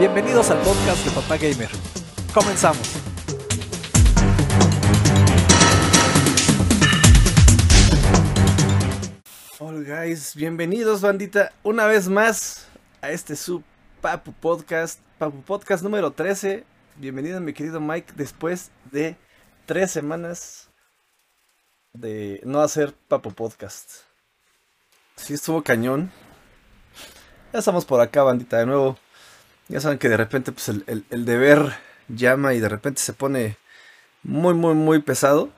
[0.00, 1.68] Bienvenidos al podcast de Papá Gamer.
[2.32, 2.90] Comenzamos.
[9.58, 12.66] Hola guys, bienvenidos bandita una vez más
[13.02, 13.62] a este su
[14.00, 16.64] Papu Podcast, Papu Podcast número 13.
[16.96, 19.18] Bienvenido mi querido Mike después de
[19.66, 20.70] tres semanas
[21.92, 23.90] de no hacer Papu Podcast.
[25.16, 26.10] Sí estuvo cañón.
[27.52, 28.96] Ya estamos por acá bandita de nuevo.
[29.70, 31.74] Ya saben que de repente pues el, el- deber
[32.08, 33.56] llama y de repente se pone
[34.24, 35.50] muy muy muy pesado.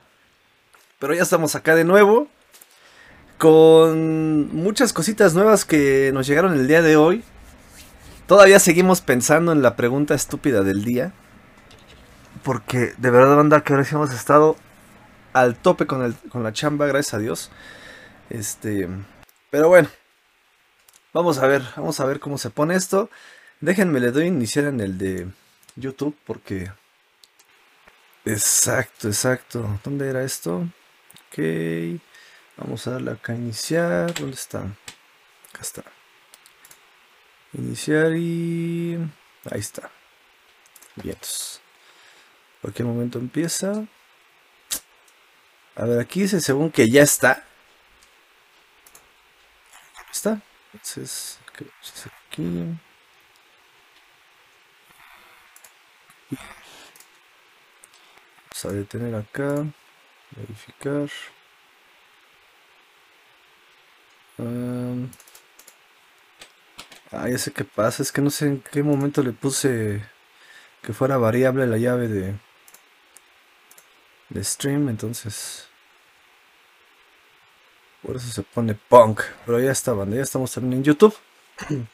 [0.99, 2.27] Pero ya estamos acá de nuevo
[3.37, 7.23] con muchas cositas nuevas que nos llegaron el día de hoy.
[8.27, 11.13] Todavía seguimos pensando en la pregunta estúpida del día.
[12.43, 14.55] Porque de verdad, banda, que ahora sí hemos estado
[15.33, 17.51] al tope con, el, con la chamba, gracias a Dios.
[18.29, 18.89] Este.
[19.51, 19.89] Pero bueno.
[21.13, 23.09] Vamos a ver, vamos a ver cómo se pone esto.
[23.63, 25.25] Déjenme, le doy iniciar en el de
[25.77, 26.69] YouTube porque...
[28.25, 29.79] Exacto, exacto.
[29.85, 30.67] ¿Dónde era esto?
[31.27, 32.01] Ok.
[32.57, 34.13] Vamos a darle acá a iniciar.
[34.15, 34.59] ¿Dónde está?
[34.59, 35.83] Acá está.
[37.53, 38.97] Iniciar y...
[39.49, 39.89] Ahí está.
[40.95, 41.17] Bien.
[42.59, 43.85] Cualquier momento empieza.
[45.77, 47.45] A ver, aquí dice según que ya está.
[50.11, 50.41] ¿Está?
[50.73, 52.77] Entonces, ¿qué es aquí?
[58.49, 59.65] Vamos a detener acá.
[60.31, 61.09] Verificar.
[67.11, 68.03] Ah, ya sé qué pasa.
[68.03, 70.03] Es que no sé en qué momento le puse
[70.81, 72.35] que fuera variable la llave de,
[74.29, 74.89] de stream.
[74.89, 75.67] Entonces,
[78.01, 79.21] por eso se pone punk.
[79.45, 80.15] Pero ya está, banda.
[80.17, 81.15] Ya estamos también en YouTube.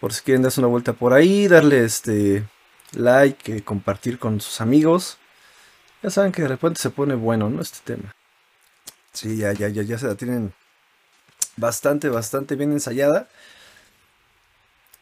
[0.00, 2.42] Por si quieren darse una vuelta por ahí, darle este
[2.92, 5.18] like, eh, compartir con sus amigos.
[6.02, 7.60] Ya saben que de repente se pone bueno, ¿no?
[7.62, 8.14] Este tema.
[9.12, 10.52] Sí, ya, ya, ya, ya se la tienen
[11.56, 13.28] bastante, bastante bien ensayada.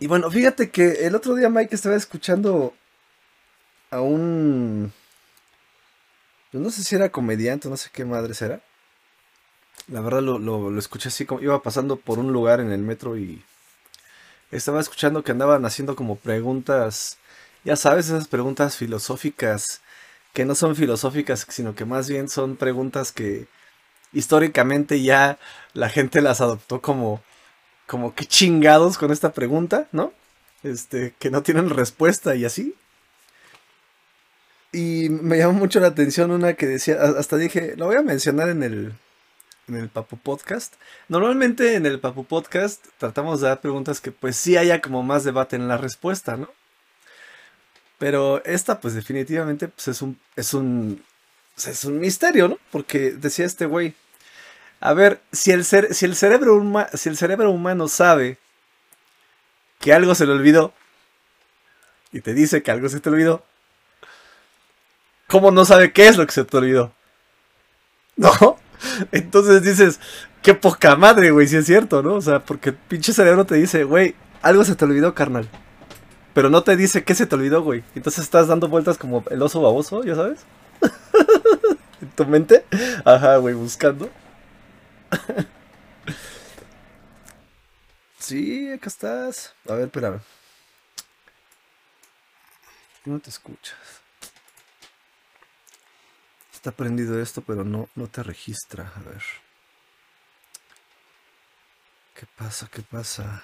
[0.00, 2.74] Y bueno, fíjate que el otro día Mike estaba escuchando
[3.90, 4.92] a un...
[6.50, 8.60] pues no sé si era comediante, no sé qué madres era.
[9.88, 13.16] La verdad lo, lo escuché así como iba pasando por un lugar en el metro
[13.16, 13.42] y
[14.50, 17.18] estaba escuchando que andaban haciendo como preguntas,
[17.68, 19.82] ya sabes, esas preguntas filosóficas
[20.32, 23.46] que no son filosóficas, sino que más bien son preguntas que
[24.14, 25.38] históricamente ya
[25.74, 27.22] la gente las adoptó como,
[27.86, 30.14] como que chingados con esta pregunta, ¿no?
[30.62, 32.74] Este, que no tienen respuesta y así.
[34.72, 38.48] Y me llamó mucho la atención una que decía, hasta dije, lo voy a mencionar
[38.48, 38.94] en el,
[39.68, 40.72] en el Papu Podcast.
[41.08, 45.24] Normalmente en el Papu Podcast tratamos de dar preguntas que pues sí haya como más
[45.24, 46.48] debate en la respuesta, ¿no?
[47.98, 51.02] Pero esta pues definitivamente pues es un, es un,
[51.56, 52.58] es un misterio, ¿no?
[52.70, 53.94] Porque decía este güey,
[54.80, 56.62] a ver, si el, cer- si el, cerebro,
[56.94, 58.38] si el cerebro humano sabe
[59.80, 60.72] que algo se le olvidó
[62.12, 63.44] y te dice que algo se te olvidó,
[65.26, 66.92] ¿cómo no sabe qué es lo que se te olvidó?
[68.16, 68.58] ¿No?
[69.12, 70.00] Entonces dices,
[70.42, 72.14] qué poca madre, güey, si es cierto, ¿no?
[72.14, 75.48] O sea, porque pinche cerebro te dice, güey, algo se te olvidó, carnal.
[76.34, 77.82] Pero no te dice qué se te olvidó, güey.
[77.94, 80.40] Entonces estás dando vueltas como el oso baboso, ¿ya sabes?
[82.00, 82.64] en tu mente.
[83.04, 84.10] Ajá, güey, buscando.
[88.18, 89.54] sí, acá estás.
[89.68, 90.20] A ver, espérame.
[93.04, 93.78] No te escuchas.
[96.52, 98.92] Está prendido esto, pero no, no te registra.
[98.96, 99.22] A ver.
[102.14, 102.68] ¿Qué pasa?
[102.70, 103.42] ¿Qué pasa?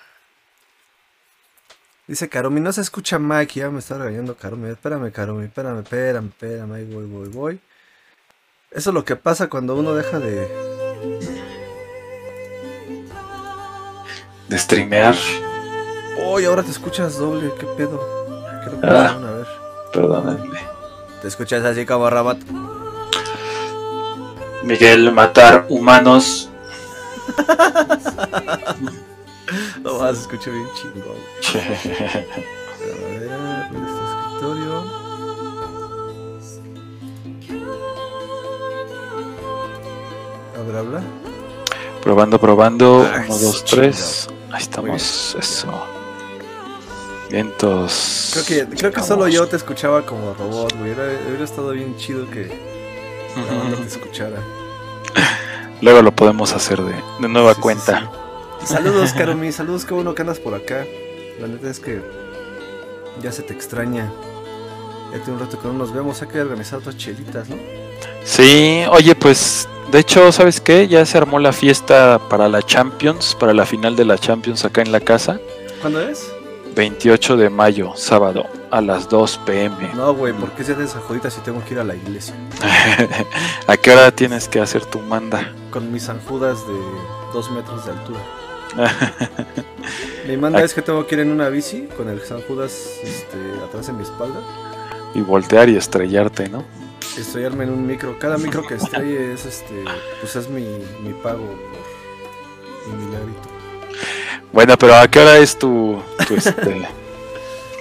[2.07, 4.69] Dice Karumi, no se escucha Mike, ya me está regañando Karumi.
[4.69, 7.61] Espérame, Karumi, espérame, espérame, espérame, ahí voy, voy, voy.
[8.71, 10.47] Eso es lo que pasa cuando uno deja de...
[14.49, 15.15] de streamear.
[16.27, 17.99] Uy, ahora te escuchas doble, qué pedo.
[18.65, 19.13] Creo que Ah.
[19.13, 19.47] a ver.
[19.93, 20.59] Perdónenme.
[21.23, 22.39] Te escuchas así como Rabat.
[24.63, 26.51] Miguel, matar humanos.
[29.83, 31.17] No más, escucho bien chingón.
[31.45, 33.29] A ver,
[33.73, 34.85] ¿dónde está escritorio?
[40.59, 41.03] A ver, habla.
[42.03, 43.07] probando, probando.
[43.13, 44.29] Ah, Uno, dos, tres.
[44.53, 45.37] Ahí estamos.
[45.39, 45.69] Eso.
[47.31, 48.31] Vientos.
[48.33, 50.93] Creo que, creo que solo yo te escuchaba como robot, güey.
[50.93, 52.47] Hubiera, hubiera estado bien chido que
[53.37, 54.39] la banda te escuchara.
[55.81, 58.01] Luego lo podemos hacer de, de nueva Sí, sí, cuenta.
[58.01, 58.07] sí.
[58.67, 59.53] Saludos, Karumi.
[59.53, 60.85] Saludos, qué bueno que andas por acá.
[61.41, 62.01] La neta es que
[63.23, 64.11] Ya se te extraña.
[65.13, 66.21] Ya tiene un rato que no nos vemos.
[66.23, 67.57] Hay que organizar otras chelitas, ¿no?
[68.25, 70.89] Sí, oye, pues de hecho, ¿sabes qué?
[70.89, 74.83] Ya se armó la fiesta para la Champions, para la final de la Champions acá
[74.83, 75.39] en la casa.
[75.81, 76.33] ¿Cuándo es?
[76.75, 79.93] 28 de mayo, sábado, a las 2 pm.
[79.95, 82.35] No, güey, ¿por qué se de esa jodita si tengo que ir a la iglesia?
[83.69, 85.53] ¿A qué hora tienes que hacer tu manda?
[85.71, 86.75] Con mis anjudas de
[87.33, 88.19] dos metros de altura.
[90.27, 93.89] Mi manda es que tengo que ir en una bici con el San este, atrás
[93.89, 94.41] en mi espalda.
[95.15, 96.65] Y voltear y estrellarte, ¿no?
[97.19, 98.19] Estrellarme en un micro.
[98.19, 99.85] Cada micro que estrelle es este.
[100.21, 100.63] Pues es mi,
[101.03, 103.49] mi pago por mi milagrito.
[104.53, 106.03] Bueno, pero ¿a qué hora es tu.
[106.27, 106.89] tu, este,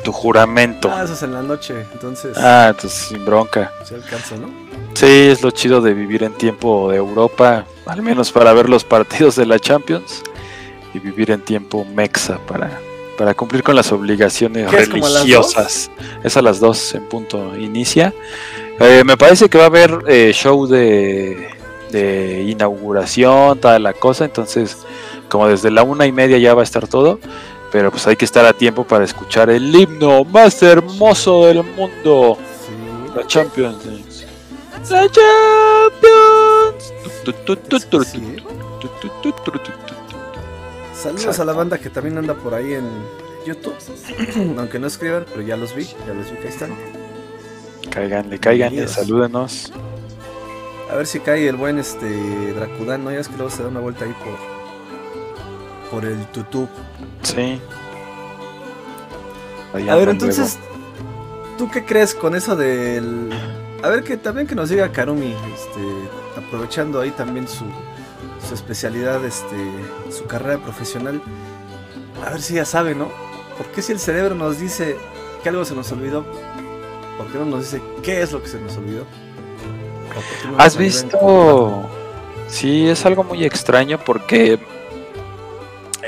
[0.03, 0.91] tu juramento?
[0.91, 2.37] Ah, eso es en la noche, entonces.
[2.37, 3.71] Ah, entonces sin bronca.
[3.85, 4.49] Se alcanza, ¿no?
[4.93, 8.83] Sí, es lo chido de vivir en tiempo de Europa, al menos para ver los
[8.83, 10.21] partidos de la Champions
[10.93, 12.79] y vivir en tiempo mexa para,
[13.17, 15.89] para cumplir con las obligaciones ¿Qué es, como a las religiosas.
[16.23, 18.13] Es a las 2 en punto inicia.
[18.79, 21.47] Eh, me parece que va a haber eh, show de,
[21.91, 24.77] de inauguración, toda la cosa, entonces
[25.29, 27.19] como desde la una y media ya va a estar todo,
[27.71, 32.37] pero pues hay que estar a tiempo para escuchar el himno más hermoso del mundo,
[32.39, 33.15] Sí.
[33.15, 33.85] la Champions.
[34.91, 36.63] La Champions.
[38.11, 38.35] Sí.
[41.03, 42.87] Saludos a la banda que también anda por ahí en
[43.45, 43.75] YouTube.
[44.57, 46.73] Aunque no escriban, pero ya los vi, ya los vi que ahí están.
[47.89, 49.73] Cáiganle, cáiganle, salúdenos.
[50.89, 53.11] A ver si cae el buen este Dracudán, ¿no?
[53.11, 54.53] Ya es que luego se da una vuelta ahí por
[55.91, 56.69] por el YouTube.
[57.21, 57.59] Sí.
[59.73, 60.57] Ahí A ver, entonces,
[61.57, 63.29] ¿tú qué crees con eso del...
[63.83, 67.65] A ver, que también que nos diga Karumi, este, aprovechando ahí también su,
[68.47, 69.55] su especialidad, este,
[70.11, 71.21] su carrera profesional.
[72.25, 73.09] A ver si ya sabe, ¿no?
[73.57, 74.97] ¿Por qué si el cerebro nos dice
[75.41, 76.25] que algo se nos olvidó?
[77.17, 79.03] ¿Por qué no nos dice qué es lo que se nos olvidó?
[79.03, 80.61] ¿O por qué no luego.
[80.63, 81.89] ¿Has visto?
[82.47, 84.59] Sí, es algo muy extraño porque eh,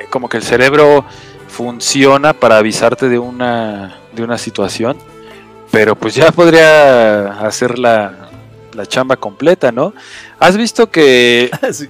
[0.10, 1.06] como que el cerebro
[1.48, 4.98] funciona para avisarte de una de una situación,
[5.72, 8.30] pero pues ya podría hacer la,
[8.74, 9.94] la chamba completa, ¿no?
[10.40, 11.90] ¿Has visto que Sí.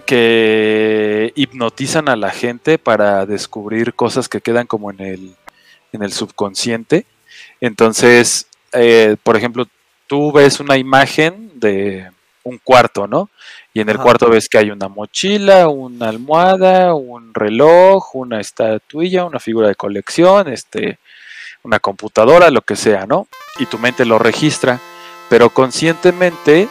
[0.00, 5.36] Que hipnotizan a la gente para descubrir cosas que quedan como en el,
[5.92, 7.06] en el subconsciente.
[7.60, 9.66] Entonces, eh, por ejemplo,
[10.06, 12.10] tú ves una imagen de
[12.42, 13.30] un cuarto, ¿no?
[13.72, 14.04] Y en el Ajá.
[14.04, 19.76] cuarto ves que hay una mochila, una almohada, un reloj, una estatuilla, una figura de
[19.76, 20.98] colección, este,
[21.62, 23.28] una computadora, lo que sea, ¿no?
[23.58, 24.80] Y tu mente lo registra,
[25.28, 26.68] pero conscientemente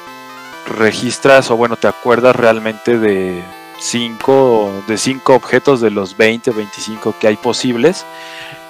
[0.67, 3.44] registras o bueno, te acuerdas realmente de
[3.79, 8.06] cinco, de cinco objetos de los 20 o 25 que hay posibles,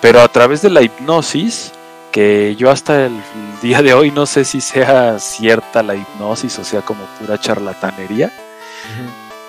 [0.02, 1.74] pero a través de la hipnosis,
[2.12, 3.22] que yo hasta el
[3.62, 8.32] día de hoy no sé si sea cierta la hipnosis o sea como pura charlatanería,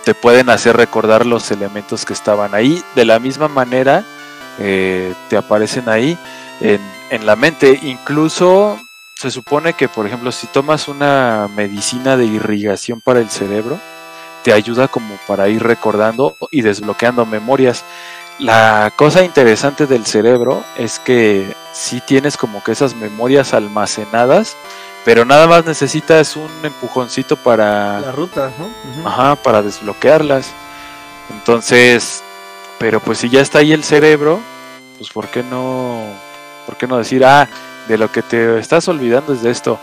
[0.05, 2.83] te pueden hacer recordar los elementos que estaban ahí.
[2.95, 4.05] De la misma manera,
[4.59, 6.19] eh, te aparecen ahí
[6.61, 7.79] en, en la mente.
[7.83, 8.81] Incluso
[9.21, 13.79] se supone que, por ejemplo, si tomas una medicina de irrigación para el cerebro,
[14.43, 17.85] te ayuda como para ir recordando y desbloqueando memorias.
[18.39, 24.57] La cosa interesante del cerebro es que si tienes como que esas memorias almacenadas,
[25.05, 29.07] pero nada más necesitas un empujoncito para La ruta, ¿no?
[29.07, 30.51] Ajá, para desbloquearlas.
[31.29, 32.23] Entonces,
[32.79, 34.41] pero pues si ya está ahí el cerebro,
[34.97, 36.05] pues ¿por qué no,
[36.65, 37.47] por qué no decir, ah,
[37.91, 39.79] de lo que te estás olvidando es de esto?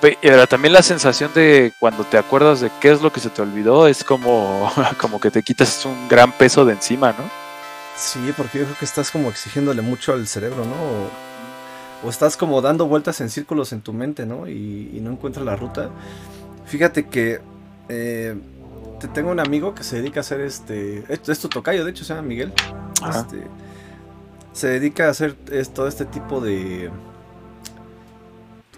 [0.00, 3.30] Pe- Pero también la sensación de cuando te acuerdas de qué es lo que se
[3.30, 7.24] te olvidó es como, como que te quitas un gran peso de encima, ¿no?
[7.96, 10.72] Sí, porque yo creo que estás como exigiéndole mucho al cerebro, ¿no?
[10.74, 14.48] O, o estás como dando vueltas en círculos en tu mente, ¿no?
[14.48, 15.90] Y, y no encuentras la ruta.
[16.66, 17.40] Fíjate que
[17.88, 18.34] eh,
[18.98, 21.04] te tengo un amigo que se dedica a hacer este.
[21.08, 22.52] Esto es tu tocayo, de hecho, se llama Miguel.
[23.00, 23.20] Ajá.
[23.20, 23.46] Este,
[24.52, 26.90] se dedica a hacer es- todo este tipo de.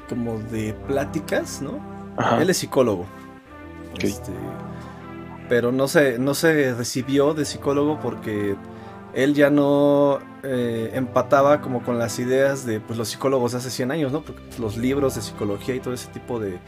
[0.08, 1.80] Como de pláticas, ¿no?
[2.16, 2.40] Ajá.
[2.40, 3.06] Él es psicólogo.
[3.98, 4.32] Este,
[5.48, 8.56] pero no se, no se recibió de psicólogo porque
[9.14, 13.70] él ya no eh, empataba como con las ideas de pues, los psicólogos de hace
[13.70, 14.22] 100 años, ¿no?
[14.22, 16.58] Porque pues, los libros de psicología y todo ese tipo de...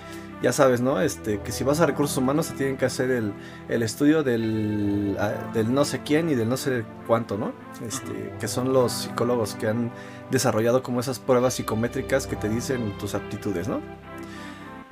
[0.41, 1.01] Ya sabes, ¿no?
[1.01, 3.33] Este, que si vas a recursos humanos se tienen que hacer el,
[3.69, 7.53] el estudio del, ah, del no sé quién y del no sé cuánto, ¿no?
[7.85, 9.91] Este, que son los psicólogos que han
[10.31, 13.81] desarrollado como esas pruebas psicométricas que te dicen tus aptitudes, ¿no?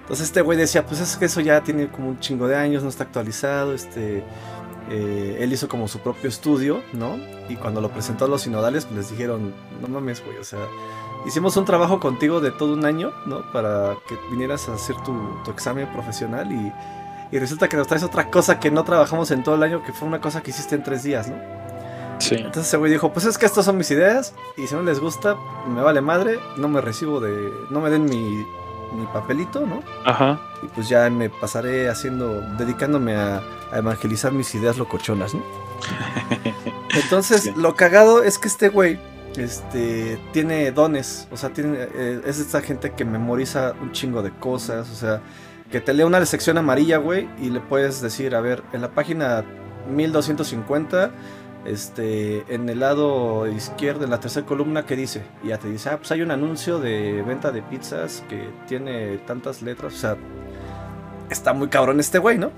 [0.00, 2.82] Entonces este güey decía, pues es que eso ya tiene como un chingo de años,
[2.82, 4.22] no está actualizado, este...
[4.88, 7.16] eh, él hizo como su propio estudio, ¿no?
[7.48, 10.60] Y cuando lo presentó a los sinodales, pues les dijeron, no mames, güey, o sea,
[11.26, 13.50] hicimos un trabajo contigo de todo un año, ¿no?
[13.52, 16.72] Para que vinieras a hacer tu, examen profesional y,
[17.34, 19.92] y, resulta que nos traes otra cosa que no trabajamos en todo el año, que
[19.92, 21.65] fue una cosa que hiciste en tres días, ¿no?
[22.28, 22.34] Sí.
[22.36, 25.00] Entonces ese güey dijo, pues es que estas son mis ideas y si no les
[25.00, 25.36] gusta,
[25.68, 28.44] me vale madre, no me recibo de, no me den mi,
[28.94, 29.82] mi papelito, ¿no?
[30.04, 30.40] Ajá.
[30.62, 33.42] Y pues ya me pasaré haciendo, dedicándome a,
[33.72, 35.42] a evangelizar mis ideas locochonas, ¿no?
[36.94, 37.52] Entonces, Sí.
[37.56, 38.98] lo cagado es que este güey,
[39.36, 44.30] este, tiene dones, o sea, tiene, eh, es esta gente que memoriza un chingo de
[44.30, 45.20] cosas, o sea,
[45.70, 48.88] que te lee una sección amarilla, güey, y le puedes decir, a ver, en la
[48.92, 49.44] página
[49.90, 51.10] 1250,
[51.66, 55.22] este, en el lado izquierdo, en la tercera columna, ¿qué dice?
[55.42, 59.18] Y ya te dice, ah, pues hay un anuncio de venta de pizzas que tiene
[59.18, 60.16] tantas letras, o sea,
[61.28, 62.50] está muy cabrón este güey, ¿no?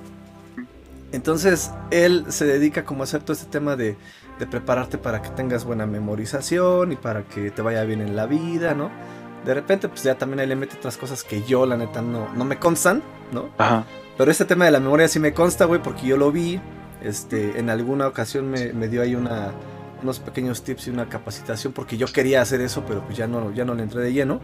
[1.11, 3.97] Entonces, él se dedica como a hacer todo este tema de,
[4.39, 8.27] de prepararte para que tengas buena memorización y para que te vaya bien en la
[8.27, 8.91] vida, ¿no?
[9.45, 12.29] De repente, pues ya también ahí le mete otras cosas que yo, la neta, no,
[12.35, 13.49] no me constan, ¿no?
[13.57, 13.87] Ajá.
[14.19, 16.61] Pero este tema de la memoria sí me consta, güey, porque yo lo vi.
[17.03, 19.53] Este, en alguna ocasión me, me dio ahí una,
[20.03, 23.53] unos pequeños tips y una capacitación porque yo quería hacer eso, pero pues ya no,
[23.53, 24.41] ya no le entré de lleno.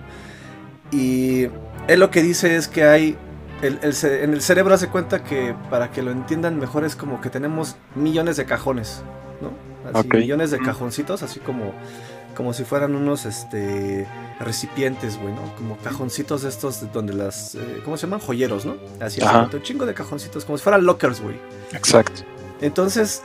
[0.90, 1.48] Y
[1.88, 3.16] él lo que dice es que hay,
[3.62, 7.20] el, el en el cerebro hace cuenta que para que lo entiendan mejor es como
[7.20, 9.02] que tenemos millones de cajones,
[9.40, 9.52] ¿no?
[9.92, 11.72] Así, millones de cajoncitos, así como,
[12.34, 14.06] como si fueran unos este,
[14.40, 15.54] recipientes, güey, ¿no?
[15.56, 18.20] Como cajoncitos de estos de donde las, eh, ¿cómo se llaman?
[18.20, 18.76] Joyeros, ¿no?
[19.00, 21.36] Así, un chingo de cajoncitos, como si fueran lockers, güey.
[21.72, 22.22] Exacto.
[22.60, 23.22] Entonces,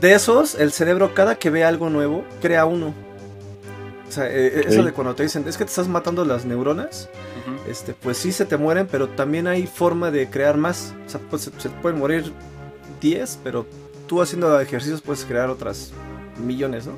[0.00, 2.94] de esos, el cerebro cada que ve algo nuevo, crea uno.
[4.08, 4.86] O sea, eh, eso Ok.
[4.86, 7.08] de cuando te dicen, es que te estás matando las neuronas,
[7.68, 10.94] este, pues sí se te mueren, pero también hay forma de crear más.
[11.06, 12.32] O sea, pues, se, pueden morir
[13.00, 13.66] 10, pero
[14.06, 15.92] tú haciendo ejercicios puedes crear otras
[16.44, 16.94] millones, ¿no?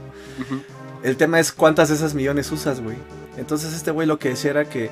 [1.02, 2.96] El tema es cuántas de esas millones usas, güey.
[3.36, 4.90] Entonces este güey lo que decía era que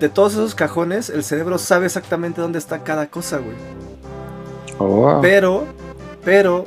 [0.00, 3.54] de todos esos cajones, el cerebro sabe exactamente dónde está cada cosa, güey.
[4.82, 5.20] Oh.
[5.20, 5.64] Pero,
[6.24, 6.64] pero,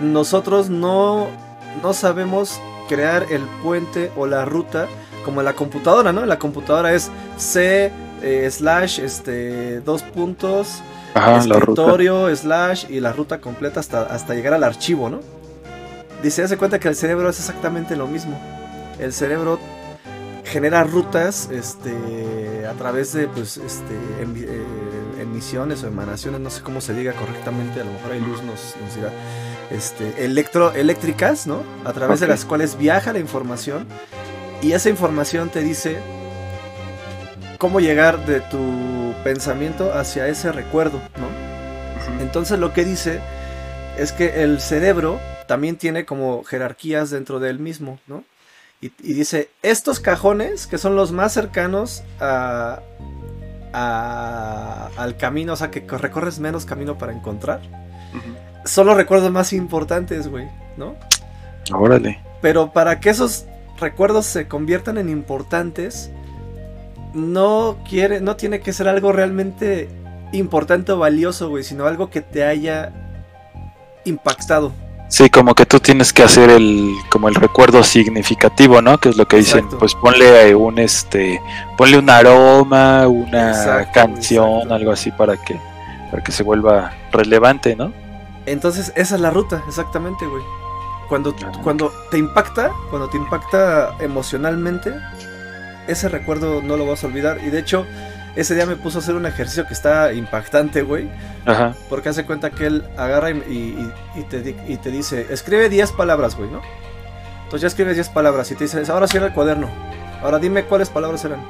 [0.00, 1.28] nosotros no,
[1.82, 4.86] no sabemos crear el puente o la ruta
[5.24, 6.22] como en la computadora, ¿no?
[6.22, 7.90] En la computadora es C
[8.22, 10.82] eh, slash este dos puntos
[11.14, 15.20] Ajá, escritorio slash y la ruta completa hasta, hasta llegar al archivo, ¿no?
[16.22, 18.38] Dice, hace cuenta que el cerebro es exactamente lo mismo.
[18.98, 19.58] El cerebro
[20.44, 24.64] genera rutas este, a través de pues, este, eh,
[25.34, 28.76] emisiones o emanaciones, no sé cómo se diga correctamente, a lo mejor hay luz nos,
[28.80, 29.10] nos dirá,
[29.70, 31.64] este, electro, eléctricas, ¿no?
[31.84, 33.86] A través de las cuales viaja la información
[34.62, 35.98] y esa información te dice
[37.58, 42.22] cómo llegar de tu pensamiento hacia ese recuerdo, ¿no?
[42.22, 43.20] Entonces lo que dice
[43.98, 48.22] es que el cerebro también tiene como jerarquías dentro de él mismo, ¿no?
[48.80, 52.80] Y, y dice, estos cajones, que son los más cercanos a,
[53.74, 58.34] a- al camino, o sea, que co- recorres menos camino para encontrar, Ujú.
[58.64, 60.94] son los recuerdos más importantes, güey, ¿no?
[61.74, 62.20] Órale.
[62.40, 63.46] Pero para que esos
[63.78, 66.10] recuerdos se conviertan en importantes,
[67.12, 69.88] no quiere, no tiene que ser algo realmente
[70.32, 72.92] importante o valioso, güey, sino algo que te haya
[74.04, 74.72] impactado.
[75.08, 78.98] Sí, como que tú tienes que hacer el como el recuerdo significativo, ¿no?
[78.98, 79.78] Que es lo que dicen, Exacto.
[79.78, 81.40] pues ponle un este,
[81.76, 84.74] ponle un aroma, una Exacto, canción, exacto.
[84.74, 85.60] algo así para que
[86.10, 87.92] para que se vuelva relevante, ¿no?
[88.46, 90.42] Entonces, esa es la ruta, exactamente, güey.
[91.08, 94.92] Cuando, Ah, cuando te impacta, cuando te impacta emocionalmente,
[95.86, 97.38] ese recuerdo no lo vas a olvidar.
[97.44, 97.86] Y de hecho,
[98.36, 101.08] ese día me puso a hacer un ejercicio que está impactante, güey.
[101.46, 101.74] Ajá.
[101.88, 105.68] Porque hace cuenta que él agarra y, y- y- te, di- y te dice, escribe
[105.68, 106.60] 10 palabras, güey, ¿no?
[107.44, 109.68] Entonces ya escribes 10 palabras y te dice, ahora cierra el cuaderno.
[110.22, 111.40] Ahora dime cuáles palabras eran.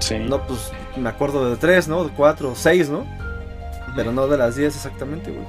[0.00, 0.18] Sí.
[0.18, 2.04] No, pues me acuerdo de 3, ¿no?
[2.04, 3.06] De 4, 6, ¿no?
[3.94, 5.44] Pero no de las 10 exactamente, güey.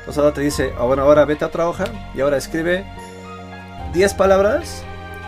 [0.00, 2.84] Entonces ahora te dice, ah, bueno, ahora vete a otra hoja y ahora escribe
[3.92, 4.82] 10 palabras,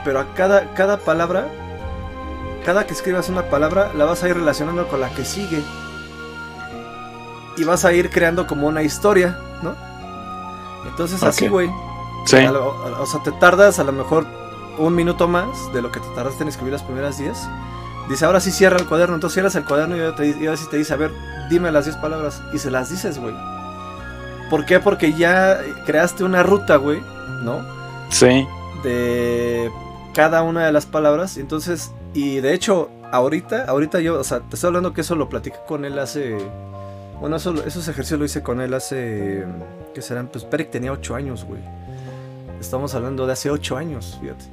[0.05, 1.47] pero a cada, cada palabra,
[2.65, 5.63] cada que escribas una palabra, la vas a ir relacionando con la que sigue.
[7.57, 9.75] Y vas a ir creando como una historia, ¿no?
[10.89, 11.71] Entonces así, güey.
[12.27, 12.37] Sí.
[12.47, 14.27] O sea, te tardas a lo mejor
[14.79, 17.37] un minuto más de lo que te tardaste en escribir las primeras 10.
[18.09, 19.15] Dice, ahora sí cierra el cuaderno.
[19.15, 21.13] Entonces cierras el cuaderno y ahora, te, y ahora sí te dice, a ver,
[21.49, 22.43] dime las 10 palabras.
[22.53, 23.35] Y se las dices, güey.
[24.49, 24.81] ¿Por qué?
[24.81, 27.01] Porque ya creaste una ruta, güey,
[27.43, 27.65] ¿no?
[28.11, 28.47] Sí.
[28.83, 29.71] De
[30.15, 31.37] cada una de las palabras.
[31.37, 35.29] Entonces, y de hecho, ahorita, ahorita yo, o sea, te estoy hablando que eso lo
[35.29, 36.37] platicé con él hace
[37.21, 39.45] Bueno, eso, esos ejercicios lo hice con él hace.
[39.95, 40.29] ¿Qué serán?
[40.29, 41.61] Pues Peric tenía 8 años, güey.
[42.61, 44.45] Estamos hablando de hace 8 años, fíjate.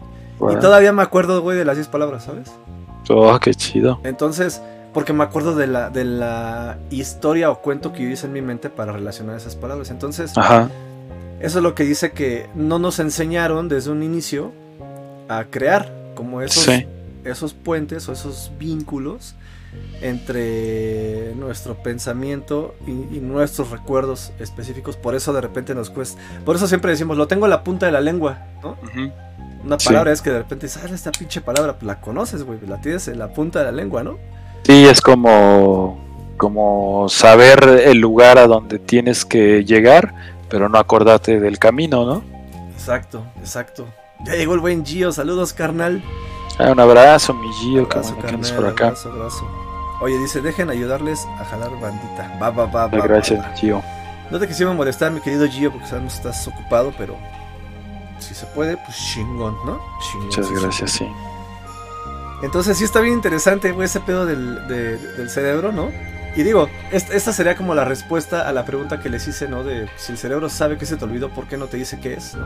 [0.54, 2.52] Y todavía me acuerdo, güey, de las 10 palabras, ¿sabes?
[3.10, 4.00] Oh, qué chido.
[4.04, 4.62] Entonces,
[4.94, 8.42] porque me acuerdo de la, de la historia o cuento que yo hice en mi
[8.42, 9.90] mente para relacionar esas palabras.
[9.92, 10.70] Entonces, Ajá.
[11.40, 14.52] eso es lo que dice que no nos enseñaron desde un inicio
[15.30, 16.86] a crear como esos, Sí.
[17.30, 19.36] Esos puentes o esos vínculos
[20.02, 24.96] entre nuestro pensamiento y, y nuestros recuerdos específicos.
[24.96, 26.20] Por eso de repente nos cuesta.
[26.46, 28.78] Por eso siempre decimos, lo tengo en la punta de la lengua, ¿no?
[29.64, 29.88] Una Sí.
[29.88, 32.80] palabra es que de repente dices, ah, esta pinche palabra, pues la conoces, güey, la
[32.80, 34.18] tienes en la punta de la lengua, ¿no?
[34.64, 36.00] Sí, es como,
[36.38, 40.14] como saber el lugar a donde tienes que llegar,
[40.50, 42.24] pero no acordarte del camino, ¿no?
[42.72, 43.86] Exacto, exacto.
[44.26, 46.02] Ya llegó el buen Gio, saludos, carnal.
[46.60, 48.84] Ah, un abrazo, mi Gio, Abrazo, bueno que carnal, por acá.
[48.88, 49.48] abrazo, abrazo.
[50.02, 52.38] Oye, dice, dejen ayudarles a jalar bandita.
[52.42, 53.02] Va, va, va, va.
[53.08, 53.50] Gracias, va.
[53.56, 53.84] Gio.
[54.32, 57.16] No te quisiera molestar, mi querido Gio, porque sabemos que estás ocupado, pero
[58.20, 59.80] si se puede, pues chingón, ¿no?
[60.02, 61.08] Chingón, Muchas gracias, sí.
[62.44, 65.90] Entonces sí está bien interesante, güey, ese pedo del, de- del cerebro, ¿no?
[66.36, 69.64] Y digo, est- esta sería como la respuesta a la pregunta que les hice, ¿no?
[69.64, 72.14] De si el cerebro sabe que se te olvidó, ¿por qué no te dice qué
[72.14, 72.46] es, ¿no?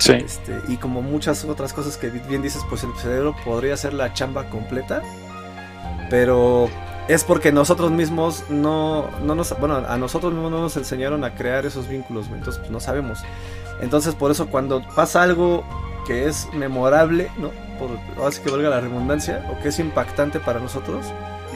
[0.00, 3.92] Sí, Este, y como muchas otras cosas que bien dices, pues el cerebro podría hacer
[3.92, 5.02] la chamba completa,
[6.08, 6.70] pero
[7.06, 11.34] es porque nosotros mismos no, no nos, bueno, a nosotros mismos no nos enseñaron a
[11.34, 13.18] crear esos vínculos, entonces pues, no sabemos.
[13.82, 15.64] Entonces por eso cuando pasa algo
[16.06, 17.50] que es memorable, ¿no?
[17.78, 17.90] Por,
[18.40, 21.04] que valga la redundancia, o que es impactante para nosotros,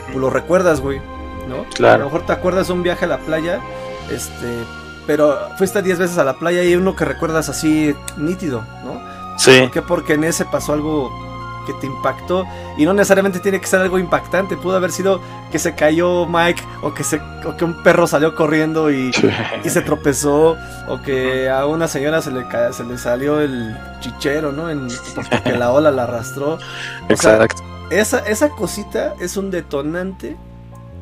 [0.05, 1.01] pues lo recuerdas, güey,
[1.49, 1.65] ¿no?
[1.75, 1.95] Claro.
[1.95, 3.61] A lo mejor te acuerdas de un viaje a la playa,
[4.11, 4.65] este,
[5.07, 9.01] pero fuiste 10 veces a la playa y hay uno que recuerdas así nítido, ¿no?
[9.39, 9.83] sí, ¿Por qué?
[9.83, 11.11] Porque en ese pasó algo
[11.67, 12.45] que te impactó
[12.77, 15.19] y no necesariamente tiene que ser algo impactante, pudo haber sido
[15.51, 19.11] que se cayó Mike o que se o que un perro salió corriendo y,
[19.65, 20.57] y se tropezó
[20.89, 24.69] o que a una señora se le ca- se le salió el chichero, ¿no?
[24.71, 26.59] En, pues, porque la ola la arrastró.
[27.11, 27.63] O sea, exacto.
[27.91, 30.37] esa, esa cosita es un detonante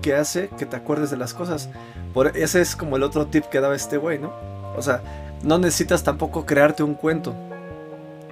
[0.02, 1.70] que hace que te acuerdes de las cosas.
[2.12, 4.32] Por, ese es como el otro tip que daba este güey, ¿no?
[4.76, 5.00] O sea,
[5.42, 7.34] no necesitas tampoco crearte un cuento.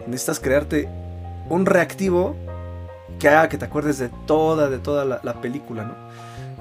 [0.06, 0.88] Necesitas crearte
[1.48, 2.36] un reactivo
[3.18, 5.94] que haga que te acuerdes de toda, de toda la, la película, ¿no?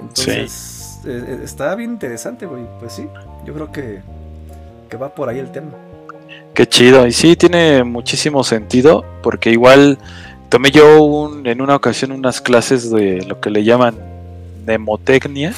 [0.01, 2.63] Entonces, eh, eh, está bien interesante, güey.
[2.79, 3.07] Pues sí,
[3.45, 4.01] yo creo que,
[4.89, 5.71] que va por ahí el tema.
[6.53, 7.05] Qué chido.
[7.07, 9.97] Y sí, tiene muchísimo sentido, porque igual
[10.49, 13.95] tomé yo un- en una ocasión unas clases de lo que le llaman
[14.69, 15.53] mnemotecnia,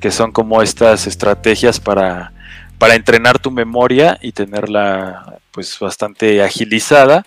[0.00, 2.32] que son como estas estrategias para,
[2.78, 7.24] para entrenar tu memoria y tenerla pues bastante agilizada.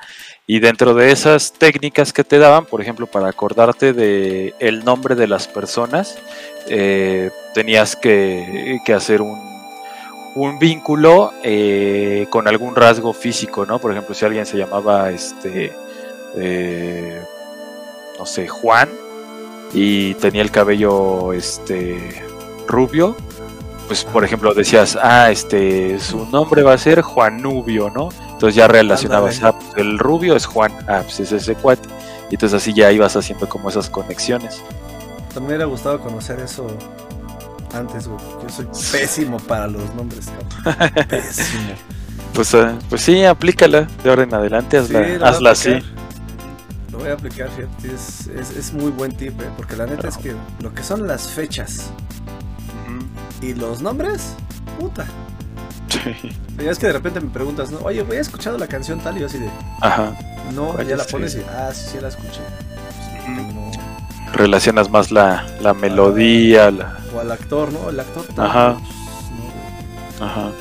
[0.47, 5.15] Y dentro de esas técnicas que te daban, por ejemplo, para acordarte de el nombre
[5.15, 6.17] de las personas,
[6.67, 9.39] eh, tenías que, hacer un,
[10.35, 13.79] un vínculo eh, con algún rasgo físico, ¿no?
[13.79, 15.73] Por ejemplo, si alguien se llamaba, este,
[16.37, 17.21] eh,
[18.19, 18.89] no sé, Juan
[19.73, 22.23] y tenía el cabello, este,
[22.67, 23.15] rubio,
[23.87, 28.09] pues por ejemplo decías, ah, este, su nombre va a ser Juan Nubio, ¿no?
[28.31, 31.87] Entonces ya relacionabas, ah, pues el rubio es Juan, ah, pues es ese cuate.
[32.29, 34.61] Y entonces así ya ibas haciendo como esas conexiones.
[35.33, 36.67] También me hubiera gustado conocer eso
[37.73, 38.19] antes, güey.
[38.41, 40.27] Yo soy pésimo para los nombres,
[40.63, 41.07] cabrón.
[41.09, 41.73] Pésimo.
[42.33, 45.73] Pues, eh, pues sí, aplícala de ahora en adelante, hazla, Sí, hazla así.
[46.95, 47.93] Lo voy a aplicar, fíjate.
[47.93, 49.49] Es, es, es muy buen tip, ¿eh?
[49.57, 51.89] Porque la neta es que lo que son las fechas
[53.41, 54.33] y los nombres,
[54.79, 55.05] puta.
[55.89, 56.31] Sí.
[56.63, 57.79] Ya es que de repente me preguntas, ¿no?
[57.79, 59.17] Oye, ¿he escuchado la canción tal?
[59.17, 59.49] Y yo así de,
[59.81, 60.17] Ajá.
[60.53, 61.11] no, ya la sí.
[61.11, 62.39] pones y, ah, sí, sí la escuché.
[63.27, 63.71] No.
[64.31, 66.97] Relacionas más la, la melodía, la...
[67.13, 67.89] O al actor, ¿no?
[67.89, 68.25] El actor.
[68.37, 68.77] Ajá.
[68.77, 70.25] pues, no.
[70.25, 70.51] Ajá.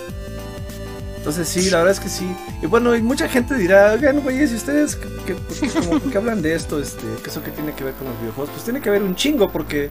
[1.24, 2.26] Entonces sí, la verdad es que sí.
[2.60, 6.18] Y bueno, y mucha gente dirá, oigan, güey, si ustedes que, que- pues, como que
[6.18, 8.82] hablan de esto, este, que eso que tiene que ver con los videojuegos, pues tiene
[8.82, 9.88] que ver un chingo, porque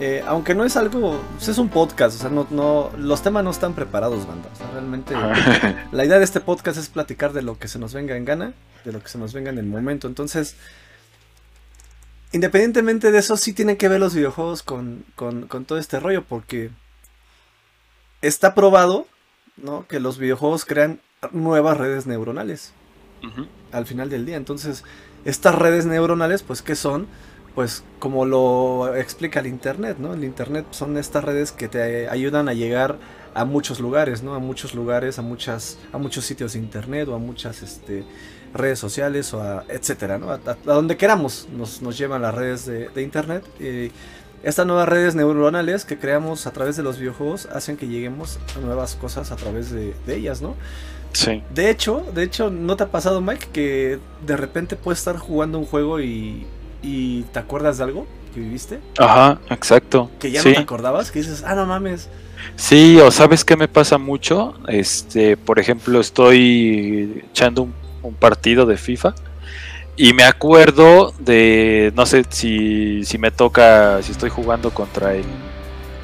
[0.00, 3.44] eh, aunque no es algo, pues es un podcast, o sea, no, no, los temas
[3.44, 4.48] no están preparados, banda.
[4.52, 5.86] O sea, realmente Ajá.
[5.92, 8.52] la idea de este podcast es platicar de lo que se nos venga en gana,
[8.84, 10.08] de lo que se nos venga en el momento.
[10.08, 10.56] Entonces,
[12.32, 16.24] independientemente de eso, sí tienen que ver los videojuegos con, con, con todo este rollo,
[16.24, 16.70] porque
[18.22, 19.06] está probado,
[19.62, 19.86] ¿no?
[19.86, 21.00] Que los videojuegos crean
[21.32, 22.72] nuevas redes neuronales
[23.72, 24.36] al final del día.
[24.36, 24.84] Entonces,
[25.24, 27.06] estas redes neuronales, pues, ¿qué son?
[27.54, 30.14] Pues, como lo explica el Internet, ¿no?
[30.14, 32.96] El Internet son estas redes que te ayudan a llegar
[33.34, 34.34] a muchos lugares, ¿no?
[34.34, 38.04] A muchos lugares, a muchas, a muchos sitios de Internet o a muchas, este,
[38.54, 40.30] redes sociales o a etcétera, ¿no?
[40.30, 43.44] A, a- a donde queramos nos, nos llevan las redes de, de Internet.
[43.58, 43.90] eh,
[44.42, 48.60] estas nuevas redes neuronales que creamos a través de los videojuegos hacen que lleguemos a
[48.60, 50.54] nuevas cosas a través de, de ellas, ¿no?
[51.12, 51.42] Sí.
[51.54, 55.58] De hecho, de hecho, ¿no te ha pasado, Mike, que de repente puedes estar jugando
[55.58, 56.46] un juego y,
[56.82, 58.78] y te acuerdas de algo que viviste?
[58.98, 60.10] Ajá, exacto.
[60.20, 60.50] Que ya sí.
[60.50, 62.08] no te acordabas, que dices, ah, no mames.
[62.56, 64.54] Sí, o sabes qué me pasa mucho.
[64.68, 69.14] Este, por ejemplo, estoy echando un, un partido de FIFA
[69.98, 75.24] y me acuerdo de, no sé si, si me toca, si estoy jugando contra el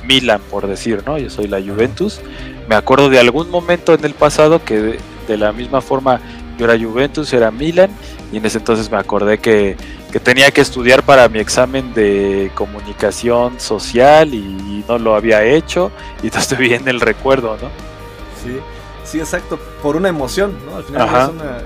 [0.04, 1.16] Milan, por decir, ¿no?
[1.16, 2.20] Yo soy la Juventus.
[2.68, 6.20] Me acuerdo de algún momento en el pasado que de, de la misma forma
[6.58, 7.90] yo era Juventus, era Milan,
[8.32, 9.76] y en ese entonces me acordé que,
[10.10, 15.92] que tenía que estudiar para mi examen de comunicación social y no lo había hecho,
[16.20, 17.68] y entonces bien el recuerdo, ¿no?
[18.42, 18.58] Sí,
[19.04, 19.56] sí, exacto.
[19.82, 20.78] Por una emoción, ¿no?
[20.78, 21.58] Al final es una,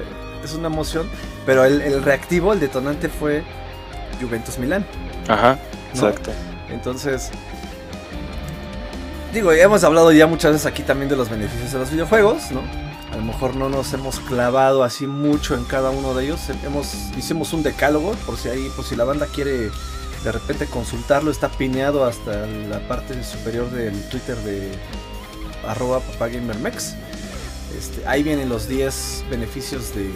[0.45, 1.07] es una emoción.
[1.49, 3.43] Pero el, el reactivo, el detonante fue
[4.21, 4.85] Juventus Milán.
[5.29, 5.59] Ajá,
[5.95, 6.09] ¿no?
[6.09, 6.31] exacto.
[6.69, 7.31] Entonces,
[9.33, 12.51] digo, ya hemos hablado ya muchas veces aquí también de los beneficios de los videojuegos,
[12.51, 12.61] ¿no?
[13.11, 16.39] A lo mejor no nos hemos clavado así mucho en cada uno de ellos.
[16.67, 19.71] Hemos, hicimos un decálogo, por si ahí, por si la banda quiere
[20.25, 24.73] de repente consultarlo, está pineado hasta la parte superior del Twitter de
[25.67, 26.95] arroba papagamermex.
[27.75, 30.11] Este, ahí vienen los 10 beneficios de,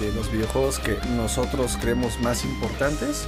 [0.00, 3.26] de los videojuegos que nosotros creemos más importantes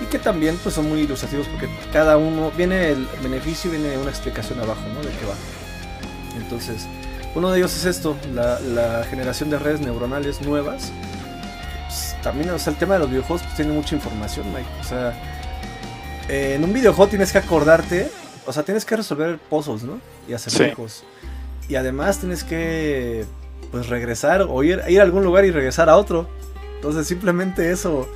[0.00, 3.98] y que también pues son muy ilustrativos porque cada uno viene el beneficio y viene
[3.98, 5.00] una explicación abajo ¿no?
[5.00, 5.34] de qué va.
[6.40, 6.86] Entonces
[7.34, 10.92] uno de ellos es esto la, la generación de redes neuronales nuevas.
[11.86, 14.68] Pues, también o sea, el tema de los videojuegos pues, tiene mucha información Mike.
[14.80, 15.12] O sea
[16.28, 18.10] eh, en un videojuego tienes que acordarte
[18.46, 21.02] o sea tienes que resolver puzzles no y hacer Sí.
[21.68, 23.24] y además tienes que
[23.70, 26.28] pues regresar o ir, ir a algún lugar y regresar a otro
[26.76, 28.08] entonces simplemente eso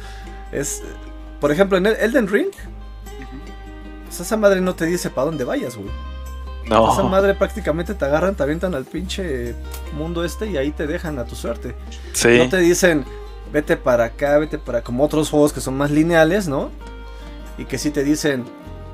[0.53, 0.83] es
[1.43, 2.53] por ejemplo, en el Elden Ring,
[4.05, 5.91] pues esa madre no te dice para dónde vayas, güey.
[6.87, 9.57] Esa No, madre prácticamente te agarran, te avientan al pinche
[9.91, 11.75] mundo este y ahí te dejan a tu suerte.
[12.13, 13.05] sí, No te dicen,
[13.53, 14.83] vete para acá, vete para.
[14.83, 16.71] como otros juegos que son más lineales, ¿no?
[17.59, 18.45] Y que sí te dicen,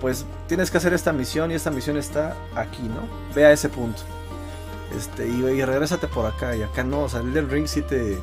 [0.01, 3.03] pues tienes que hacer esta misión y esta misión está aquí, ¿no?
[3.35, 4.03] Ve a ese punto.
[4.96, 6.57] Este, y, y regrésate por acá.
[6.57, 8.18] Y acá no, o sea, el Elden Ring sí te.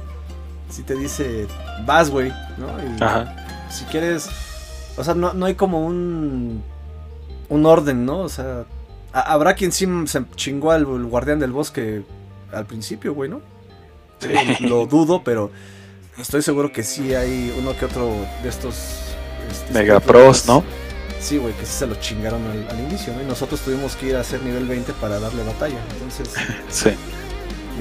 [0.69, 1.45] Sí te dice,
[1.85, 2.67] vas, güey, ¿no?
[2.83, 3.35] Y, ajá,
[3.69, 4.27] si quieres,
[4.97, 6.63] o sea, no, no hay como un
[7.49, 8.19] un orden, ¿no?
[8.21, 8.65] O sea,
[9.13, 12.01] ha- habrá quien sí se chingó al el guardián del bosque
[12.51, 13.41] al principio, güey, ¿no?
[14.19, 14.29] sí.
[14.65, 15.51] Lo dudo, pero
[16.17, 18.09] estoy seguro que sí hay uno que otro
[18.41, 18.75] de estos
[19.51, 20.63] este, Mega pros pros, ¿no?
[21.25, 23.21] Sí, güey, que sí se lo chingaron al, al inicio, ¿no?
[23.23, 25.79] Y nosotros tuvimos que ir a hacer nivel 20 para darle batalla.
[25.93, 26.29] Entonces,
[26.69, 26.89] Sí,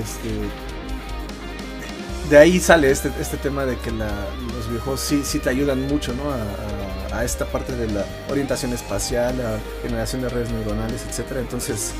[0.00, 0.30] este
[2.30, 4.26] de ahí sale este, este tema de que la-
[4.56, 6.30] los videojuegos sí, sí te ayudan mucho ¿no?
[6.30, 6.36] a,
[7.16, 11.40] a- a esta parte de la orientación espacial, a generación de redes neuronales, etcétera.
[11.40, 11.92] Entonces,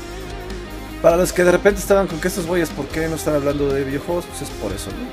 [1.01, 3.71] para los que de repente estaban con que estos güeyes, ¿por qué no están hablando
[3.71, 4.25] de videojuegos?
[4.25, 5.07] Pues es por eso, ¿no?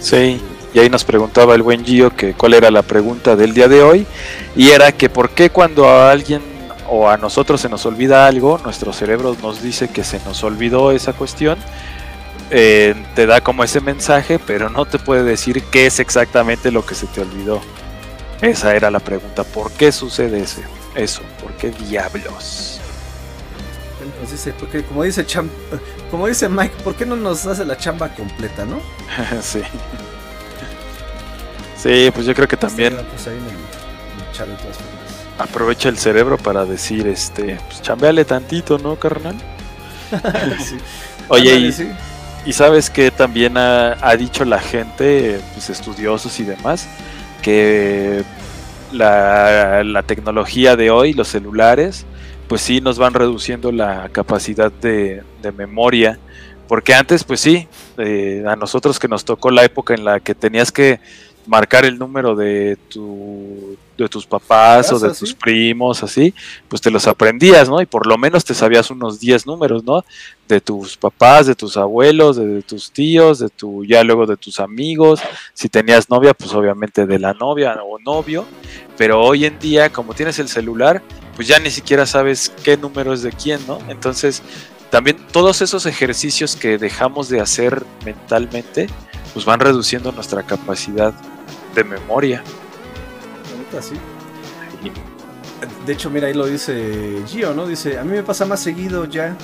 [0.00, 0.40] sí.
[0.74, 3.82] Y ahí nos preguntaba el buen Gio que cuál era la pregunta del día de
[3.82, 4.06] hoy.
[4.56, 6.42] Y era que por qué cuando a alguien
[6.88, 10.90] o a nosotros se nos olvida algo, nuestro cerebro nos dice que se nos olvidó
[10.92, 11.58] esa cuestión.
[12.50, 16.84] eh, te da como ese mensaje, pero no te puede decir qué es exactamente lo
[16.84, 17.62] que se te olvidó.
[18.40, 19.44] Esa era la pregunta.
[19.44, 20.62] ¿Por qué sucede ese,
[20.94, 21.22] eso?
[21.40, 22.80] ¿Por qué diablos?
[24.20, 25.48] Nos dice, porque como dice Cham,
[26.10, 28.80] como dice Mike, ¿por qué no nos hace la chamba completa, no?
[29.42, 29.62] sí.
[31.84, 34.78] Sí, pues yo creo que también pues ahí en el, en el chat de todas
[34.78, 35.26] formas.
[35.38, 39.36] aprovecha el cerebro para decir, este, pues chambeale tantito, ¿no, carnal?
[40.64, 40.78] Sí.
[41.28, 41.90] Oye, y, sí.
[42.46, 46.88] y sabes que también ha, ha dicho la gente, pues estudiosos y demás,
[47.42, 48.24] que
[48.90, 52.06] la, la tecnología de hoy, los celulares,
[52.48, 56.18] pues sí nos van reduciendo la capacidad de, de memoria.
[56.66, 57.68] Porque antes, pues sí,
[57.98, 60.98] eh, a nosotros que nos tocó la época en la que tenías que
[61.46, 66.34] marcar el número de tu de tus papás o de tus primos, así,
[66.68, 67.80] pues te los aprendías, ¿no?
[67.80, 70.04] Y por lo menos te sabías unos 10 números, ¿no?
[70.48, 74.36] De tus papás, de tus abuelos, de, de tus tíos, de tu, ya luego de
[74.36, 75.20] tus amigos.
[75.52, 78.44] Si tenías novia, pues obviamente de la novia o novio.
[78.96, 81.02] Pero hoy en día, como tienes el celular,
[81.36, 83.78] pues ya ni siquiera sabes qué número es de quién, ¿no?
[83.88, 84.42] Entonces,
[84.90, 88.88] también todos esos ejercicios que dejamos de hacer mentalmente,
[89.32, 91.14] pues van reduciendo nuestra capacidad
[91.74, 92.42] de memoria.
[95.86, 97.66] De hecho, mira, ahí lo dice Gio, ¿no?
[97.66, 99.36] Dice, a mí me pasa más seguido ya.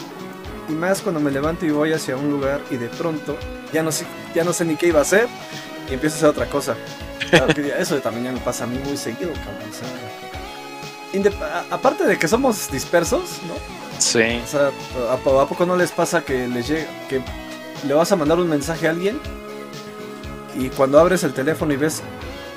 [0.69, 3.37] Y más cuando me levanto y voy hacia un lugar y de pronto
[3.73, 5.27] ya no sé, ya no sé ni qué iba a hacer
[5.89, 6.77] y empiezo a hacer otra cosa.
[7.29, 9.71] Claro que eso también ya me pasa a mí muy seguido, cabrón.
[11.71, 13.55] aparte de que somos dispersos, ¿no?
[13.99, 14.41] Sí.
[14.43, 14.71] O sea,
[15.13, 17.21] ¿a, poco no les pasa que les llega, que
[17.87, 19.21] le vas a mandar un mensaje a alguien
[20.61, 22.03] y cuando abres el teléfono y ves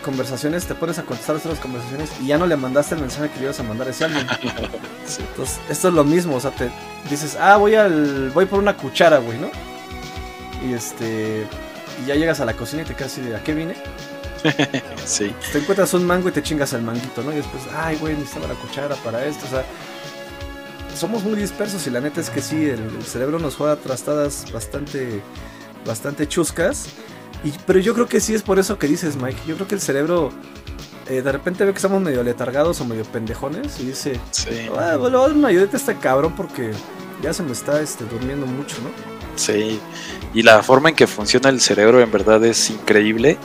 [0.04, 3.38] conversaciones, te pones a contestar otras conversaciones y ya no le mandaste el mensaje que
[3.38, 4.28] le ibas a mandar a ese alguien.
[5.30, 6.70] Entonces, esto es lo mismo, o sea, te
[7.10, 9.50] dices, ah, voy al, voy por una cuchara, güey, ¿no?
[10.68, 11.48] Y este,
[12.04, 13.76] y ya llegas a la cocina y te quedas así de, ¿a qué vine?
[15.06, 15.34] sí.
[15.54, 17.32] Te encuentras un mango y te chingas el manguito, ¿no?
[17.32, 19.64] Y después, ay, güey, necesitaba la cuchara para esto, o sea,
[20.98, 24.52] somos muy dispersos y la neta es que sí, el, el cerebro nos juega trastadas
[24.52, 25.22] bastante,
[25.86, 26.90] bastante chuscas
[27.66, 29.42] pero yo creo que sí es por eso que dices, Mike.
[29.46, 30.32] Yo creo que el cerebro
[31.10, 34.70] eh, de repente ve que estamos medio letargados o medio pendejones y dice, sí.
[34.78, 36.72] ah, bueno, a este cabrón porque
[37.22, 38.90] ya se me está este, durmiendo mucho, ¿no?
[39.36, 39.80] Sí,
[40.34, 43.38] y la forma en que funciona el cerebro en verdad es increíble.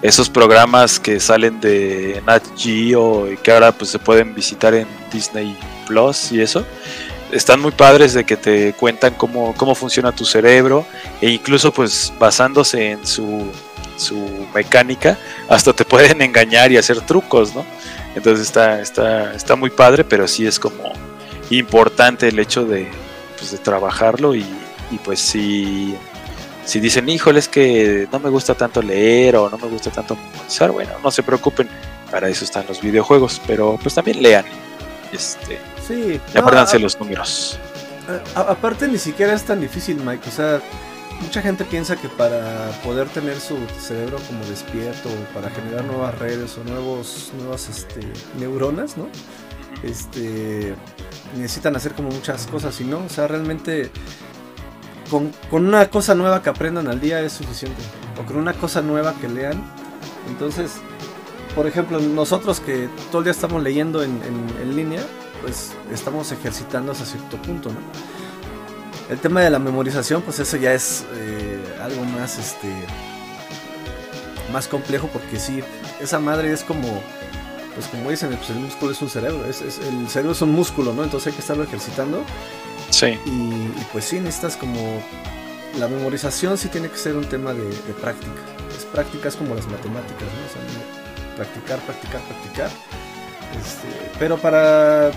[0.00, 4.86] Esos programas que salen de Nat Geo y que ahora pues se pueden visitar en
[5.12, 6.64] Disney Plus y eso,
[7.34, 10.86] están muy padres de que te cuentan cómo, cómo funciona tu cerebro
[11.20, 13.50] e incluso pues basándose en su,
[13.96, 15.18] su mecánica
[15.48, 17.64] hasta te pueden engañar y hacer trucos, ¿no?
[18.14, 20.92] Entonces está, está, está muy padre, pero sí es como
[21.50, 22.88] importante el hecho de,
[23.36, 24.46] pues, de trabajarlo y,
[24.92, 25.96] y pues si,
[26.64, 30.14] si dicen, híjole, es que no me gusta tanto leer o no me gusta tanto
[30.14, 31.68] memorizar, bueno, no se preocupen,
[32.10, 34.44] para eso están los videojuegos, pero pues también lean.
[35.12, 36.20] Este, Sí.
[36.34, 37.58] Y los números.
[38.34, 40.28] aparte ni siquiera es tan difícil, Mike.
[40.28, 40.60] O sea,
[41.20, 46.56] mucha gente piensa que para poder tener su cerebro como despierto, para generar nuevas redes
[46.58, 48.00] o nuevos, nuevas este,
[48.38, 49.08] neuronas, ¿no?
[49.82, 50.74] Este,
[51.36, 53.90] necesitan hacer como muchas cosas y no, o sea, realmente
[55.10, 57.82] con, una cosa nueva que aprendan al día es suficiente.
[58.20, 59.62] O con una cosa nueva que lean.
[60.28, 60.72] Entonces,
[61.54, 64.20] por ejemplo, nosotros que todo el día estamos leyendo en,
[64.62, 65.02] en línea,
[65.44, 67.76] pues estamos ejercitando hasta cierto punto, ¿no?
[69.10, 72.72] El tema de la memorización, pues eso ya es eh, algo más, este,
[74.50, 75.62] más complejo porque sí,
[76.00, 76.88] esa madre es como,
[77.74, 80.94] pues como dicen, pues el músculo es un cerebro, es, el cerebro es un músculo,
[80.94, 81.04] ¿no?
[81.04, 82.24] Entonces hay que estarlo ejercitando.
[82.88, 83.18] Sí.
[83.26, 85.02] Y, pues sí, necesitas como,
[85.78, 87.68] la memorización sí tiene que ser un tema de,
[88.00, 88.40] práctica.
[88.74, 90.46] Es práctica, es como las matemáticas, ¿no?
[90.46, 92.70] O sea, practicar, practicar, practicar.
[93.60, 95.12] Este, pero para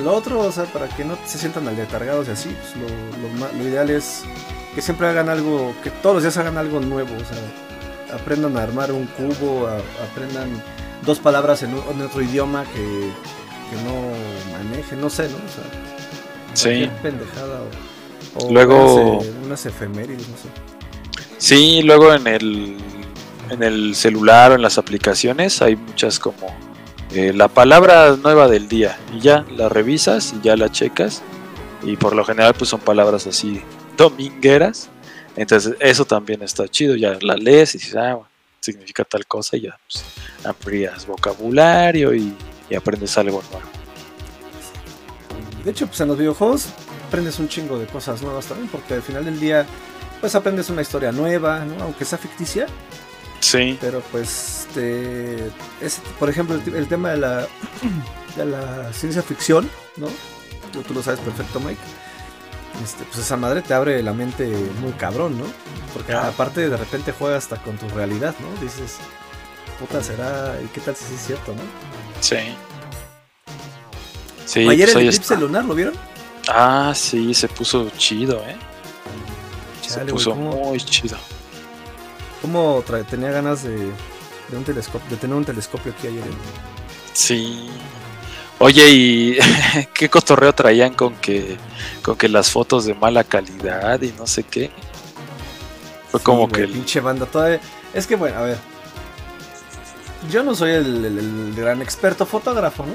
[0.00, 3.90] lo otro, o sea, para que no se sientan aletargados y así, pues lo, ideal
[3.90, 4.24] es
[4.74, 8.62] que siempre hagan algo, que todos los días hagan algo nuevo, o sea, aprendan a
[8.62, 9.68] armar un cubo,
[10.10, 10.48] aprendan
[11.04, 13.10] dos palabras en, otro idioma que,
[13.84, 14.12] no
[14.52, 15.36] manejen, no sé, ¿no?
[15.36, 16.90] O sea, sí.
[17.02, 17.60] pendejada
[18.34, 20.48] o, luego unas, efemérides, no sé.
[21.38, 22.76] Sí, luego en el
[23.50, 26.54] en el celular o en las aplicaciones hay muchas como
[27.14, 31.22] eh, la palabra nueva del día y ya la revisas y ya la checas
[31.82, 33.62] y por lo general pues son palabras así
[33.98, 34.88] domingueras
[35.36, 38.18] entonces eso también está chido ya la lees y dices ah
[38.60, 40.04] significa tal cosa y ya pues,
[40.44, 42.34] amplías vocabulario y,
[42.74, 43.68] aprendes algo nuevo.
[45.62, 46.68] De hecho pues en los videojuegos
[47.06, 49.66] aprendes un chingo de cosas nuevas también porque al final del día
[50.22, 52.66] pues aprendes una historia nueva aunque sea ficticia
[53.42, 53.76] Sí.
[53.80, 55.50] Pero pues, este,
[55.80, 57.48] es, por ejemplo, el, tema de la,
[58.36, 60.06] de la ciencia ficción, ¿no?
[60.72, 61.80] Tú, lo sabes perfecto, Mike.
[62.82, 64.46] Este, pues esa madre te abre la mente
[64.80, 65.44] muy cabrón, ¿no?
[65.92, 68.62] Porque aparte de repente juegas hasta con tu realidad, ¿no?
[68.62, 68.96] Dices,
[69.78, 71.62] puta, será, ¿y qué tal si es cierto, no?
[72.20, 72.36] Sí.
[74.46, 75.94] Sí, Ayer pues el eclipse lunar, ¿lo vieron?
[76.48, 78.56] Ah, sí, se puso chido, ¿eh?
[79.86, 81.18] se puso muy chido.
[82.42, 83.92] ¿Cómo tenía ganas de,
[84.52, 86.24] un telescopio, de tener un telescopio aquí ayer?
[87.12, 87.70] Sí.
[88.58, 89.38] Oye, ¿y
[89.94, 91.56] qué cotorreo traían con que,
[92.02, 94.70] con que las fotos de mala calidad y no sé qué?
[96.10, 96.62] Fue como que...
[96.62, 96.72] El...
[96.72, 97.60] Pinche banda todavía...
[97.94, 98.58] Es que bueno, a ver.
[100.30, 102.92] Yo no soy el, gran experto fotógrafo, ¿no?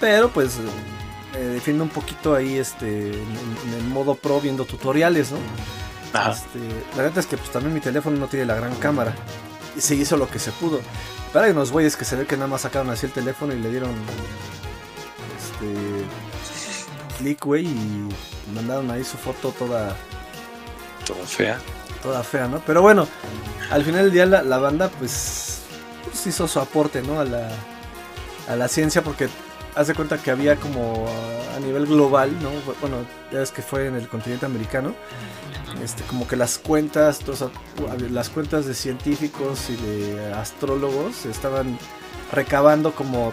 [0.00, 0.58] Pero pues
[1.32, 5.38] me defiendo un poquito ahí este en, el modo pro viendo tutoriales, ¿no?
[6.14, 6.58] Este,
[6.96, 9.14] la verdad es que pues, también mi teléfono no tiene la gran cámara.
[9.76, 10.80] Y se hizo lo que se pudo.
[11.32, 13.58] Pero hay unos güeyes que se ve que nada más sacaron así el teléfono y
[13.58, 13.90] le dieron
[15.38, 16.04] este
[17.18, 18.08] clic, güey, y
[18.54, 19.96] mandaron ahí su foto toda.
[21.06, 21.58] Toda fea.
[22.02, 22.60] Toda fea, ¿no?
[22.66, 23.08] Pero bueno,
[23.70, 25.60] al final del día la, banda, pues,
[26.04, 27.20] pues, hizo su aporte, ¿no?
[27.20, 27.48] A la,
[28.48, 29.28] a la ciencia, porque
[29.74, 31.06] hace cuenta que había como
[31.56, 32.50] a, nivel global, ¿no?
[32.80, 32.98] Bueno,
[33.30, 34.94] ya ves que fue en el continente americano,
[35.82, 37.20] este, como que las cuentas,
[38.10, 41.78] las cuentas de científicos y de astrólogos estaban
[42.32, 43.32] recabando como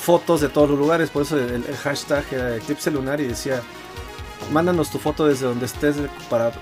[0.00, 3.60] fotos de todos los lugares, por eso el, el hashtag era Eclipse Lunar y decía,
[4.52, 5.96] mándanos tu foto desde donde estés
[6.30, 6.52] para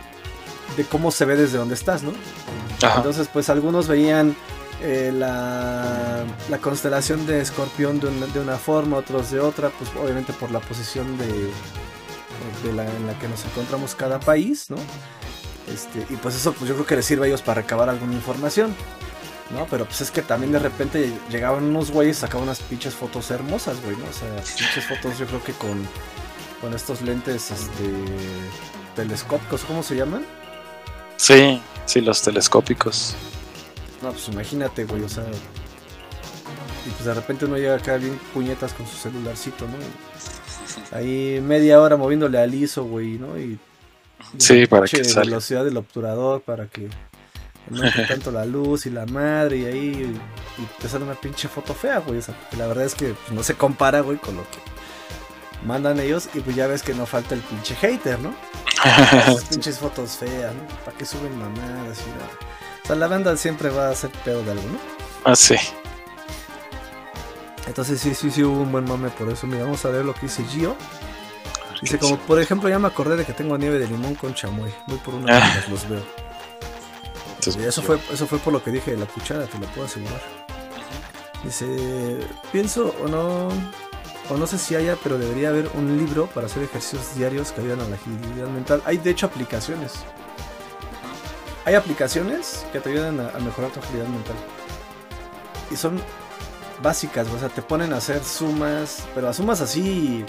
[0.76, 2.12] de cómo se ve desde donde estás, ¿no?
[2.82, 2.96] Ajá.
[2.96, 4.36] Entonces, pues algunos veían
[4.82, 9.90] eh, la, la constelación de Escorpión de una, de una forma, otros de otra, pues
[10.02, 11.50] obviamente por la posición de,
[12.66, 14.76] de la, en la que nos encontramos cada país, ¿no?
[15.72, 18.14] Este, y pues eso pues yo creo que les sirve a ellos para recabar alguna
[18.14, 18.74] información.
[19.50, 19.66] ¿no?
[19.70, 23.80] Pero pues es que también de repente llegaban unos güeyes, sacaban unas pinches fotos hermosas,
[23.82, 24.04] güey, ¿no?
[24.04, 25.86] O sea, pinches fotos yo creo que con,
[26.60, 27.92] con estos lentes este,
[28.94, 30.26] telescópicos, ¿cómo se llaman?
[31.16, 33.14] Sí, sí, los telescópicos.
[34.02, 35.24] No, pues imagínate, güey, o sea.
[36.84, 39.76] Y pues de repente uno llega acá bien puñetas con su celularcito, ¿no?
[40.92, 43.38] Ahí media hora moviéndole al ISO, güey, ¿no?
[43.38, 43.58] Y.
[44.38, 45.30] Sí, para pinche que salga.
[45.30, 46.88] velocidad del obturador, para que
[47.70, 50.16] no entre tanto la luz y la madre, y ahí.
[50.58, 52.18] Y te sale una pinche foto fea, güey.
[52.18, 54.58] O sea, porque la verdad es que pues, no se compara, güey, con lo que
[55.66, 56.28] mandan ellos.
[56.34, 58.34] Y pues ya ves que no falta el pinche hater, ¿no?
[58.84, 60.66] Esas pinches fotos feas, ¿no?
[60.84, 62.30] ¿Para qué suben mamadas y nada?
[62.84, 64.78] O sea, la banda siempre va a hacer pedo de algo, ¿no?
[65.24, 65.56] Ah, sí.
[67.66, 69.46] Entonces sí, sí, sí hubo un buen mame por eso.
[69.46, 70.76] Mira, vamos a ver lo que dice Gio.
[71.82, 74.72] Dice como, por ejemplo, ya me acordé de que tengo nieve de limón con chamoy.
[74.86, 75.60] Voy por una Ah.
[75.68, 76.02] los veo.
[77.38, 79.86] Entonces, eso fue, eso fue por lo que dije de la cuchara, te lo puedo
[79.86, 80.20] asegurar.
[81.44, 82.18] Dice,
[82.50, 83.48] pienso o no,
[84.30, 87.60] o no sé si haya, pero debería haber un libro para hacer ejercicios diarios que
[87.60, 88.82] ayudan a la agilidad mental.
[88.86, 89.92] Hay de hecho aplicaciones.
[91.64, 94.36] Hay aplicaciones que te ayudan a, a mejorar tu agilidad mental.
[95.70, 96.00] Y son
[96.82, 100.24] básicas, o sea, te ponen a hacer sumas, pero a sumas así,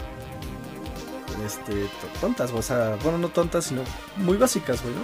[1.46, 3.82] este, to- tontas, o sea, bueno, no tontas, sino
[4.18, 5.02] muy básicas, güey, ¿no?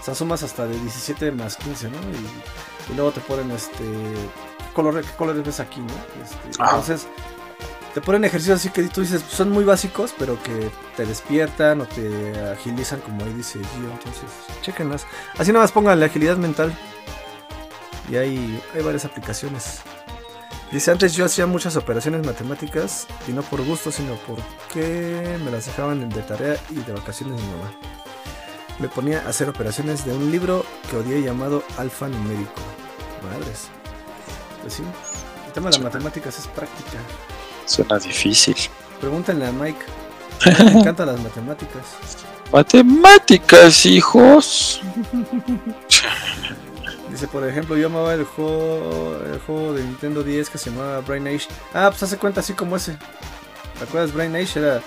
[0.00, 1.96] O sea, sumas hasta de 17 más 15, ¿no?
[1.98, 5.94] Y, y luego te ponen, este, ¿qué, color, qué colores ves aquí, ¿no?
[6.22, 6.70] Este, Ajá.
[6.76, 7.08] entonces,
[7.94, 11.86] te ponen ejercicios así que tú dices, son muy básicos, pero que te despiertan o
[11.86, 14.24] te agilizan, como ahí dice Gio, entonces,
[14.62, 15.06] chequenlas.
[15.38, 16.76] Así nada más pongan la agilidad mental.
[18.10, 19.80] Y hay, hay varias aplicaciones.
[20.72, 25.66] Dice, antes yo hacía muchas operaciones matemáticas y no por gusto, sino porque me las
[25.66, 27.72] dejaban de tarea y de vacaciones mi mamá.
[28.78, 32.60] Me ponía a hacer operaciones de un libro que odié llamado Alfa Numérico.
[33.22, 33.68] Madres.
[34.60, 34.82] Pues sí,
[35.46, 36.98] el tema de las matemáticas es práctica.
[37.64, 38.56] Suena difícil.
[39.00, 39.84] Pregúntenle a Mike.
[40.64, 41.84] Le encantan las matemáticas.
[42.52, 44.80] Matemáticas, hijos.
[47.10, 51.00] Dice, por ejemplo, yo amaba el juego, el juego de Nintendo 10 que se llamaba
[51.00, 51.46] Brain Age.
[51.72, 52.96] Ah, pues hace cuenta así como ese.
[53.78, 54.12] ¿Te acuerdas?
[54.12, 54.82] Brain Age era.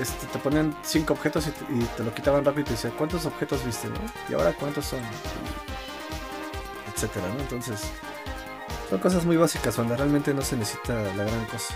[0.00, 3.88] Este, te ponían cinco objetos y te, lo quitaban rápido y decían, ¿cuántos objetos viste,
[3.88, 3.94] no?
[4.28, 5.00] Y ahora, ¿cuántos son?
[6.94, 7.40] Etcétera, ¿no?
[7.40, 7.80] Entonces,
[8.90, 11.74] son cosas muy básicas donde realmente no se necesita la gran cosa.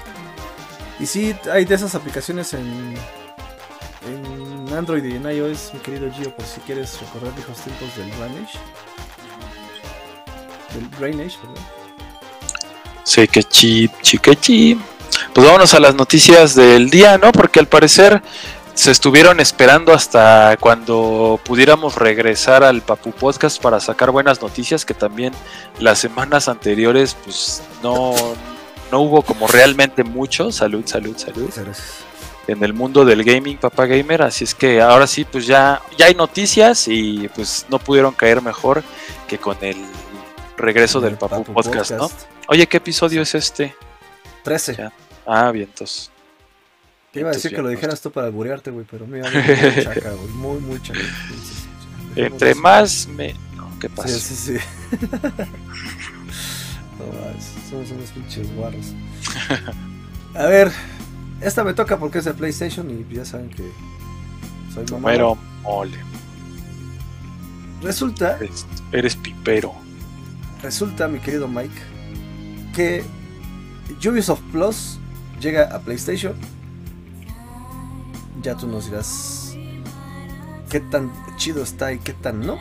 [0.99, 2.94] Y sí, hay de esas aplicaciones en,
[4.07, 8.11] en Android y en iOS, mi querido Gio, por si quieres recordar viejos tiempos del
[8.18, 8.59] Brain Age.
[10.74, 11.64] Del Brain Age, perdón.
[13.04, 14.78] Sí, que chip, chique chip.
[15.33, 17.33] Pues vámonos a las noticias del día, ¿no?
[17.33, 18.22] Porque al parecer
[18.74, 24.94] se estuvieron esperando hasta cuando pudiéramos regresar al Papu Podcast para sacar buenas noticias, que
[24.94, 25.33] también
[25.78, 28.14] las semanas anteriores, pues no,
[28.90, 30.50] no hubo como realmente mucho.
[30.52, 31.50] Salud, salud, salud.
[31.54, 32.04] Gracias.
[32.46, 34.22] En el mundo del gaming, papá gamer.
[34.22, 38.40] Así es que ahora sí, pues ya, ya hay noticias y pues no pudieron caer
[38.40, 38.83] mejor
[39.28, 39.76] que con el
[40.61, 42.11] regreso del El Papu, Papu Podcast, ¿no?
[42.49, 43.75] Oye, ¿qué episodio es este?
[44.44, 44.77] 13.
[44.77, 44.92] Ya.
[45.27, 46.11] Ah, vientos.
[47.12, 50.12] Te iba a decir que lo dijeras tú para alburearte, güey, pero mira, muy chaca,
[50.12, 50.29] güey.
[50.29, 51.01] Muy, muy chaca.
[52.16, 53.35] Entre más me.
[53.57, 54.09] No, ¿qué pasa?
[54.09, 54.59] Sí, sí, sí.
[56.99, 57.07] no,
[57.68, 58.94] somos unos pinches guarros.
[60.35, 60.70] A ver,
[61.40, 63.64] esta me toca porque es de PlayStation y ya saben que
[64.73, 65.12] soy mamá.
[65.12, 65.99] Número mole.
[67.83, 69.75] Resulta, Eres, eres pipero.
[70.62, 71.81] Resulta, mi querido Mike,
[72.75, 73.05] que
[74.07, 74.99] Ubisoft Plus
[75.40, 76.35] llega a PlayStation.
[78.43, 79.57] Ya tú nos dirás
[80.70, 82.59] qué tan chido está y qué tan no.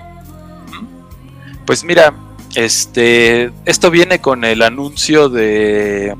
[1.66, 2.14] Pues mira,
[2.56, 3.52] este.
[3.66, 6.16] Esto viene con el anuncio de.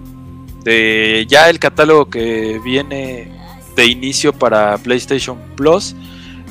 [0.64, 3.32] De ya el catálogo que viene
[3.76, 5.96] de inicio para PlayStation Plus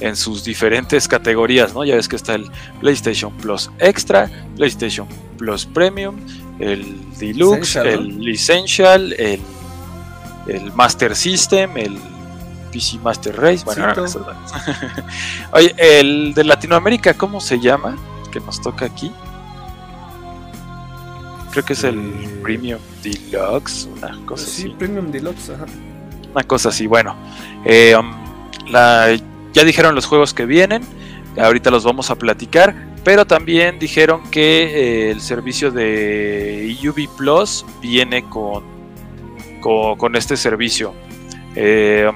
[0.00, 1.84] en sus diferentes categorías, ¿no?
[1.84, 2.50] Ya ves que está el
[2.80, 5.07] PlayStation Plus Extra, PlayStation
[5.39, 6.16] Plus Premium,
[6.59, 8.22] el Deluxe, Essential, ¿no?
[8.22, 9.41] el Essential, el,
[10.49, 11.99] el Master System, el
[12.72, 13.64] PC Master Race.
[13.64, 13.86] Bueno,
[15.53, 17.97] Oye, el de Latinoamérica, ¿cómo se llama?
[18.30, 19.11] Que nos toca aquí.
[21.53, 24.68] Creo que es el Eh, Premium Deluxe, una cosa Sí, así.
[24.78, 25.64] Premium Deluxe, ajá.
[26.34, 27.16] Una cosa así, bueno.
[27.64, 28.11] eh, um,
[28.70, 29.16] la-
[29.55, 30.82] ya dijeron los juegos que vienen,
[31.41, 37.64] ahorita los vamos a platicar, pero también dijeron que eh, el servicio de UV Plus
[37.80, 38.62] viene con,
[39.61, 40.94] con, con este servicio.
[41.55, 42.11] Eh,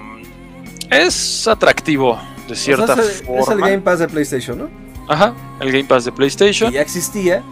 [0.91, 2.19] es atractivo
[2.49, 3.69] de cierta O sea, es, el- es el forma.
[3.71, 4.71] Game Pass de PlayStation, ¿no?
[5.09, 6.71] Ajá, el Game Pass de Que PlayStation.
[6.73, 7.43] ya existía.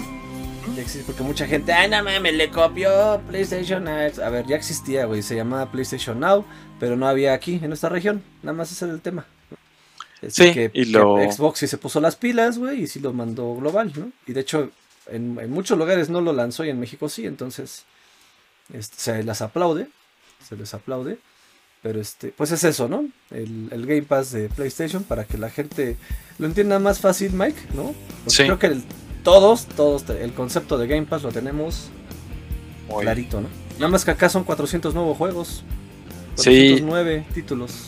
[0.76, 3.88] Ya porque mucha gente, ay, no mames, le copió PlayStation.
[3.88, 5.20] A a ver, ya existía, güey.
[5.22, 6.44] Se llamaba PlayStation Now,
[6.78, 8.22] pero no había aquí, en esta región.
[8.42, 9.26] Nada más ese era el tema.
[10.22, 13.00] Es Sí, que, y que lo- Xbox sí se puso las pilas, güey, y sí
[13.00, 14.10] lo mandó global, ¿no?
[14.26, 14.70] Y de hecho,
[15.06, 17.84] en, en muchos lugares no lo lanzó y en México sí, entonces
[18.72, 19.88] este, se las aplaude,
[20.46, 21.18] se les aplaude.
[21.82, 23.06] Pero este, pues es eso, ¿no?
[23.30, 25.96] El, el Game Pass de PlayStation para que la gente
[26.38, 27.94] lo entienda más fácil, Mike, ¿no?
[28.24, 28.42] Porque Sí.
[28.44, 28.82] creo que el-
[29.24, 31.88] todos, todos, el concepto de Game Pass lo tenemos
[32.88, 33.48] Muy- clarito, ¿no?
[33.78, 35.64] Nada más que acá son 400 nuevos juegos.
[36.34, 36.74] Sí.
[36.80, 37.86] 409 títulos.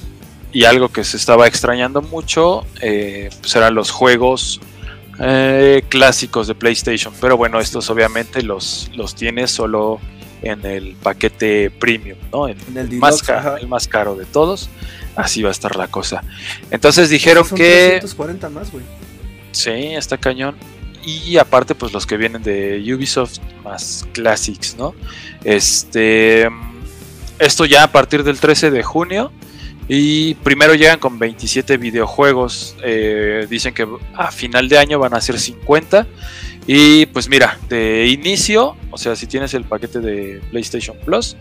[0.53, 4.61] Y algo que se estaba extrañando mucho eh, pues eran los juegos
[5.19, 7.15] eh, clásicos de PlayStation.
[7.21, 9.99] Pero bueno, estos obviamente los, los tienes solo
[10.43, 12.49] en el paquete premium, ¿no?
[12.49, 13.57] En En el el, más Deluxe, ca- ajá.
[13.59, 14.69] el más caro de todos.
[15.17, 16.23] Así va a estar la cosa.
[16.71, 18.85] Entonces dijeron Son que 340 más, güey.
[19.53, 20.57] sí, está cañón.
[21.05, 24.95] Y aparte, pues los que vienen de Ubisoft más Classics, ¿no?
[25.45, 26.49] Este.
[27.39, 29.33] Esto ya a partir del 13 de junio.
[29.95, 32.77] Y primero llegan con 27 videojuegos.
[32.83, 36.07] eh, dicen que a final de año van a ser 50.
[36.67, 41.37] Y pues mira, de inicio, o sea, si tienes el paquete de PlayStation Plus,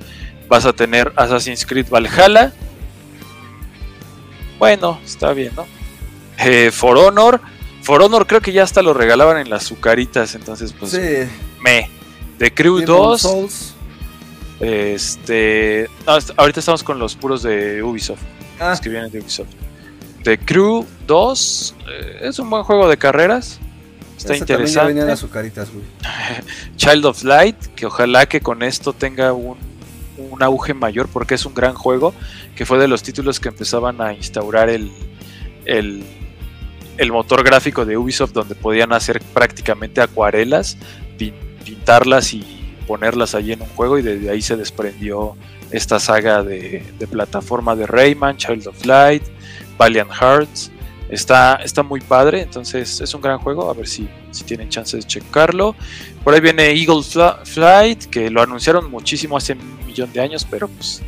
[0.50, 2.52] vas a tener Assassin's Creed Valhalla.
[4.60, 5.66] Bueno, está bien, ¿no?
[6.38, 7.40] Eh, For Honor.
[7.84, 11.00] For Honor creo que ya hasta lo regalaban en las azucaritas, entonces pues sí.
[11.62, 11.90] me.
[12.38, 13.22] The Crew Demon 2.
[13.22, 13.74] Souls.
[14.60, 15.88] Este.
[16.06, 18.20] no, ahorita estamos con los puros de Ubisoft.
[18.62, 19.50] Ah, Los que vienen de Ubisoft.
[20.24, 21.76] The Crew 2.
[21.90, 23.60] eh, es un buen juego de carreras.
[24.18, 24.94] Está ya interesante.
[24.94, 25.84] venían azucaritas, güey.
[26.78, 29.58] Child of Light, que ojalá que con esto tenga un,
[30.18, 32.14] un auge mayor, porque es un gran juego,
[32.56, 34.92] que fue de los títulos que empezaban a instaurar el,
[35.66, 36.04] el,
[36.98, 40.78] el motor gráfico de Ubisoft, donde podían hacer prácticamente acuarelas,
[41.18, 41.34] pin-
[41.66, 42.44] pintarlas y
[42.86, 45.36] ponerlas allí en un juego, y desde ahí se desprendió
[45.72, 49.24] esta saga de, de plataforma de Rayman, Child of Light,
[49.78, 50.72] Valiant Hearts.
[51.10, 54.96] Está, está muy padre, entonces es un gran juego, a ver si, si tienen chance
[54.96, 55.76] de checarlo.
[56.24, 57.04] Por ahí viene Eagle
[57.44, 61.02] Flight, que lo anunciaron muchísimo hace un millón de años, pero pues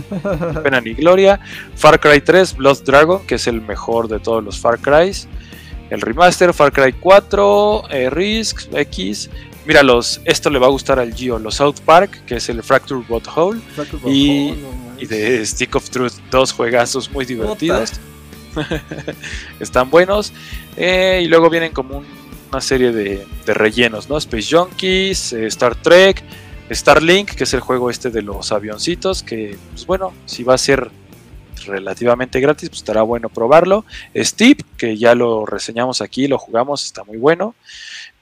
[0.62, 1.40] pena ni gloria.
[1.74, 5.28] Far Cry 3, Blood Dragon, que es el mejor de todos los Far Crys.
[5.90, 9.28] El remaster, Far Cry 4, eh, Risk, X.
[9.64, 12.62] Mira, los, esto le va a gustar al Gio, los South Park, que es el
[12.62, 13.60] Fracture But Whole,
[14.12, 14.54] Y-
[14.98, 17.92] y de Stick of Truth, dos juegazos muy divertidos.
[19.60, 20.32] Están buenos.
[20.76, 22.06] Eh, y luego vienen como un-
[22.50, 24.18] una serie de, de rellenos, ¿no?
[24.18, 26.22] Space Junkies, eh, Star Trek,
[26.70, 30.58] Starlink, que es el juego este de los avioncitos, que, pues bueno, si va a
[30.58, 30.90] ser
[31.66, 33.84] relativamente gratis, pues estará bueno probarlo.
[34.16, 37.54] Steep, que ya lo reseñamos aquí, lo jugamos, está muy bueno.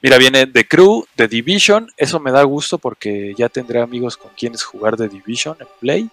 [0.01, 4.31] Mira, viene The Crew, The Division, eso me da gusto porque ya tendré amigos con
[4.35, 6.09] quienes jugar The Division en Play.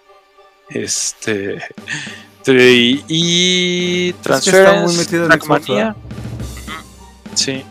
[0.68, 1.62] Este.
[2.50, 5.94] Y, Transference, metido en Trackmania.
[7.34, 7.62] Sí.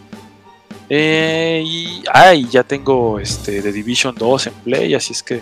[0.87, 5.41] Eh, y, ah, y ya tengo este The Division 2 en Play, así es que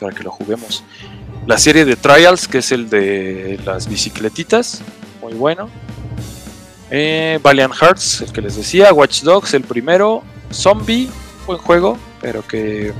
[0.00, 0.82] para que lo juguemos.
[1.46, 4.82] La serie de Trials, que es el de las bicicletitas,
[5.20, 5.70] muy bueno.
[6.94, 10.22] Eh, Valiant Hearts, el que les decía, Watch Dogs, el primero,
[10.52, 11.08] Zombie,
[11.46, 12.92] buen juego, pero que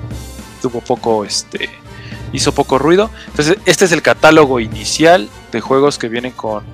[0.63, 1.69] tuvo poco, este,
[2.33, 3.11] hizo poco ruido.
[3.27, 6.65] Entonces, este es el catálogo inicial de juegos que vienen con,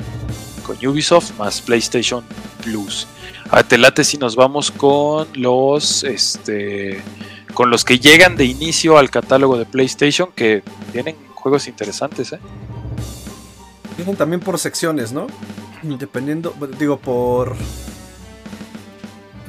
[0.64, 2.22] con Ubisoft más PlayStation
[2.62, 3.08] Plus.
[3.50, 7.02] A Telate si nos vamos con los, este,
[7.52, 10.62] con los que llegan de inicio al catálogo de PlayStation, que
[10.92, 12.38] tienen juegos interesantes, ¿eh?
[13.96, 15.26] Vienen también por secciones, ¿no?
[15.82, 17.54] Dependiendo, digo, por.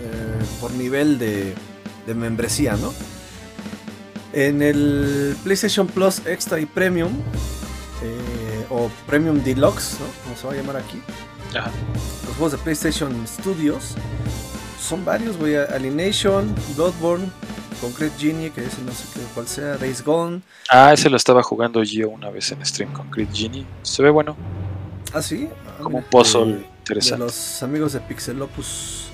[0.01, 1.53] eh, por nivel de,
[2.05, 2.93] de membresía, ¿no?
[4.33, 7.11] En el PlayStation Plus Extra y Premium,
[8.03, 10.05] eh, o Premium Deluxe, ¿no?
[10.23, 11.01] Como se va a llamar aquí.
[11.57, 11.71] Ajá.
[12.27, 13.95] Los juegos de PlayStation Studios
[14.79, 15.55] son varios, güey.
[15.55, 17.31] Alienation, Bloodborne,
[17.81, 20.41] Concrete Genie, que ese no sé qué, cuál sea, Days Gone.
[20.69, 23.65] Ah, ese lo estaba jugando yo una vez en stream con Crit Genie.
[23.81, 24.37] Se ve bueno,
[25.11, 25.49] Ah, sí.
[25.83, 27.23] Como un puzzle de- De interesante.
[27.25, 29.09] los amigos de Pixelopus.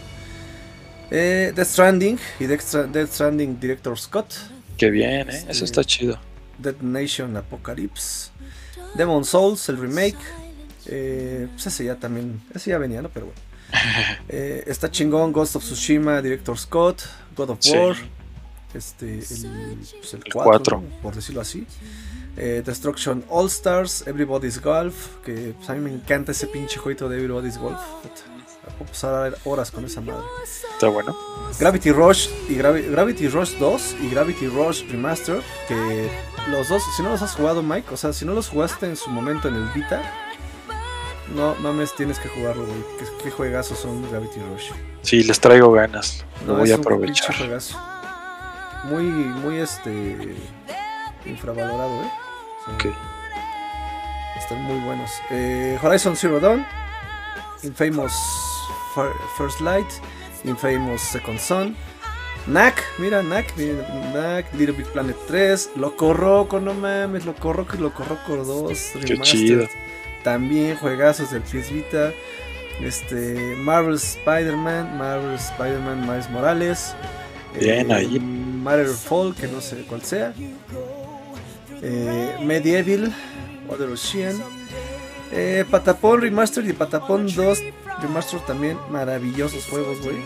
[1.11, 4.33] Eh, Death Stranding y Death, Stra- Death Stranding Director Scott.
[4.77, 5.45] Qué bien, ¿eh?
[5.47, 6.17] Eso está chido.
[6.57, 8.29] Dead Nation Apocalypse.
[8.95, 10.17] Demon Souls, el remake.
[10.87, 12.41] Eh, pues ese ya también.
[12.53, 13.09] Ese ya venía, ¿no?
[13.09, 13.39] Pero bueno.
[14.29, 17.01] Eh, está chingón Ghost of Tsushima, Director Scott,
[17.35, 17.71] God of Sí.
[17.75, 17.95] War.
[18.73, 20.81] Este, el, pues el El 4, cuatro.
[20.81, 21.01] ¿no?
[21.01, 21.65] por decirlo así.
[22.37, 25.17] Eh, Destruction All Stars, Everybody's Golf.
[25.23, 27.79] Que pues, a mí me encanta ese pinche jueguito de Everybody's Golf.
[28.77, 30.23] Puedo pasar horas con esa madre.
[30.73, 31.15] Está bueno.
[31.59, 36.09] Gravity Rush y Gravi- Gravity Rush 2 y Gravity Rush Remaster, que
[36.49, 38.95] los dos, si no los has jugado Mike, o sea, si no los jugaste en
[38.97, 40.01] su momento en el Vita,
[41.35, 42.77] no mames, tienes que jugarlo, güey.
[42.99, 44.71] ¿Qué, qué juegazos son Gravity Rush?
[45.03, 46.25] Sí, les traigo ganas.
[46.45, 47.35] Lo No, voy a aprovechar.
[48.85, 50.35] Muy, muy este
[51.25, 52.09] infravalorado, eh.
[54.37, 55.11] Están muy buenos.
[55.31, 56.65] Eh, Horizon Zero Dawn,
[57.63, 58.13] Infamous
[58.93, 59.87] Fir- First Light,
[60.43, 61.75] Infamous Second Son,
[62.45, 67.79] Knack, mira, Knack, Knack, Little Big Planet 3, Loco Roco, no mames, Loco Roco y
[67.79, 69.67] Loco Roco 2, Qué chido.
[70.23, 72.11] También juegazos del PS Vita.
[72.81, 76.93] Este, Marvel Spider-Man, Marvel Spider-Man Miles Morales.
[77.57, 78.19] Bien, eh, ahí.
[78.19, 80.33] Matterfall, que no sé cuál sea.
[81.87, 83.13] Eh, Medieval,
[83.69, 84.41] Other Ocean.
[85.31, 87.59] Eh, Patapon Remastered y Patapon 2
[88.01, 88.79] Remastered también.
[88.89, 90.17] Maravillosos juegos, güey.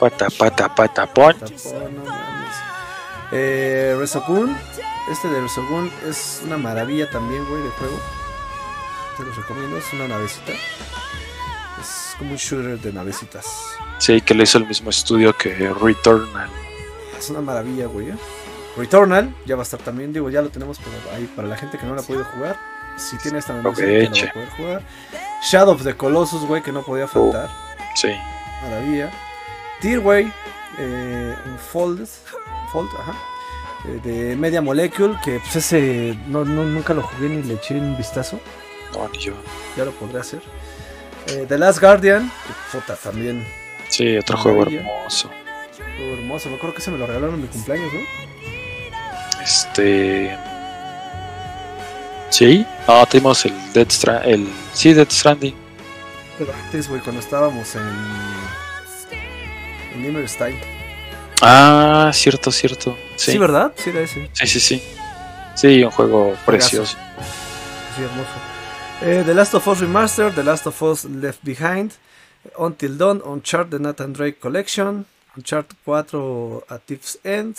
[0.00, 0.74] Pata, pata,
[1.14, 2.54] no mames.
[3.30, 4.56] Eh, Resogun.
[5.10, 7.98] Este de Resogun es una maravilla también, güey, de juego.
[9.18, 10.52] Te los recomiendo, es una navecita.
[11.80, 13.46] Es como un shooter de navecitas.
[13.98, 16.50] Sí, que lo hizo el mismo estudio que Returnal.
[17.18, 18.10] Es una maravilla, güey.
[18.10, 18.16] ¿eh?
[18.76, 21.78] Returnal ya va a estar también, digo, ya lo tenemos pero ahí para la gente
[21.78, 22.56] que no la ha podido jugar.
[22.98, 24.82] Si tiene esta membresía, que no va a poder jugar.
[25.50, 27.48] Shadow of the Colossus, güey, que no podía faltar.
[27.94, 28.08] Sí.
[28.62, 29.10] Maravilla.
[29.80, 30.32] Tearway,
[30.78, 32.08] eh, Unfolded,
[32.72, 33.12] Fold, ajá,
[33.86, 37.74] eh, de Media Molecule, que pues ese no, no- nunca lo jugué ni le eché
[37.78, 38.40] un vistazo.
[38.94, 39.34] No, ni yo.
[39.76, 40.40] Ya lo podré hacer.
[41.28, 43.46] Eh, The Last Guardian, que puta, también.
[43.88, 45.30] Sí, otro juego hermoso.
[45.96, 46.48] Juego hermoso.
[46.48, 48.00] Me acuerdo que se me lo regalaron en mi cumpleaños, ¿no?
[49.46, 50.36] Este.
[52.30, 52.66] Sí.
[52.88, 54.32] No, tenemos el Dead Stranding.
[54.32, 54.48] El...
[54.72, 55.54] Sí, Dead Stranding.
[56.36, 57.88] Pero antes, güey, cuando estábamos en.
[59.94, 60.60] En Gamer Style.
[61.40, 62.96] Ah, cierto, cierto.
[63.14, 63.72] Sí, sí, ¿verdad?
[63.76, 64.28] Sí, era ese.
[64.32, 64.82] sí, sí.
[65.54, 66.96] Sí, un juego precioso.
[67.96, 68.28] Sí, hermoso.
[69.02, 71.92] Eh, The Last of Us Remastered, The Last of Us Left Behind,
[72.58, 77.56] Until Dawn, Uncharted The Nathan Drake Collection, Uncharted 4 A Thief's End.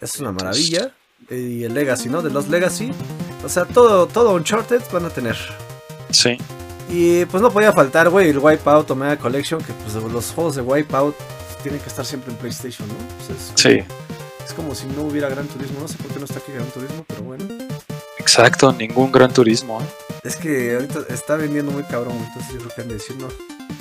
[0.00, 0.92] Es una maravilla.
[1.30, 2.22] Y el Legacy, ¿no?
[2.22, 2.92] De los Legacy.
[3.44, 5.36] O sea, todo, todo Uncharted van a tener.
[6.10, 6.36] Sí,
[6.88, 10.62] Y pues no podía faltar, güey, el Wipeout Omega Collection, que pues los juegos de
[10.62, 11.14] Wipeout
[11.62, 12.94] tienen que estar siempre en PlayStation, ¿no?
[13.26, 13.84] Pues, es como- sí.
[14.44, 16.66] Es como si no hubiera Gran Turismo, no sé por qué no está aquí Gran
[16.70, 17.44] Turismo, pero bueno.
[18.18, 19.80] Exacto, ningún gran turismo.
[19.80, 19.86] ¿eh?
[20.24, 23.28] Es que ahorita está vendiendo muy cabrón, entonces yo creo que han de decir no.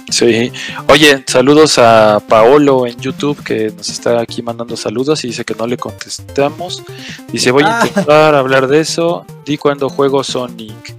[0.09, 0.51] Sí.
[0.87, 5.53] Oye, saludos a Paolo en YouTube que nos está aquí mandando saludos y dice que
[5.55, 6.83] no le contestamos.
[7.31, 7.87] Dice, voy a Ah.
[7.87, 9.25] intentar hablar de eso.
[9.45, 10.95] Di cuando juego Sonic.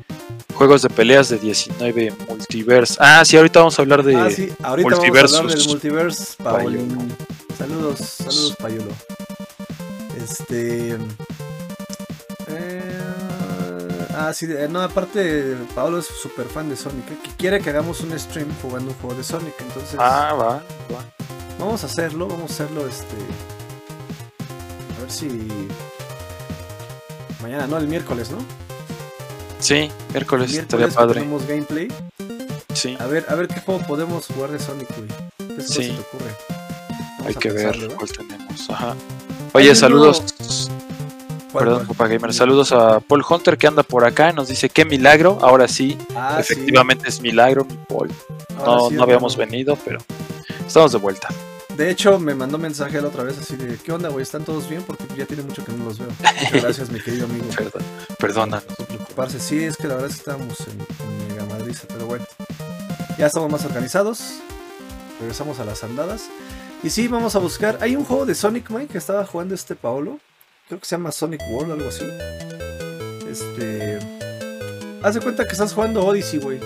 [0.54, 2.96] Juegos de peleas de 19 multiverse.
[2.98, 4.14] Ah, sí, ahorita vamos a hablar de...
[4.16, 6.34] ah, sí, ahorita vamos a hablar del multiverse.
[6.42, 6.78] Payolo.
[7.56, 8.90] Saludos, saludos, Payolo.
[10.22, 10.96] Este.
[14.20, 17.60] Eh, ah, sí, eh, no, aparte, Paolo es súper fan de Sonic, eh, que quiere
[17.60, 19.96] que hagamos un stream jugando un juego de Sonic, entonces.
[19.98, 20.54] Ah, va,
[20.94, 21.04] va.
[21.58, 23.16] Vamos a hacerlo, vamos a hacerlo este.
[24.96, 25.48] A ver si.
[27.42, 28.38] Mañana, no, el miércoles, ¿no?
[29.58, 31.14] Sí, miércoles, estaría miércoles que padre.
[31.20, 31.88] tenemos gameplay.
[32.74, 35.08] Sí, A ver, a ver qué juego podemos jugar de Sonic, güey.
[35.56, 35.84] ¿Qué Sí.
[35.84, 36.34] se te ocurre?
[37.18, 37.94] Vamos hay que ver ¿va?
[37.96, 38.70] cuál tenemos.
[38.70, 38.94] Ajá.
[39.52, 40.22] Oye, saludos.
[40.38, 40.79] ¿Cuál,
[41.52, 41.86] Perdón?
[41.86, 42.32] Papá Gamer.
[42.32, 44.32] Saludos a Paul Hunter que anda por acá.
[44.32, 45.38] Nos dice qué milagro.
[45.42, 46.52] Ahora sí, Ah, sí.
[46.52, 48.10] efectivamente es milagro, mi Paul.
[48.58, 49.98] Ahora No, sí, no habíamos venido, pero
[50.66, 51.28] estamos de vuelta.
[51.76, 54.22] De hecho, me mandó mensaje la otra vez así de, ¿qué onda, güey?
[54.22, 54.82] ¿Están todos bien?
[54.82, 56.08] Porque ya tiene mucho que no los veo.
[56.08, 57.46] Muchas gracias, mi querido amigo.
[57.56, 57.82] Perdón,
[58.18, 58.64] perdónanos.
[58.64, 59.40] Por preocuparse.
[59.40, 62.24] Sí, es que la verdad es que estábamos en, en Mega Madriza, pero bueno.
[63.18, 64.34] Ya estamos más organizados.
[65.20, 66.24] Regresamos a las andadas.
[66.82, 67.78] Y sí, vamos a buscar.
[67.80, 70.18] Hay un juego de Sonic, Mike, que estaba jugando este Paolo.
[70.70, 72.04] Creo que se llama Sonic World, algo así.
[73.28, 73.98] Este.
[75.02, 76.60] Haz de cuenta que estás jugando Odyssey, güey.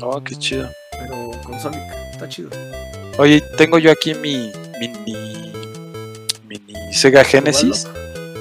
[0.00, 0.70] Oh, qué chido.
[0.92, 1.82] Pero con Sonic.
[2.12, 2.48] Está chido.
[3.18, 4.50] Oye, tengo yo aquí mi
[4.80, 5.52] mini,
[6.48, 7.86] mini Sega Genesis.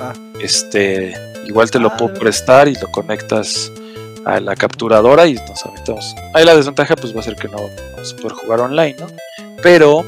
[0.01, 1.13] Ah, Este,
[1.45, 3.69] igual te lo Ah, puedo prestar y lo conectas
[4.25, 6.15] a la capturadora y nos aventamos.
[6.33, 9.07] Ahí la desventaja pues va a ser que no vamos a poder jugar online, ¿no?
[9.61, 10.05] Pero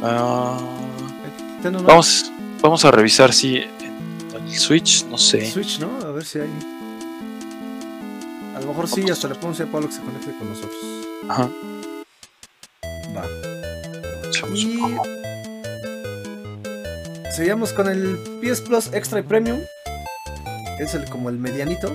[0.00, 2.30] no- vamos,
[2.62, 3.68] vamos a revisar si en
[4.46, 5.50] el Switch, no sé.
[5.50, 5.90] Switch, ¿no?
[6.06, 6.48] A ver si hay.
[8.56, 10.76] A lo mejor sí, hasta le podemos decir a Pablo que se conecte con nosotros.
[11.28, 11.50] Ajá.
[13.16, 13.24] Va.
[14.28, 15.00] echamos Y- un.
[17.34, 19.60] Seguimos con el PS Plus Extra y Premium.
[20.80, 21.94] Es el como el medianito.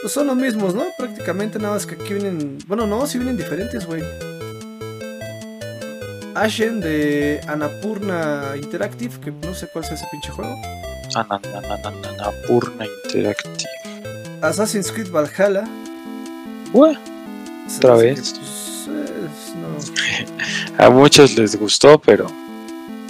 [0.00, 0.84] Pues son los mismos, ¿no?
[0.98, 2.58] Prácticamente nada más que aquí vienen.
[2.66, 4.02] Bueno, no, sí vienen diferentes, güey.
[6.40, 10.56] Ashen de Anapurna Interactive, que no sé cuál sea ese pinche juego.
[11.14, 13.68] Anananananapurna Interactive.
[14.40, 15.64] Assassin's Creed Valhalla.
[17.68, 18.32] Se Otra vez.
[18.32, 20.84] que, pues, es- no.
[20.84, 22.26] a muchos les gustó, pero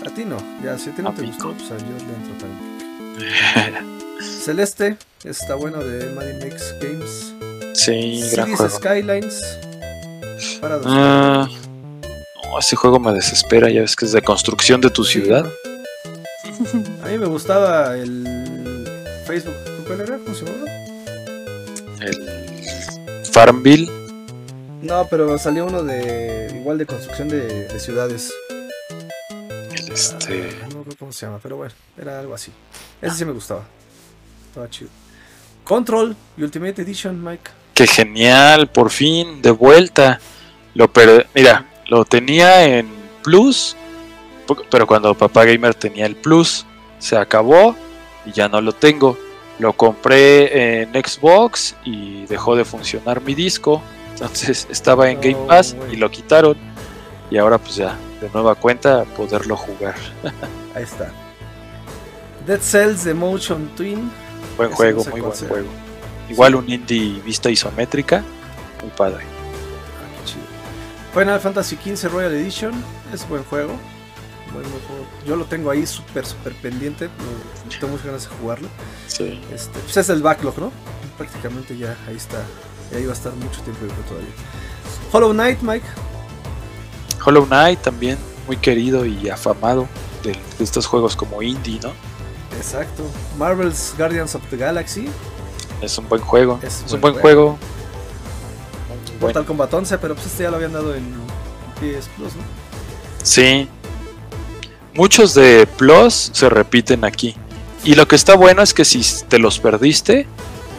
[0.07, 2.15] A ti no, ya si a ti no A te gustó, pues a yo le
[2.15, 4.01] entro también.
[4.45, 7.33] Celeste, está bueno de Maddie Makes Games.
[7.75, 8.77] sí, gran Cities juego.
[8.77, 9.41] Skylines.
[10.61, 10.87] Para dos.
[10.89, 11.49] Ah,
[12.51, 15.47] no, ese juego me desespera, ya ves que es de construcción de tu ciudad.
[17.03, 18.87] A mí me gustaba el
[19.27, 19.55] Facebook.
[19.87, 20.19] ¿Cuál era?
[20.19, 20.71] ¿Cómo se llamaba?
[22.01, 23.91] El Farmville,
[24.83, 28.33] No, pero salió uno de igual de construcción de, de ciudades.
[29.73, 30.51] el este.
[30.63, 32.51] Ah, no recuerdo cómo se llama, pero bueno, era algo así.
[33.03, 33.63] Ese sí me gustaba.
[34.49, 34.91] Estaba chido.
[35.65, 37.51] Control y Ultimate Edition, Mike.
[37.75, 40.21] Qué genial, por fin, de vuelta.
[40.75, 42.89] Lo per- Mira, lo tenía en
[43.23, 43.77] Plus,
[44.71, 46.65] pero cuando Papá Gamer tenía el Plus,
[46.99, 47.75] se acabó
[48.25, 49.19] y ya no lo tengo.
[49.59, 53.83] Lo compré en Xbox y dejó de funcionar mi disco.
[54.13, 56.57] Entonces estaba en Game Pass y lo quitaron.
[57.31, 59.97] Y ahora pues ya, de nueva cuenta, poderlo jugar.
[60.75, 61.13] Ahí está.
[62.47, 64.11] Dead Cells de Motion Twin.
[64.57, 65.49] Buen juego, no sé muy buen sea.
[65.49, 65.69] juego.
[66.29, 68.23] Igual un indie vista isométrica,
[68.81, 69.40] muy padre.
[71.13, 72.73] Final Fantasy XV Royal Edition.
[73.13, 73.73] Es buen juego.
[74.53, 75.07] Buen, juego.
[75.27, 77.09] Yo lo tengo ahí súper, súper pendiente.
[77.79, 78.69] Tengo muchas ganas de jugarlo.
[79.07, 79.41] Sí.
[79.53, 80.73] Este, pues es el backlog, ¿no?
[81.17, 82.43] Prácticamente ya ahí está.
[82.93, 84.31] Y ahí va a estar mucho tiempo todavía.
[85.13, 85.87] Hollow Knight, Mike.
[87.25, 89.87] Hollow Knight también, muy querido y afamado
[90.23, 91.93] de, de estos juegos como indie, ¿no?
[92.57, 93.05] Exacto.
[93.39, 95.09] Marvel's Guardians of the Galaxy.
[95.81, 96.59] Es un buen juego.
[96.63, 97.23] Es Es, buen un buen juego.
[97.23, 97.59] juego.
[99.21, 101.05] Mortal Kombat 11, pero pues este ya lo habían dado en
[101.77, 102.43] PS Plus, ¿no?
[103.23, 103.69] Sí.
[104.95, 107.37] Muchos de Plus se repiten aquí.
[107.85, 110.27] Y lo que está bueno es que si te los perdiste,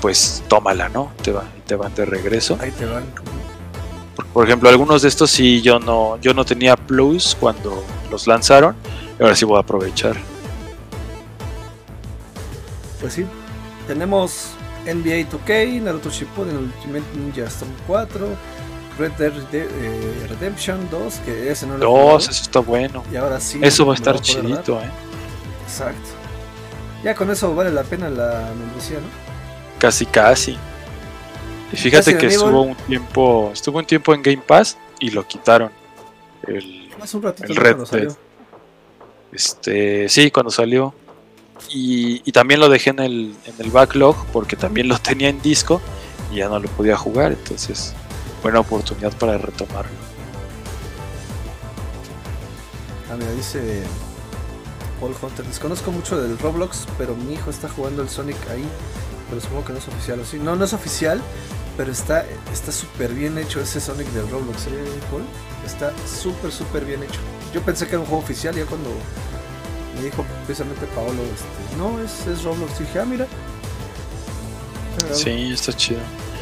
[0.01, 1.11] pues tómala, ¿no?
[1.23, 2.57] Te, va- te van de regreso.
[2.61, 3.03] Ahí te van.
[4.15, 8.27] Por, por ejemplo, algunos de estos sí yo no, yo no tenía Plus cuando los
[8.27, 8.75] lanzaron.
[9.19, 10.15] Y ahora sí voy a aprovechar.
[12.99, 13.25] Pues sí.
[13.87, 14.47] Tenemos
[14.85, 18.27] NBA 2K, Naruto Shippuden, Ultimate Ninja Storm 4,
[18.97, 22.17] Red Dead eh, Redemption 2, que ese no lo he Dos, jugado.
[22.19, 23.03] eso está bueno.
[23.11, 23.59] Y ahora sí.
[23.61, 24.23] Eso va a estar dar.
[24.23, 24.89] chidito, ¿eh?
[25.65, 26.09] Exacto.
[27.03, 29.07] Ya con eso vale la pena la membresía, ¿no?
[29.79, 30.57] Casi, casi.
[31.71, 35.71] Y fíjate que estuvo un tiempo, estuvo un tiempo en Game Pass y lo quitaron.
[36.47, 37.55] El, Hace un ratito El.
[37.55, 38.17] Red salió.
[39.31, 40.93] este, sí, cuando salió.
[41.73, 45.81] Y, también lo dejé en el, en el backlog porque también lo tenía en disco
[46.31, 47.31] y ya no lo podía jugar.
[47.31, 47.93] Entonces,
[48.43, 49.91] buena oportunidad para retomarlo.
[53.09, 53.83] Ah, mira, dice
[54.99, 55.45] Paul Hunter.
[55.45, 58.65] Desconozco mucho del Roblox, pero mi hijo está jugando el Sonic ahí.
[59.29, 60.39] Pero supongo que no es oficial, ¿o sí?
[60.39, 61.21] No, no es oficial,
[61.77, 64.71] pero está está súper bien hecho ese Sonic del Roblox, ¿eh,
[65.09, 65.23] Paul?
[65.65, 67.19] Está súper, súper bien hecho.
[67.53, 68.89] Yo pensé que era un juego oficial, ya cuando
[69.95, 72.79] me dijo precisamente Paolo, este, no, es, es Roblox.
[72.79, 73.27] Y dije, ah, mira.
[75.13, 75.99] Sí, está chido.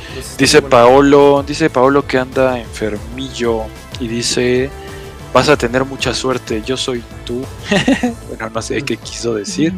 [0.09, 0.69] Entonces, Dice bueno.
[0.75, 3.63] Paolo, dice Paolo que anda enfermillo
[3.99, 4.69] y dice
[5.33, 7.45] vas a tener mucha suerte, yo soy tú.
[8.27, 9.73] bueno, no sé qué quiso decir.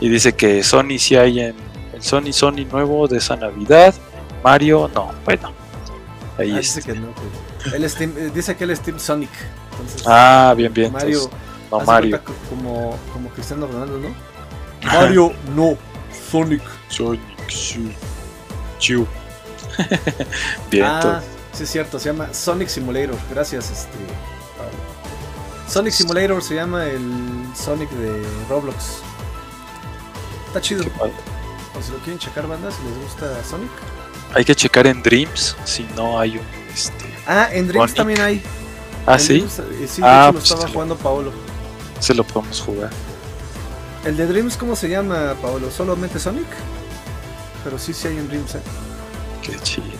[0.00, 1.54] Y dice que Sony sí hay en
[1.94, 3.94] el Sony Sony nuevo de esa Navidad.
[4.42, 5.52] Mario, no, bueno.
[6.38, 6.80] Ahí Ah, está.
[6.80, 9.30] dice que no, que- él es Team- eh, dice que él es Team Sonic.
[9.70, 10.92] Entonces, Ah, bien, bien.
[10.92, 11.38] Mario, entonces,
[11.78, 12.20] no Mario.
[12.48, 14.08] Como, como Cristiano Ronaldo, ¿no?
[14.86, 15.76] Mario, no.
[16.30, 16.62] Sonic.
[16.88, 17.92] Sonic, sí.
[18.78, 19.06] Chiu.
[20.70, 23.16] bien, ah, sí es cierto, se llama Sonic Simulator.
[23.30, 23.96] Gracias, este.
[24.58, 24.72] Pablo.
[25.68, 28.98] Sonic Simulator se llama el Sonic de Roblox.
[30.48, 30.84] Está chido.
[31.78, 33.70] O si lo quieren checar, bandas, si les gusta Sonic.
[34.34, 37.04] Hay que checar en Dreams si no hay un este.
[37.26, 37.96] Ah, en Dreams Sonic.
[37.96, 38.42] también hay.
[39.06, 41.32] Ah, En sí, Dreams, eh, sí, Ah, hecho lo pues estaba jugando Paolo.
[42.02, 42.90] Se lo podemos jugar.
[44.04, 45.70] El de Dreams, ¿cómo se llama, Paolo?
[45.70, 46.46] ¿Solamente Sonic?
[47.62, 48.62] Pero sí, sí hay en Dreams, ¿eh?
[49.42, 49.86] Qué chido.
[49.86, 49.92] Eh,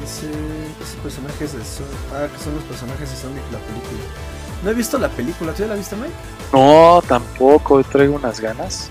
[0.00, 0.26] dice
[0.82, 1.94] esos personajes de Sonic.
[2.12, 4.00] Ah, que son los personajes de Sonic la película.
[4.64, 6.12] No he visto la película, ¿tú ya la viste, Mike?
[6.52, 8.90] No, tampoco, traigo unas ganas.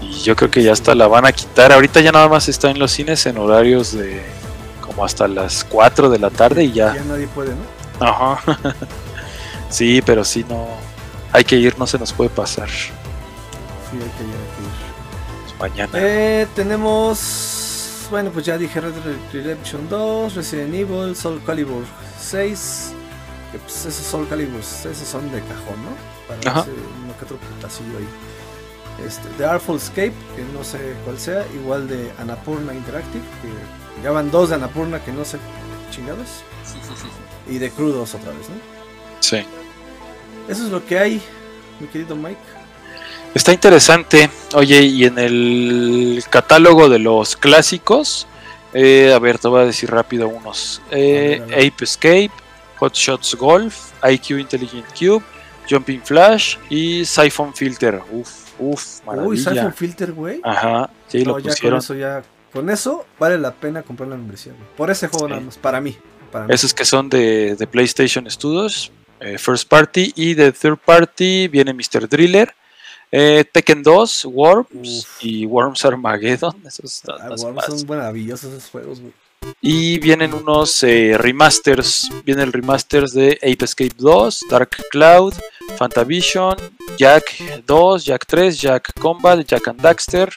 [0.00, 1.70] Y yo creo que ya hasta la van a quitar.
[1.72, 4.22] Ahorita ya nada más está en los cines en horarios de
[4.80, 6.94] como hasta las 4 de la tarde y ya.
[6.94, 8.06] Ya nadie puede, ¿no?
[8.06, 8.58] Ajá.
[9.72, 10.66] sí, pero sí, no.
[11.32, 12.68] Hay que ir, no se nos puede pasar.
[12.68, 12.92] Sí,
[13.92, 15.58] hay que ir, hay que ir.
[15.58, 15.92] Pues mañana.
[15.94, 18.06] Eh, tenemos.
[18.10, 18.92] Bueno, pues ya dije Red
[19.32, 21.84] Redemption 2, Resident Evil, Soul Calibur
[22.20, 22.92] 6.
[23.50, 25.92] Que pues esos Soul Calibur, esos son de cajón, ¿no?
[26.28, 26.60] Para Ajá.
[26.60, 26.70] ese
[27.04, 28.08] uno que otro putacillo ahí.
[29.06, 34.10] Este, The Artful Escape, que no sé cuál sea, igual de Anapurna Interactive, que ya
[34.10, 35.38] van dos de Anapurna que no sé
[35.90, 36.44] chingados.
[37.48, 38.56] Y de Crudos otra vez, ¿no?
[39.20, 39.44] Sí.
[40.48, 41.20] Eso es lo que hay,
[41.80, 42.38] mi querido Mike.
[43.34, 44.28] Está interesante.
[44.54, 48.26] Oye, y en el catálogo de los clásicos,
[48.74, 50.82] eh, a ver, te voy a decir rápido unos.
[50.90, 51.40] Eh.
[51.46, 52.30] Ape Escape,
[52.78, 55.22] Hot Shots Golf, IQ Intelligent Cube,
[55.70, 58.02] Jumping Flash y Siphon Filter.
[58.10, 58.28] Uf,
[58.58, 59.50] uf, Uy, maravilla.
[59.54, 60.40] Siphon Filter, güey.
[60.42, 61.78] Ajá, sí, lo ya con pusieron.
[61.78, 62.22] eso ya.
[62.52, 64.52] Con eso vale la pena comprar la membresía.
[64.76, 65.30] Por ese juego Sí.
[65.30, 65.56] nada más.
[65.56, 65.96] Para mí.
[66.30, 66.52] Para mí.
[66.52, 71.72] Esos que son de, de PlayStation Studios, eh, First Party, y de Third Party viene
[71.72, 72.08] Mr.
[72.08, 72.52] Driller,
[73.10, 75.24] eh, Tekken 2, Worms Uf.
[75.24, 76.54] y Worms Armageddon.
[76.66, 77.66] Esos Ah, guau, más.
[77.66, 79.12] son maravillosos esos juegos, güey.
[79.60, 82.08] Y vienen unos eh, remasters.
[82.24, 85.34] Viene el remasters de Ape Escape 2, Dark Cloud,
[85.76, 86.56] Fantavision,
[86.96, 87.24] Jack
[87.66, 90.32] 2, Jack 3, Jack Combat, Jack and Daxter,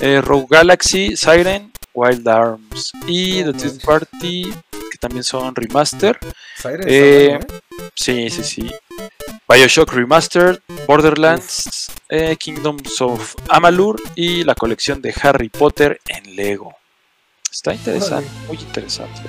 [0.00, 2.92] eh, Rogue Galaxy, Siren, Wild Arms.
[3.06, 3.80] Y The Third.
[3.84, 4.50] Party,
[5.00, 6.18] también son remaster.
[6.56, 7.40] Siren Eh, ¿eh?
[7.94, 8.70] Sí, sí, sí.
[9.48, 16.76] Bioshock Remastered, Borderlands, eh, Kingdoms of Amalur y la colección de Harry Potter en Lego.
[17.50, 19.22] Está interesante, muy interesante.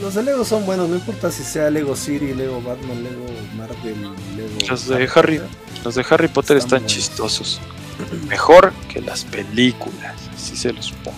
[0.00, 3.26] Los de Lego son buenos, no importa si sea Lego City, Lego Batman, Lego
[3.56, 4.02] Marvel,
[4.36, 4.58] Lego.
[4.68, 5.40] Los de Harry.
[5.84, 7.60] Los de Harry Potter Están están chistosos.
[8.28, 11.16] Mejor que las películas, si se los pongo.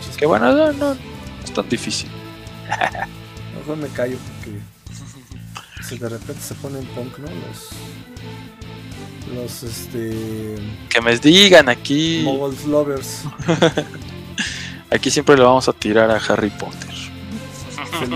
[0.00, 1.00] Sí, Que bueno, no, no, no
[1.44, 2.10] es tan difícil.
[3.58, 4.58] Mejor me callo porque.
[5.82, 7.26] Si de repente se ponen punk, ¿no?
[7.28, 7.70] Los.
[9.34, 10.56] Los este.
[10.88, 12.22] Que me digan aquí.
[12.24, 13.22] Moguls Lovers.
[14.90, 16.90] Aquí siempre le vamos a tirar a Harry Potter.
[18.02, 18.12] En,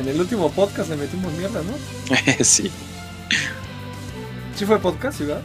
[0.00, 2.14] en el último podcast le metimos mierda, ¿no?
[2.44, 2.70] sí,
[4.56, 5.42] Sí fue podcast, ¿sí, verdad?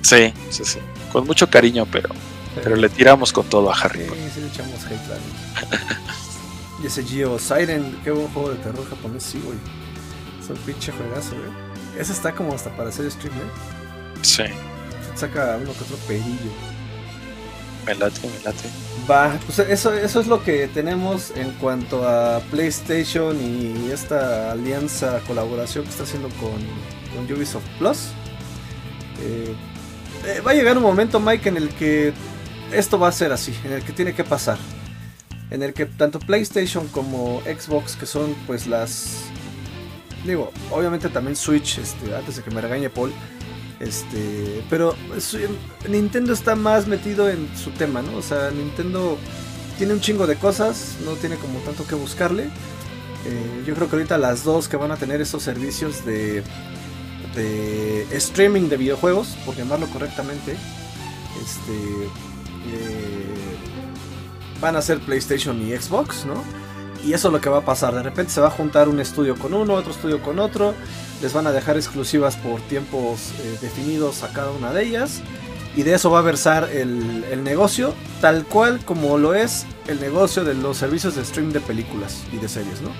[0.00, 0.78] sí, sí, sí.
[1.12, 2.08] Con mucho cariño, pero,
[2.62, 4.96] pero le tiramos con todo a Harry Sí, sí le echamos hate.
[6.82, 9.58] y ese Geo Siren, qué buen juego de terror japonés, sí, güey.
[10.40, 11.50] Es un pinche juegazo, güey.
[11.98, 13.50] Ese está como hasta para hacer stream, ¿eh?
[14.22, 14.44] Sí,
[15.14, 16.52] Saca uno que otro perillo.
[17.86, 18.68] me late, me late.
[19.10, 25.20] Va, pues eso, eso es lo que tenemos en cuanto a PlayStation y esta alianza,
[25.26, 26.58] colaboración que está haciendo con,
[27.14, 28.08] con Ubisoft Plus.
[29.22, 29.54] Eh,
[30.26, 32.12] eh, va a llegar un momento, Mike, en el que
[32.72, 34.58] esto va a ser así, en el que tiene que pasar.
[35.50, 39.22] En el que tanto PlayStation como Xbox, que son pues las...
[40.24, 43.12] Digo, obviamente también Switch, este, antes de que me regañe Paul.
[43.78, 44.96] Este, pero
[45.88, 48.16] Nintendo está más metido en su tema, ¿no?
[48.16, 49.18] O sea, Nintendo
[49.78, 52.44] tiene un chingo de cosas, no tiene como tanto que buscarle.
[52.44, 56.42] Eh, yo creo que ahorita las dos que van a tener esos servicios de,
[57.34, 60.56] de streaming de videojuegos, por llamarlo correctamente,
[61.44, 62.04] este,
[62.68, 63.15] eh,
[64.60, 66.42] van a ser PlayStation y Xbox, ¿no?
[67.04, 67.94] Y eso es lo que va a pasar.
[67.94, 70.74] De repente se va a juntar un estudio con uno, otro estudio con otro.
[71.22, 75.20] Les van a dejar exclusivas por tiempos eh, definidos a cada una de ellas.
[75.76, 80.00] Y de eso va a versar el, el negocio, tal cual como lo es el
[80.00, 82.90] negocio de los servicios de stream de películas y de series, ¿no?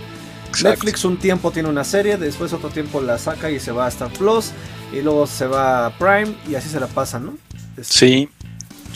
[0.48, 0.68] Exacto.
[0.68, 3.88] Netflix un tiempo tiene una serie, después otro tiempo la saca y se va a
[3.88, 4.52] Star Plus,
[4.92, 7.34] y luego se va a Prime y así se la pasan, ¿no?
[7.76, 8.28] Este, Sí,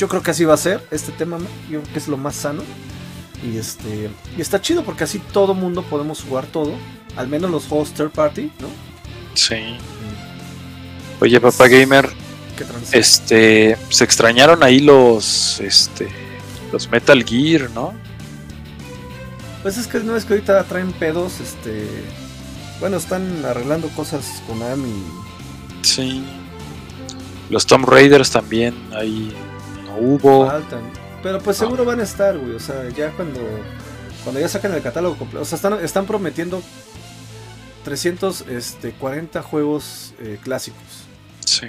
[0.01, 1.44] Yo creo que así va a ser este tema, ¿no?
[1.70, 2.62] yo creo que es lo más sano.
[3.44, 6.72] Y este y está chido porque así todo mundo podemos jugar todo,
[7.16, 8.68] al menos los juegos third party, ¿no?
[9.34, 9.76] sí.
[11.20, 12.09] Oye, papá gamer,
[12.57, 16.09] Que trans- este, se extrañaron ahí los, este,
[16.72, 17.92] los Metal Gear, ¿no?
[19.62, 21.86] Pues es que no es que ahorita traen pedos, este
[22.80, 24.94] bueno, están arreglando cosas con Ami.
[25.82, 26.24] Sí.
[27.51, 29.34] Los Tomb Raiders también ahí
[30.01, 30.46] hubo.
[30.46, 30.82] Faltan.
[31.22, 32.55] Pero pues seguro van a estar, güey.
[32.55, 33.40] O sea, ya cuando,
[34.24, 35.42] cuando ya sacan el catálogo completo.
[35.42, 36.62] O sea, están, están prometiendo
[37.84, 41.07] 340 este, juegos eh, clásicos.
[41.44, 41.66] Sí.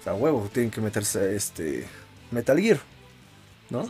[0.00, 1.86] O sea, huevo, tienen que meterse este
[2.30, 2.80] Metal Gear.
[3.70, 3.84] ¿No?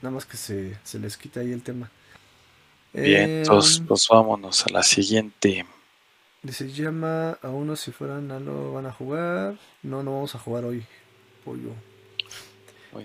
[0.00, 1.90] Nada más que se, se les quita ahí el tema.
[2.92, 5.64] Bien, Eh, entonces pues vámonos a la siguiente
[6.42, 9.56] Dice, llama a uno si fueran a lo van a jugar.
[9.82, 10.84] No, no vamos a jugar hoy.
[11.44, 11.70] Pollo.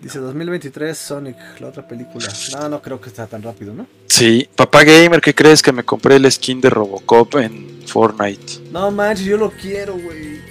[0.02, 2.28] Dice 2023 Sonic, la otra película.
[2.54, 3.88] No, no creo que sea tan rápido, ¿no?
[4.08, 8.70] Sí, papá gamer, ¿qué crees que me compré el skin de Robocop en Fortnite?
[8.72, 10.42] No manches, yo lo quiero, güey.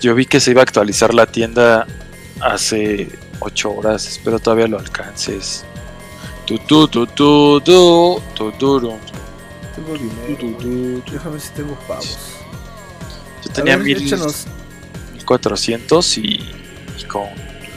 [0.00, 1.86] Yo vi que se iba a actualizar la tienda
[2.40, 3.08] hace
[3.40, 5.64] 8 horas, espero todavía lo alcances.
[6.46, 8.92] Tu tu tu tu tu tu tu tu.
[9.74, 10.36] Tengo dinero.
[10.38, 11.00] Tu, tu, güey.
[11.02, 11.12] tu.
[11.12, 12.18] Déjame ver si tengo pavos.
[13.44, 14.44] Yo tenía ver, mil- échanos.
[15.14, 16.20] 1400 y,
[16.98, 17.24] y con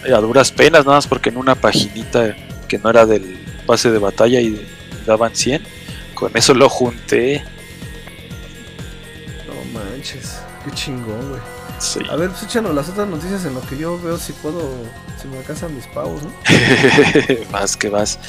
[0.05, 2.35] a duras penas, nada más porque en una paginita
[2.67, 4.65] que no era del pase de batalla y
[5.05, 5.63] daban 100,
[6.13, 7.43] con eso lo junté.
[9.47, 11.41] No manches, qué chingón, güey.
[11.79, 11.99] Sí.
[12.09, 14.59] A ver, pues échanos las otras noticias en lo que yo veo si puedo,
[15.21, 16.31] si me alcanzan mis pavos, ¿no?
[17.51, 18.19] más que más.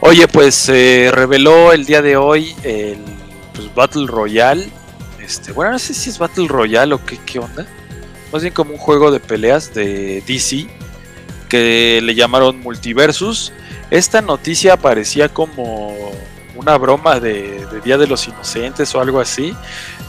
[0.00, 2.98] Oye, pues se reveló el día de hoy el
[3.54, 4.68] pues, Battle Royale.
[5.20, 7.66] Este, bueno, no sé si es Battle Royale o qué, qué onda.
[8.32, 10.66] Más bien como un juego de peleas de DC
[11.48, 13.52] que le llamaron Multiversus.
[13.90, 15.94] Esta noticia parecía como
[16.54, 19.54] una broma de, Día de los Inocentes o algo así.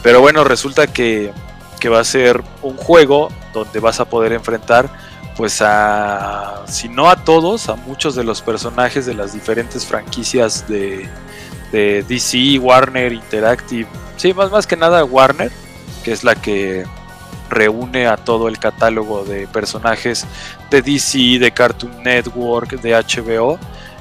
[0.03, 1.31] Pero bueno, resulta que,
[1.79, 4.89] que va a ser un juego donde vas a poder enfrentar
[5.37, 10.67] pues a, si no a todos, a muchos de los personajes de las diferentes franquicias
[10.67, 11.07] de,
[11.71, 13.87] de DC, Warner, Interactive,
[14.17, 15.49] sí, más, más que nada Warner,
[16.03, 16.85] que es la que
[17.49, 20.25] reúne a todo el catálogo de personajes
[20.69, 23.59] de DC, de Cartoon Network, de HBO.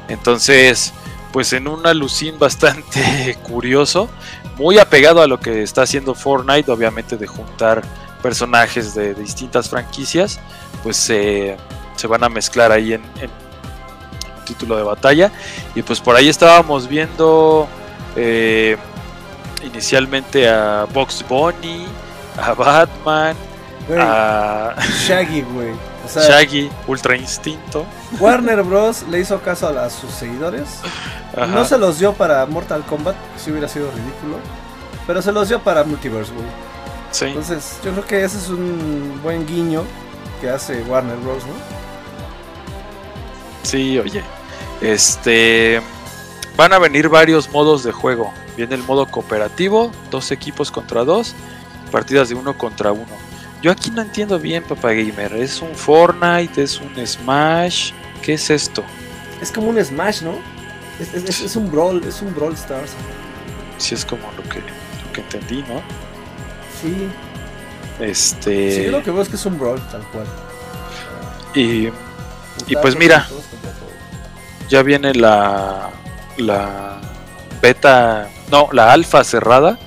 [0.08, 0.92] Entonces,
[1.32, 4.08] pues en un alucín bastante curioso,
[4.56, 7.82] muy apegado a lo que está haciendo Fortnite, obviamente de juntar
[8.22, 10.40] personajes de, distintas franquicias,
[10.82, 11.56] pues se
[11.98, 13.02] se van a mezclar ahí en,
[14.46, 15.30] título de batalla.
[15.74, 17.68] Y pues por ahí estábamos viendo
[18.16, 18.76] eh,
[19.62, 21.84] inicialmente a Box Bunny,
[22.40, 23.36] a Batman,
[23.98, 24.74] a
[25.06, 25.72] Shaggy, güey.
[26.04, 27.84] O sea, Shaggy, Ultra Instinto.
[28.18, 29.04] Warner Bros.
[29.10, 30.80] le hizo caso a, a sus seguidores.
[31.36, 31.46] Ajá.
[31.46, 34.38] No se los dio para Mortal Kombat, que si hubiera sido ridículo.
[35.06, 36.46] Pero se los dio para Multiverse, güey.
[37.10, 37.26] Sí.
[37.26, 39.82] Entonces, yo creo que ese es un buen guiño
[40.40, 41.52] que hace Warner Bros., ¿no?
[43.62, 44.22] Sí, oye.
[44.80, 45.82] Este.
[46.56, 48.32] Van a venir varios modos de juego.
[48.56, 51.34] Viene el modo cooperativo, dos equipos contra dos,
[51.88, 53.06] partidas de uno contra uno.
[53.62, 55.32] Yo aquí no entiendo bien, papá gamer.
[55.34, 56.62] ¿Es un Fortnite?
[56.62, 57.92] ¿Es un Smash?
[58.22, 58.84] ¿Qué es esto?
[59.40, 60.34] Es como un Smash, ¿no?
[61.00, 62.92] Es, es- es- es un Brawl, es un Brawl Stars.
[63.78, 65.80] Si es como lo que, lo que entendí, ¿no?
[66.80, 67.08] Sí,
[68.00, 68.72] Este.
[68.76, 70.26] sí, yo lo que veo es que es un Brawl, tal cual.
[71.54, 71.88] Y
[72.66, 73.26] Y pues mira.
[74.68, 75.90] ya viene la,
[76.36, 77.00] la
[77.62, 79.78] beta, no, la alfa cerrada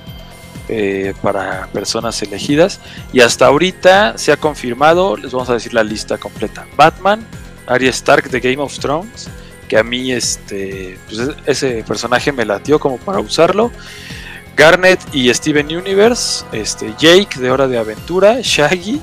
[0.74, 2.80] eh, para personas elegidas.
[3.12, 6.66] Y hasta ahorita se ha confirmado, les vamos a decir la lista completa.
[6.76, 7.26] Batman,
[7.66, 9.28] Arya Stark de Game of Thrones,
[9.68, 13.70] que a mí este, pues es- ese personaje me latió como para usarlo.
[14.56, 19.00] Garnet y Steven Universe, este, Jake de Hora de Aventura, Shaggy,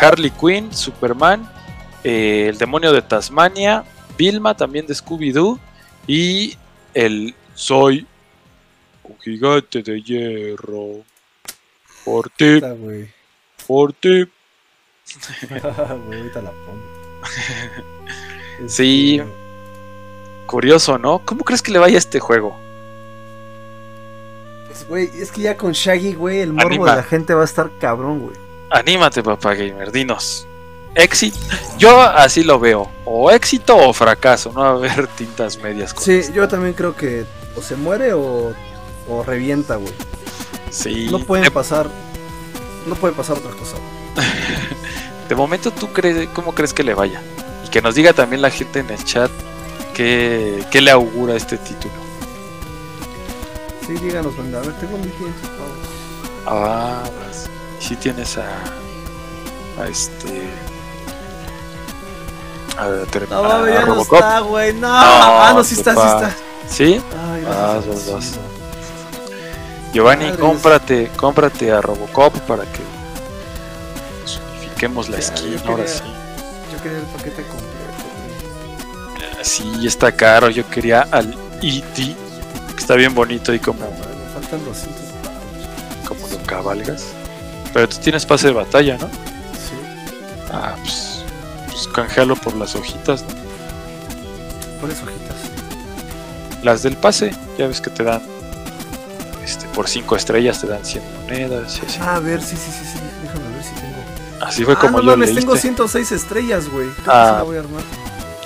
[0.00, 1.48] Harley Quinn, Superman,
[2.02, 3.84] eh, el demonio de Tasmania,
[4.16, 5.58] Vilma también de Scooby-Doo
[6.06, 6.56] y
[6.94, 8.06] el Soy
[9.04, 11.02] un gigante de hierro.
[12.04, 12.60] Por ti,
[13.66, 14.24] por ti.
[15.48, 16.82] Güey, ahorita la pongo.
[18.68, 19.20] Sí.
[20.46, 21.20] Curioso, ¿no?
[21.24, 22.56] ¿Cómo crees que le vaya a este juego?
[24.66, 26.90] pues, güey, es que ya con Shaggy, güey, el morbo Anima.
[26.90, 28.36] de la gente va a estar cabrón, güey.
[28.70, 30.46] Anímate, papá gamer, dinos.
[30.94, 31.36] Éxito.
[31.78, 32.88] Yo así lo veo.
[33.04, 34.52] O éxito o fracaso.
[34.52, 35.92] No va a haber tintas medias.
[35.92, 36.32] con Sí, esto.
[36.32, 37.24] yo también creo que
[37.56, 38.54] o se muere o,
[39.08, 39.92] o revienta, güey.
[40.70, 41.08] Sí.
[41.10, 41.88] No pueden De, pasar.
[42.86, 43.76] No puede pasar otra cosa.
[45.28, 47.22] de momento, ¿tú crees, cómo crees que le vaya?
[47.64, 49.30] Y que nos diga también la gente en el chat
[49.94, 51.94] qué, qué le augura este título.
[53.86, 54.58] Sí, díganos, banda.
[54.58, 55.70] A ver, tengo 1500 pavos.
[56.46, 57.46] Ah, pues,
[57.80, 58.46] sí tienes a,
[59.82, 60.48] a este.
[62.76, 62.86] A,
[63.30, 64.14] No, a ya no Robocop.
[64.18, 64.72] está, güey.
[64.74, 64.88] No.
[64.90, 66.36] ah, no, sí está, sí está.
[66.68, 67.00] ¿Sí?
[67.30, 68.24] Ay, Ah, dos.
[68.24, 68.38] sí,
[69.94, 72.80] Giovanni, cómprate, cómprate a Robocop para que
[74.58, 75.58] unifiquemos la Ya, skin.
[75.66, 76.02] Ahora quería- sí.
[76.72, 78.04] Yo quería el paquete completo,
[79.16, 79.44] güey.
[79.44, 80.50] Sí, está caro.
[80.50, 81.32] Yo quería al
[81.62, 81.94] E.T.
[82.74, 83.86] que está bien bonito y como, me
[84.40, 86.08] faltan 200 pavos.
[86.08, 87.04] como lo cabalgas.
[87.72, 89.06] Pero tú tienes pase de batalla, ¿no?
[89.06, 89.76] Sí.
[90.52, 91.22] Ah, pues,
[91.70, 93.28] pues canjealo por las hojitas, ¿no?
[94.80, 95.36] ¿Cuáles hojitas?
[96.62, 98.22] Las del pase, ya ves que te dan
[99.44, 101.80] este por 5 estrellas te dan 100 monedas.
[102.00, 102.98] Ah, a ver, sí, sí, sí, sí.
[103.22, 104.44] Déjame ver si tengo.
[104.44, 105.42] Así fue como ah, no yo mames, leíste.
[105.42, 106.88] tengo 106 estrellas, güey.
[107.06, 107.42] Ah.
[107.44, 107.82] voy a armar.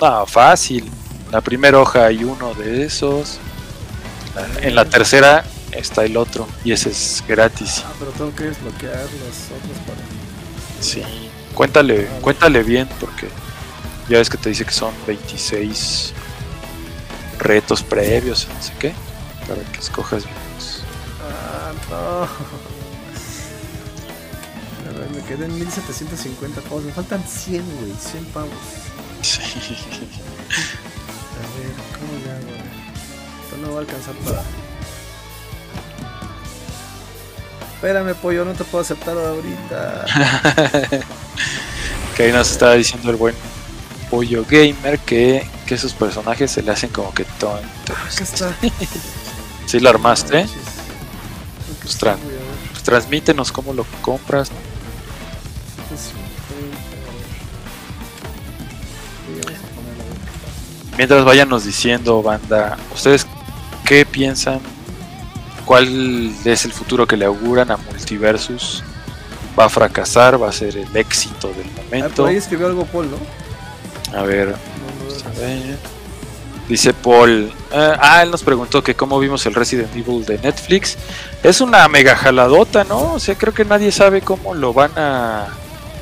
[0.01, 0.89] Ah, fácil.
[1.31, 3.39] La primera hoja hay uno de esos.
[4.61, 6.47] En la tercera está el otro.
[6.63, 7.83] Y ese es gratis.
[7.85, 9.99] Ah, pero tengo que desbloquear las otras para.
[10.79, 11.03] Sí.
[11.53, 13.27] Cuéntale, cuéntale bien porque
[14.07, 16.13] ya ves que te dice que son 26
[17.39, 18.93] retos previos, no sé qué.
[19.47, 20.38] Para que escojas bien.
[21.91, 22.27] Ah,
[24.85, 24.89] no.
[24.89, 26.83] A ver, me quedé en 1750 pavos.
[26.83, 27.93] Me faltan 100, güey.
[27.99, 28.49] 100 pavos.
[29.21, 29.41] Sí.
[29.41, 29.45] A
[31.57, 32.55] ver, ¿cómo le hago?
[33.43, 34.43] Esto no va a alcanzar para.
[37.75, 40.05] Espérame, pollo, no te puedo aceptar ahorita.
[42.17, 43.35] que ahí nos estaba diciendo el buen
[44.09, 47.95] Pollo Gamer que, que esos personajes se le hacen como que tontos.
[48.13, 48.53] Acá está.
[49.65, 50.45] ¿Sí lo armaste?
[51.89, 52.17] Pues tra-.
[52.71, 54.51] Pues transmítenos cómo lo compras.
[60.97, 63.25] Mientras váyanos diciendo, banda, ¿ustedes
[63.85, 64.59] qué piensan?
[65.65, 68.83] ¿Cuál es el futuro que le auguran a Multiversus?
[69.57, 70.41] ¿Va a fracasar?
[70.41, 72.23] ¿Va a ser el éxito del Ah, momento?
[72.23, 74.17] por ahí escribió algo Paul, ¿no?
[74.17, 75.77] A ver, No, no, a ver.
[76.69, 77.51] Dice Paul.
[77.71, 80.97] eh, ah, él nos preguntó que cómo vimos el Resident Evil de Netflix.
[81.41, 83.13] Es una mega jaladota, ¿no?
[83.13, 85.47] O sea, creo que nadie sabe cómo lo van a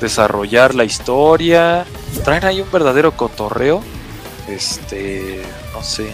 [0.01, 1.85] desarrollar la historia.
[2.25, 3.81] Traen ahí un verdadero cotorreo.
[4.49, 5.41] Este,
[5.73, 6.11] no sé.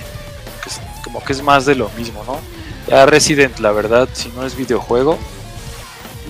[1.03, 2.39] como que es más de lo mismo, ¿no?
[2.87, 5.17] Ya Resident, la verdad, si no es videojuego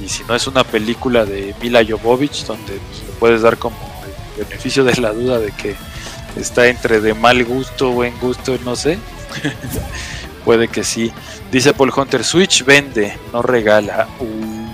[0.01, 3.75] y si no es una película de Mila Jovovich, donde pues, le puedes dar como
[4.37, 5.75] el beneficio de la duda de que
[6.35, 8.97] está entre de mal gusto, buen gusto, no sé.
[10.45, 11.11] Puede que sí.
[11.51, 14.07] Dice Paul Hunter, Switch vende, no regala.
[14.19, 14.67] Uh.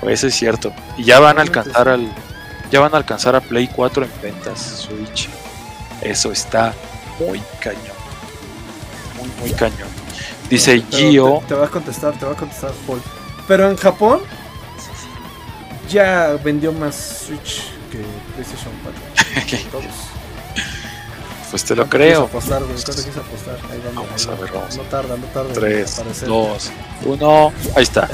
[0.00, 0.72] Pues eso es cierto.
[0.96, 2.10] Y ya van a alcanzar al.
[2.70, 5.28] Ya van a alcanzar a Play 4 en ventas Switch.
[6.02, 6.74] Eso está
[7.18, 7.96] muy cañón.
[9.16, 9.88] Muy, muy cañón.
[10.48, 11.38] Dice Gio.
[11.40, 13.02] Te, te va a contestar, te va a contestar Paul.
[13.46, 14.20] Pero en Japón
[15.88, 17.98] ya vendió más Switch que
[18.34, 18.72] PlayStation
[19.42, 19.70] 4.
[19.72, 19.84] Todos.
[21.50, 22.22] Pues te lo ¿Cuánto creo.
[22.24, 22.74] apostar, güey?
[22.74, 23.58] ¿Cuánto quieres apostar?
[23.70, 24.76] Ahí vamos, Vamos ahí a ver, vamos.
[24.76, 25.48] No tarda, no tarda.
[25.48, 26.28] en 3, aparecer.
[26.28, 26.70] 2,
[27.06, 27.52] 1.
[27.76, 28.08] Ahí está.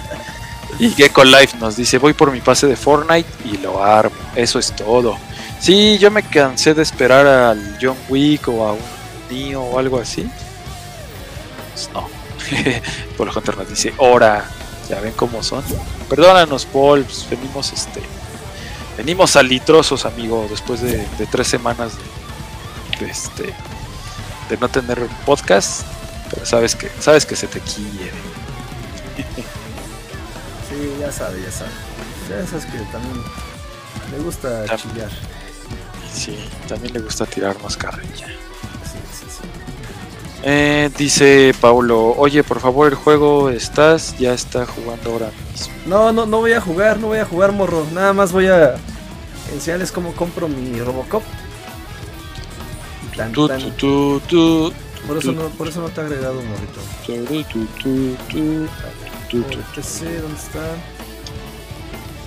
[0.78, 4.14] Y Gecko Life nos dice: Voy por mi pase de Fortnite y lo armo.
[4.36, 5.16] Eso es todo.
[5.60, 8.80] Sí, yo me cansé de esperar al John Wick o a un
[9.30, 10.28] Neo o algo así.
[11.72, 12.08] Pues no.
[13.18, 14.44] Paul Hunter nos dice: Hora.
[14.88, 15.64] Ya ven cómo son.
[16.08, 17.02] Perdónanos, Paul.
[17.04, 18.00] pues venimos este.
[18.96, 21.92] Venimos salitrosos, amigo, después de, de tres semanas
[23.00, 23.54] de, de este
[24.48, 25.82] de no tener podcast.
[26.30, 28.12] Pero sabes que sabes que se te quiere.
[30.68, 31.70] Sí, ya sabe, ya sabe.
[32.28, 33.22] Ya sabes que también
[34.10, 35.10] le gusta Tam- chillar.
[36.04, 38.26] Y sí, también le gusta tirar más carrilla.
[38.26, 39.48] Sí, sí, sí.
[40.42, 45.30] Eh, dice Paulo, oye, por favor, el juego estás, ya está jugando ahora.
[45.86, 47.86] No, no, no voy a jugar, no voy a jugar, morro.
[47.92, 48.76] Nada más voy a
[49.52, 51.22] enseñarles cómo compro mi Robocop.
[53.16, 53.60] Tan, Tu, tan.
[53.60, 54.72] tu, tu, tu,
[55.06, 56.80] Por, eso no, por eso no te he agregado, morrito.
[57.06, 58.56] tu, tu, tu, tu, tu,
[59.30, 59.42] tu, tu.
[59.42, 60.60] Por PC, ¿dónde está?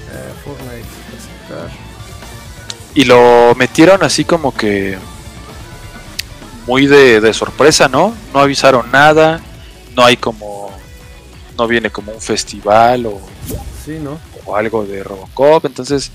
[0.10, 1.70] Eh, Fortnite, aceptar.
[2.94, 4.98] Y lo metieron así como que
[6.66, 8.14] muy de, de sorpresa, ¿no?
[8.34, 9.42] No avisaron nada,
[9.96, 10.67] no hay como,
[11.58, 13.20] no viene como un festival o,
[13.86, 14.20] Sí, ¿no?
[14.46, 16.12] o algo de Robocop, entonces.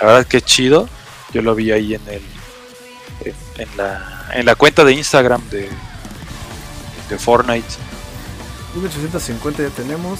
[0.00, 0.88] La verdad que chido.
[1.32, 2.22] Yo lo vi ahí en el
[3.24, 5.68] en, en la en la cuenta de Instagram de
[7.10, 7.66] de Fortnite.
[8.74, 10.18] 1850 ya tenemos.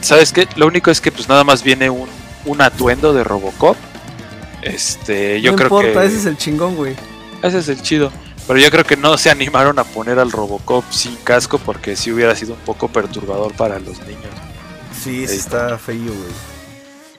[0.00, 0.48] ¿Sabes qué?
[0.56, 2.08] Lo único es que pues nada más viene un,
[2.44, 3.76] un atuendo de Robocop.
[4.62, 6.96] Este, yo no creo importa, que ese es el chingón, güey.
[7.42, 8.10] ese es el chido.
[8.46, 12.12] Pero yo creo que no se animaron a poner al Robocop sin casco porque sí
[12.12, 14.30] hubiera sido un poco perturbador para los niños.
[15.02, 16.56] Sí, Ahí está feillo, güey.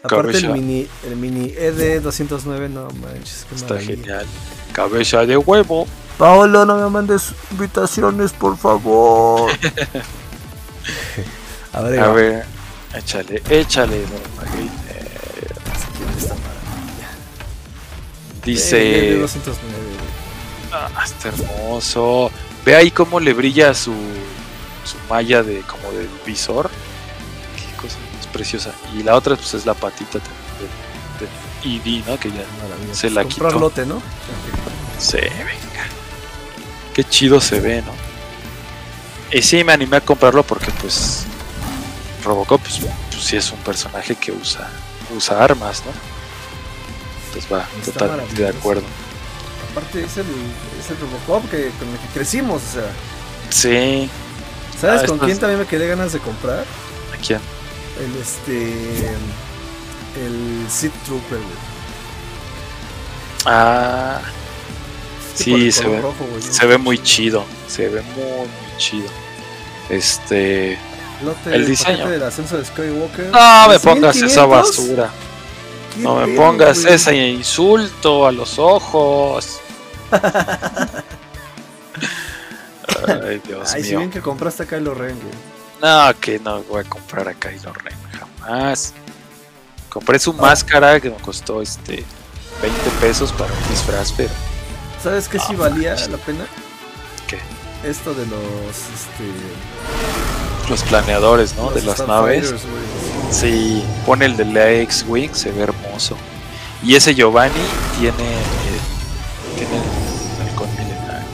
[0.03, 3.95] Aparte el mini, el mini ED 209, no manches, qué Está maravilla.
[3.95, 4.25] genial.
[4.71, 5.85] Cabeza de huevo.
[6.17, 9.51] Paolo, no me mandes invitaciones, por favor.
[11.73, 12.45] a ver, A ver,
[12.95, 13.97] échale, échale.
[13.97, 14.05] ED
[18.45, 19.86] Dice, 209, güey.
[20.71, 22.31] Ah, está hermoso.
[22.65, 23.93] Ve ahí cómo le brilla su,
[24.83, 26.69] su malla de como del visor.
[27.55, 28.71] Qué cosa más preciosa.
[28.97, 30.25] Y la otra pues es la patita de,
[31.19, 32.19] de ED, ¿no?
[32.19, 32.93] Que ya Maravilla.
[32.93, 33.59] Se Pues la comprar quitó.
[33.59, 34.01] lote, ¿no?
[34.99, 35.85] se venga.
[36.93, 37.91] Qué chido se ve, ¿no?
[39.31, 41.25] Y sí, me animé a comprarlo porque pues
[42.23, 42.79] Robocop pues,
[43.11, 44.69] pues sí es un personaje que usa
[45.15, 45.91] usa armas, ¿no?
[47.27, 48.83] Entonces va, Está totalmente de acuerdo.
[49.77, 50.25] Aparte es el,
[50.79, 52.91] es el Robocop que, con el que crecimos, o sea.
[53.49, 54.09] Sí,
[54.81, 56.59] ¿Sabes Ah, con quién es- también me quedé ganas de comprar?
[57.13, 57.39] ¿a quién?
[57.99, 59.07] El este.
[60.19, 61.57] El Seed Trooper, güey.
[63.45, 64.19] Ah,
[65.35, 66.41] sí, se ve, rojo, güey.
[66.41, 69.07] se ve muy chido, se ve muy, muy chido.
[69.89, 70.77] Este...
[71.23, 72.09] Lote, el diseño.
[72.09, 73.27] del ascenso de Skywalker.
[73.27, 73.81] No me 3,500.
[73.83, 75.09] pongas esa basura.
[75.95, 79.59] ¿Qué No me pongas ese insulto a los ojos.
[83.07, 83.99] Ay, Dios Ay, si mío.
[83.99, 85.33] bien que compraste a Kylo Ren, güey.
[85.81, 88.93] No, que no voy a comprar a Kylo Ren jamás.
[89.89, 92.03] Compré su máscara que me costó este
[92.61, 94.31] 20 pesos para un disfraz, pero
[95.01, 96.45] ¿Sabes qué sí valía la pena?
[97.27, 97.39] ¿Qué?
[97.87, 98.39] Esto de los.
[98.39, 99.23] Este,
[100.69, 101.65] los planeadores, ¿no?
[101.65, 102.47] los de las naves.
[102.47, 103.31] Starfighters, güey.
[103.31, 106.17] Sí, pone el de la X-Wing, se ve hermoso.
[106.83, 107.53] Y ese Giovanni
[107.99, 108.17] tiene,
[109.57, 111.27] tiene el halcón milenario.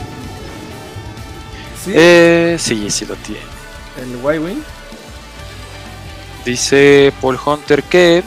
[1.84, 3.42] Sí, Eh, sí, sí lo tiene.
[3.98, 4.64] el Y-Wing.
[6.46, 8.24] Dice Paul Hunter que,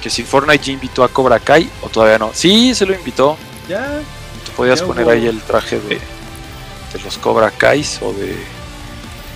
[0.00, 2.30] que si Fortnite ya invitó a Cobra Kai o todavía no.
[2.34, 3.36] Sí, se lo invitó.
[3.68, 4.00] Ya.
[4.46, 8.36] Tú podías Ya poner ahí el traje de, de los Cobra Kais o de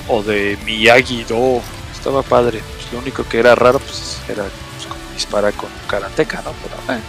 [0.09, 1.61] o de Miyagi-Do.
[1.93, 2.61] Estaba padre.
[2.77, 6.53] Pues lo único que era raro pues era pues, como dispara con karateka, ¿no?
[6.63, 7.03] Pero eh,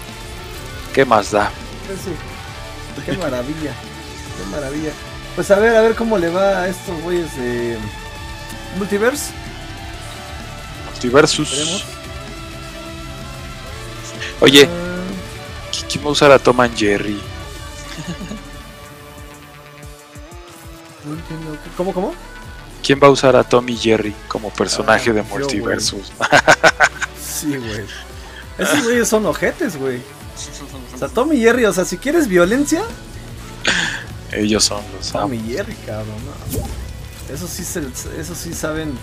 [0.96, 1.52] ¿qué más da?
[2.04, 2.12] Sí.
[3.06, 3.72] Qué maravilla.
[4.38, 4.92] Qué maravilla.
[5.36, 7.78] Pues a ver, a ver cómo le va a estos güeyes de
[8.78, 9.32] Multiverse.
[10.92, 11.84] Multiversus.
[14.42, 17.18] Oye, Ah, ¿qui- ¿quién va a usar a Tom and Jerry?
[21.06, 21.58] no entiendo.
[21.64, 22.14] ¿qué- ¿Cómo, cómo?
[22.84, 25.40] ¿Quién va a usar a Tom y Jerry como personaje Ah, de yo, güey.
[25.44, 26.12] Multiversus?
[27.22, 27.86] Sí, güey.
[28.58, 30.02] Esos güeyes son ojetes, güey.
[30.98, 32.82] O sea, Tommy Jerry, o sea, si quieres violencia,
[34.32, 35.30] Ellos son los amos.
[35.30, 36.08] Tommy Jerry, cabrón.
[36.26, 37.34] no.
[37.34, 37.82] Eso sí, se,
[38.20, 38.98] eso sí saben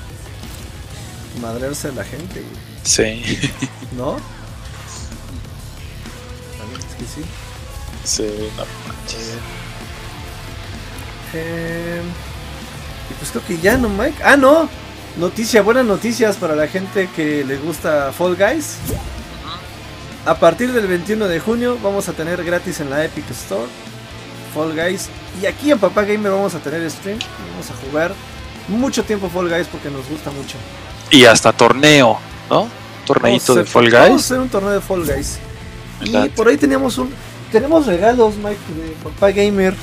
[1.41, 2.53] madrearse a la gente, güey.
[2.83, 3.23] Sí,
[3.97, 4.17] ¿No?
[6.79, 7.23] Es que sí.
[8.05, 9.29] sí, no manches.
[11.35, 12.01] Eh,
[13.11, 14.21] y pues creo que ya, ¿no, Mike?
[14.25, 14.69] Ah, no.
[15.17, 18.77] Noticia, buenas noticias para la gente que les gusta Fall Guys.
[20.27, 23.67] A partir del 21 de junio vamos a tener gratis en la Epic Store
[24.55, 25.09] Fall Guys.
[25.43, 27.19] Y aquí en Papá Gamer vamos a tener stream.
[27.51, 28.15] Vamos a jugar
[28.69, 30.57] mucho tiempo Fall Guys porque nos gusta mucho.
[31.11, 32.19] Y hasta torneo,
[32.49, 32.69] ¿no?
[33.05, 34.25] Torneito de Fall Vamos a Guys.
[34.25, 35.39] hacer un torneo de Fall Guys.
[36.03, 37.13] Y por ahí teníamos un...
[37.53, 39.75] Tenemos regalos, Mike, de Papá Gamer.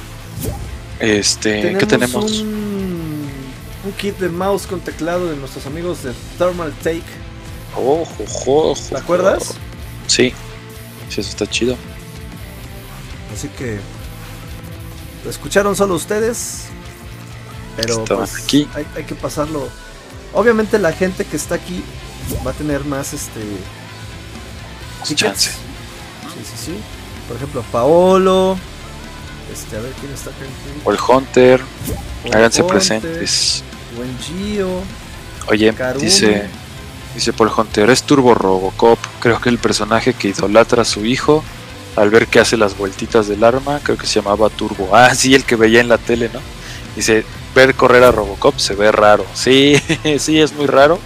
[0.99, 2.39] Este, ¿qué tenemos?
[2.41, 3.27] Un,
[3.85, 7.03] un kit de mouse con teclado de nuestros amigos de Thermal Take.
[7.77, 9.53] Oh, jo, jo, jo, ¿Te acuerdas?
[10.11, 10.33] Sí,
[11.07, 11.77] sí, eso está chido.
[13.33, 13.79] Así que
[15.23, 16.65] lo escucharon solo ustedes.
[17.77, 18.67] Pero pues, aquí.
[18.73, 19.69] Hay, hay que pasarlo.
[20.33, 21.81] Obviamente la gente que está aquí
[22.45, 23.39] va a tener más este.
[25.15, 25.51] Chance.
[25.51, 26.75] Sí, sí, sí.
[27.29, 28.57] Por ejemplo, Paolo.
[29.53, 30.39] Este, a ver quién está acá.
[30.83, 31.61] Paul Hunter,
[32.23, 33.63] Paul háganse presentes.
[33.95, 34.81] Buen Gio.
[35.47, 36.05] Oye, Karumi.
[36.05, 36.49] dice,
[37.15, 38.99] dice Paul Hunter, es Turbo Robocop.
[39.19, 41.43] Creo que el personaje que idolatra a su hijo
[41.95, 44.95] al ver que hace las vueltitas del arma, creo que se llamaba Turbo.
[44.95, 46.39] Ah, sí, el que veía en la tele, ¿no?
[46.95, 49.25] Dice, ver correr a Robocop se ve raro.
[49.33, 49.75] Sí,
[50.19, 50.99] sí, es muy raro.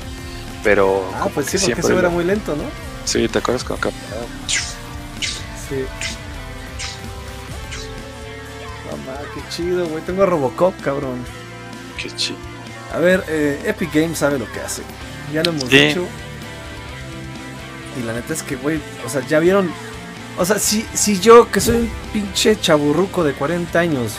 [0.64, 2.64] Pero Ah, como pues sí, porque siempre eso era muy lento, ¿no?
[3.06, 4.22] Sí, ¿te acuerdas con caminaba?
[4.48, 5.86] Sí.
[8.92, 10.04] Mamá, qué chido, güey.
[10.04, 11.24] Tengo a Robocop, cabrón.
[12.02, 12.38] Qué chido.
[12.94, 14.82] A ver, eh, Epic Games sabe lo que hace.
[15.34, 15.78] Ya lo hemos Sí.
[15.78, 16.06] dicho.
[18.00, 19.72] Y la neta es que, güey, o sea, ya vieron.
[20.38, 24.14] O sea, si, si yo, que soy un pinche chaburruco de 40 años,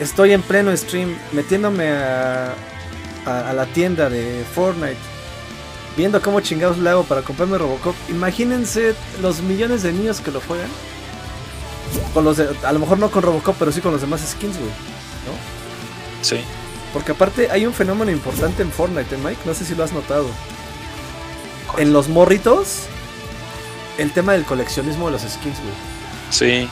[0.00, 2.54] estoy en pleno stream metiéndome a,
[3.26, 4.98] a, a la tienda de Fortnite,
[5.96, 10.40] viendo cómo chingados le hago para comprarme Robocop, imagínense los millones de niños que lo
[10.42, 10.68] juegan.
[12.12, 14.58] Con los de- a lo mejor no con Robocop, pero sí con los demás skins,
[14.58, 14.70] güey.
[16.22, 16.40] Sí.
[16.94, 19.40] Porque aparte hay un fenómeno importante en Fortnite, ¿eh, Mike?
[19.44, 20.26] No sé si lo has notado.
[21.76, 22.84] En los morritos,
[23.98, 25.74] el tema del coleccionismo de los skins, güey.
[26.30, 26.68] Sí.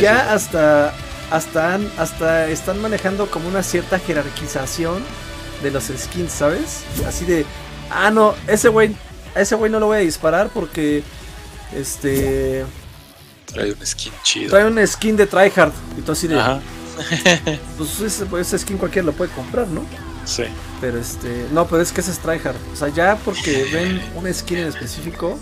[0.00, 0.06] sí.
[0.06, 0.94] hasta
[1.32, 5.02] hasta hasta están manejando como una cierta jerarquización
[5.64, 6.84] de los skins, ¿sabes?
[7.06, 7.44] Así de,
[7.90, 8.94] ah, no, ese güey,
[9.34, 11.02] a ese güey no lo voy a disparar porque
[11.74, 12.64] este
[13.46, 14.50] Trae un skin chido.
[14.50, 16.60] trae un skin de tryhard y tú así de, Ajá.
[17.78, 19.82] pues ese, ese skin cualquiera lo puede comprar, ¿no?
[20.24, 20.44] Sí.
[20.80, 22.56] Pero este, no, pero es que ese es tryhard.
[22.72, 25.38] O sea, ya porque ven una skin en específico,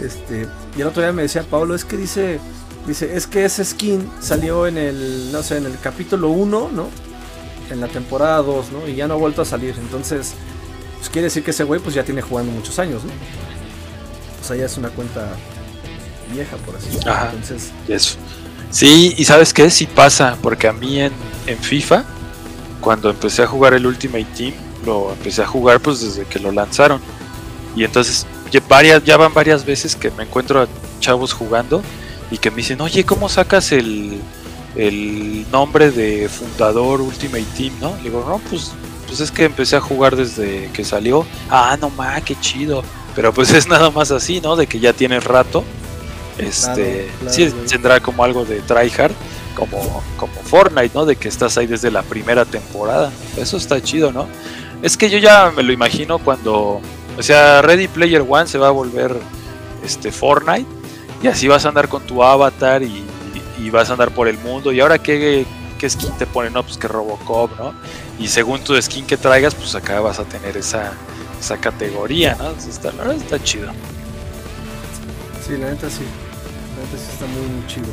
[0.00, 0.46] este,
[0.76, 2.40] y el otro día me decía Pablo, es que dice,
[2.86, 6.88] dice, es que ese skin salió en el, no sé, en el capítulo 1, ¿no?
[7.70, 8.88] En la temporada 2, ¿no?
[8.88, 9.74] Y ya no ha vuelto a salir.
[9.78, 10.34] Entonces,
[10.98, 13.12] pues quiere decir que ese güey pues ya tiene jugando muchos años, ¿no?
[14.40, 15.36] O sea, ya es una cuenta
[16.32, 17.12] vieja, por así decirlo.
[17.12, 17.30] Ajá.
[17.32, 18.16] Entonces, Eso.
[18.70, 21.12] Sí, y sabes qué, sí pasa, porque a mí en,
[21.46, 22.04] en FIFA,
[22.80, 26.52] cuando empecé a jugar el Ultimate Team, lo empecé a jugar pues desde que lo
[26.52, 27.00] lanzaron.
[27.76, 30.68] Y entonces ya, varias, ya van varias veces que me encuentro a
[31.00, 31.82] chavos jugando
[32.30, 34.20] y que me dicen, oye, ¿cómo sacas el,
[34.76, 37.72] el nombre de fundador Ultimate Team?
[37.80, 37.96] ¿No?
[37.96, 38.72] Le digo, no, pues,
[39.06, 41.26] pues es que empecé a jugar desde que salió.
[41.48, 42.82] Ah, no ma, qué chido.
[43.14, 44.56] Pero pues es nada más así, ¿no?
[44.56, 45.64] De que ya tienes rato.
[46.44, 49.12] Este, Claro, claro, sí tendrá como algo de tryhard,
[49.54, 51.04] como, como Fortnite, ¿no?
[51.06, 53.12] De que estás ahí desde la primera temporada.
[53.36, 54.26] Eso está chido, ¿no?
[54.82, 56.80] Es que yo ya me lo imagino cuando,
[57.18, 59.14] o sea, Ready Player One se va a volver
[59.84, 60.66] este Fortnite
[61.22, 63.04] y así vas a andar con tu avatar y,
[63.58, 64.72] y vas a andar por el mundo.
[64.72, 65.44] Y ahora qué,
[65.78, 67.74] qué skin te ponen, no, pues que Robocop, ¿no?
[68.18, 70.92] Y según tu skin que traigas, pues acá vas a tener esa,
[71.38, 72.48] esa categoría, ¿no?
[72.48, 73.70] Entonces está, la verdad está chido.
[75.46, 76.04] sí, la neta sí.
[76.98, 77.86] Sí está muy, muy chido.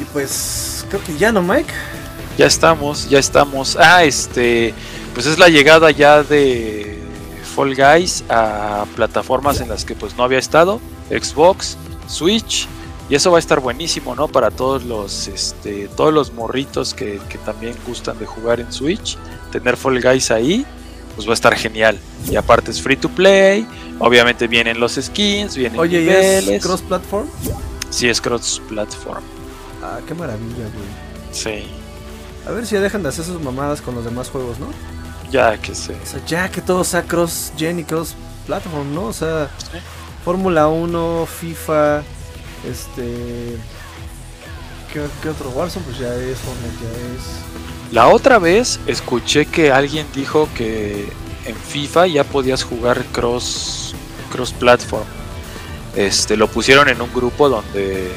[0.00, 1.72] Y pues, creo que ya no, Mike.
[2.38, 3.76] Ya estamos, ya estamos.
[3.76, 4.72] Ah, este,
[5.14, 6.98] pues es la llegada ya de
[7.54, 12.66] Fall Guys a plataformas en las que pues no había estado, Xbox, Switch,
[13.10, 14.28] y eso va a estar buenísimo, ¿no?
[14.28, 19.18] Para todos los, este, todos los morritos que, que también gustan de jugar en Switch,
[19.50, 20.64] tener Fall Guys ahí,
[21.16, 21.98] pues va a estar genial.
[22.30, 23.66] Y aparte es free to play,
[23.98, 27.28] obviamente vienen los skins, vienen Oye, ¿y es cross-platform?
[27.42, 27.50] Sí,
[27.90, 29.22] es cross platform.
[29.82, 31.32] Ah, qué maravilla, güey.
[31.32, 31.64] Sí,
[32.46, 34.66] A ver si ya dejan de hacer sus mamadas con los demás juegos, ¿no?
[35.30, 35.94] ya que sé.
[36.02, 39.04] O sea, ya que todo sea cross-gen y cross-platform, ¿no?
[39.04, 39.78] O sea, Sí.
[40.24, 42.02] Fórmula 1, FIFA,
[42.68, 43.56] este...
[44.92, 45.50] ¿Qué, qué otro?
[45.50, 47.92] Warzone, pues ya es, Fortnite ya es...
[47.92, 51.08] La otra vez escuché que alguien dijo que
[51.46, 53.94] en FIFA ya podías jugar cross
[54.32, 55.06] cross platform.
[55.96, 58.10] Este lo pusieron en un grupo donde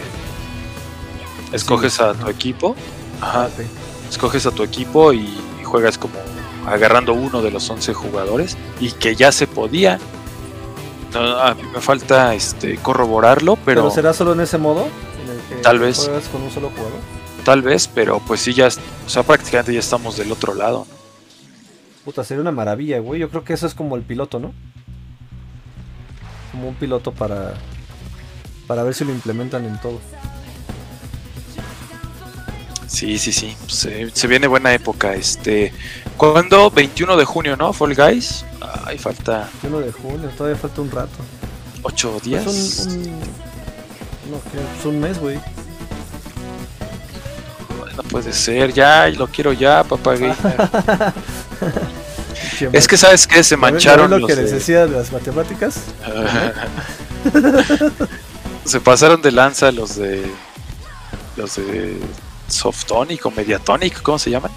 [1.51, 2.75] escoges a tu equipo,
[3.21, 3.65] ajá, Ok.
[4.09, 5.27] escoges a tu equipo y
[5.63, 6.13] juegas como
[6.67, 9.99] agarrando uno de los 11 jugadores y que ya se podía.
[11.13, 14.87] No, a mí me falta este corroborarlo, ¿Pero, pero, será solo en ese modo?
[15.23, 15.97] En el que Tal vez.
[16.05, 16.99] juegas con un solo jugador.
[17.43, 20.87] tal vez, pero pues sí ya, o sea, prácticamente ya estamos del otro lado.
[20.89, 20.95] ¿no?
[22.05, 23.19] Puta, sería una maravilla, güey.
[23.19, 24.53] Yo creo que eso es como el piloto, ¿no?
[26.53, 27.55] Como un piloto para...
[28.67, 29.99] Para ver si lo implementan en todo.
[32.87, 33.57] Sí, sí, sí.
[33.67, 35.13] Se, se viene buena época.
[35.15, 35.73] Este,
[36.15, 36.69] ¿cuándo?
[36.71, 37.73] 21 de junio, ¿no?
[37.73, 38.45] Fall Guys.
[38.85, 41.17] Ay, falta 1 de junio, todavía falta un rato.
[41.81, 42.45] 8 Es días.
[42.87, 43.19] un, un-
[44.31, 45.39] No, un mes, güey.
[47.97, 48.71] No puede ser.
[48.73, 50.35] Ya, lo quiero ya, papá gamer.
[52.71, 54.85] Es que sabes que se ¿ya ves- ya ves mancharon lo que de- les decía
[54.85, 55.79] de las matemáticas?
[58.65, 60.23] se pasaron de lanza los de
[61.35, 61.99] los de
[62.47, 64.51] Softonic o Mediatonic, ¿cómo se llaman?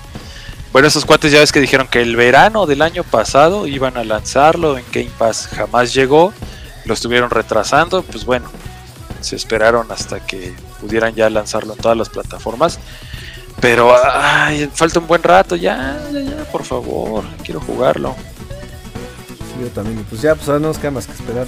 [0.72, 4.04] Bueno, esos cuates ya ves que dijeron que el verano del año pasado iban a
[4.04, 6.34] lanzarlo en Game Pass, jamás llegó,
[6.84, 8.50] lo estuvieron retrasando, pues bueno,
[9.22, 12.78] se esperaron hasta que pudieran ya lanzarlo en todas las plataformas.
[13.60, 18.14] Pero ay, falta un buen rato, ya, ya, ya, por favor, quiero jugarlo.
[19.38, 20.04] Sí, yo también.
[20.08, 21.46] Pues ya, pues ahora no nos queda más que esperar.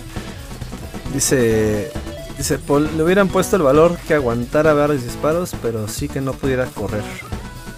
[1.13, 1.91] Dice...
[2.39, 6.33] Dice, Paul, le hubieran puesto el valor que aguantara varios disparos, pero sí que no
[6.35, 7.03] pudiera correr.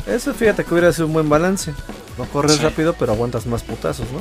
[0.07, 1.73] Eso fíjate que hubiera sido un buen balance.
[2.19, 2.63] No corres Sí.
[2.63, 4.19] rápido, pero aguantas más putazos, ¿no?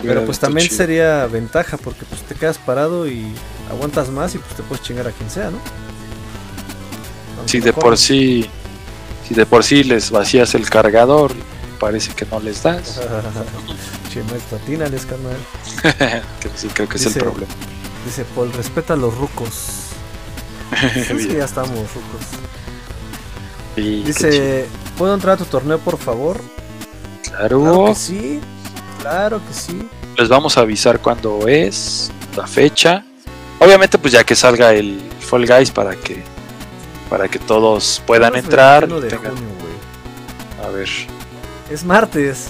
[0.00, 0.78] Hubiera Pero pues también chido.
[0.78, 3.30] sería ventaja porque pues te quedas parado y
[3.70, 5.58] aguantas más y pues te puedes chingar a quien sea, ¿no?
[7.38, 8.48] Aunque no de por sí,
[9.32, 11.32] si de por sí les vacías el cargador,
[11.80, 13.00] parece que no les das.
[14.12, 15.36] che, Mike, atínales, carnal.
[16.54, 17.52] sí, creo que es Dice- el problema.
[18.04, 19.78] Dice Paul, respeta a los rucos.
[20.96, 22.26] Es que ya estamos rucos.
[23.76, 24.66] Dice,
[24.98, 26.40] ¿puedo entrar a tu torneo por favor?
[27.22, 28.40] Claro claro, que sí.
[29.00, 29.88] Claro que sí.
[30.18, 33.04] les vamos a avisar cuándo es, la fecha.
[33.58, 36.22] Obviamente, pues ya que salga el Fall Guys para que
[37.12, 38.86] para que todos puedan entrar.
[38.88, 39.48] 21 de tengan- junio,
[40.64, 40.88] a ver,
[41.70, 42.46] Es martes.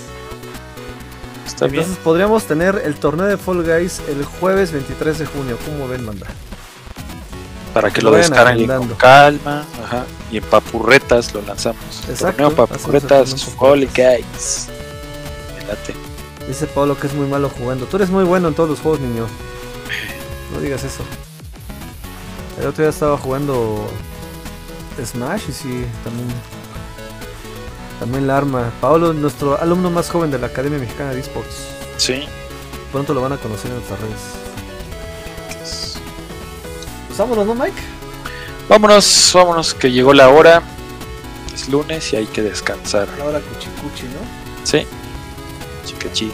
[1.44, 1.80] está bien.
[1.82, 5.59] Entonces podríamos tener el torneo de Fall Guys el jueves 23 de junio.
[5.64, 6.28] ¿Cómo ven, manda?
[7.74, 9.64] Para que Lo lo, descarguen con calma.
[9.82, 10.05] Ajá.
[10.30, 11.82] Y en papurretas lo lanzamos.
[12.09, 14.68] Exacto, Torneo papurretas, Holy Guys.
[15.59, 15.93] Me late.
[16.47, 17.86] Dice Pablo que es muy malo jugando.
[17.86, 19.26] Tú eres muy bueno en todos los juegos, niño.
[20.55, 21.02] No digas eso.
[22.60, 23.89] El otro día estaba jugando
[25.05, 26.28] Smash y sí, también.
[27.98, 28.73] También la arma.
[28.81, 31.69] Pablo, nuestro alumno más joven de la Academia Mexicana de Esports.
[31.97, 32.24] Sí.
[32.90, 34.20] Pronto lo van a conocer en nuestras redes.
[37.06, 37.81] Pues vámonos, ¿no, Mike?
[38.69, 40.62] Vámonos, vámonos, que llegó la hora.
[41.55, 43.09] Es lunes y hay que descansar.
[43.19, 44.20] La hora cuchicuchi, ¿no?
[44.64, 44.86] Sí.
[45.85, 46.32] Chiquechi.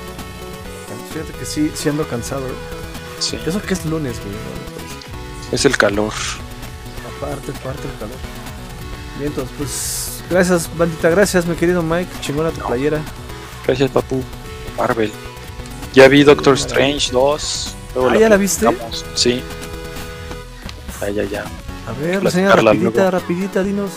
[1.13, 2.47] Fíjate que sí, ando cansado.
[2.47, 2.53] ¿eh?
[3.19, 3.39] Sí.
[3.45, 4.31] Eso que es lunes, güey.
[4.31, 5.55] ¿no?
[5.55, 6.13] Es el calor.
[7.17, 8.17] Aparte, aparte el calor.
[9.19, 10.23] Bien, entonces, pues.
[10.31, 11.11] Gracias, bandita.
[11.11, 12.11] Gracias, mi querido Mike.
[12.21, 13.01] Chingona tu playera.
[13.67, 14.23] Gracias, papu.
[14.77, 15.11] Marvel.
[15.95, 17.75] Ya vi Doctor Strange 2.
[17.95, 18.67] luego Ah, ¿ya la viste?
[19.15, 19.43] Sí.
[21.01, 21.45] Ah, ya, ya.
[21.89, 23.11] A ver, reseña rapidita, luego.
[23.11, 23.91] rapidita, dinos.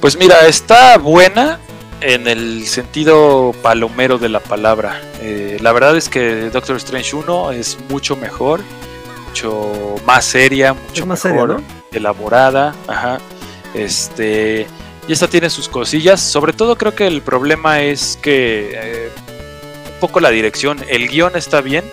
[0.00, 1.58] Pues mira, está buena
[2.00, 5.00] en el sentido palomero de la palabra.
[5.20, 8.60] Eh, la verdad es que Doctor Strange 1 es mucho mejor,
[9.26, 11.66] mucho más seria, mucho Es más seria, mejor ¿no?
[11.92, 12.74] elaborada.
[12.86, 13.18] Ajá.
[13.74, 14.66] Este.
[15.08, 16.20] Y esta tiene sus cosillas.
[16.20, 19.10] Sobre todo creo que el problema es que eh,
[19.94, 20.84] un poco la dirección.
[20.88, 21.84] El guion está bien,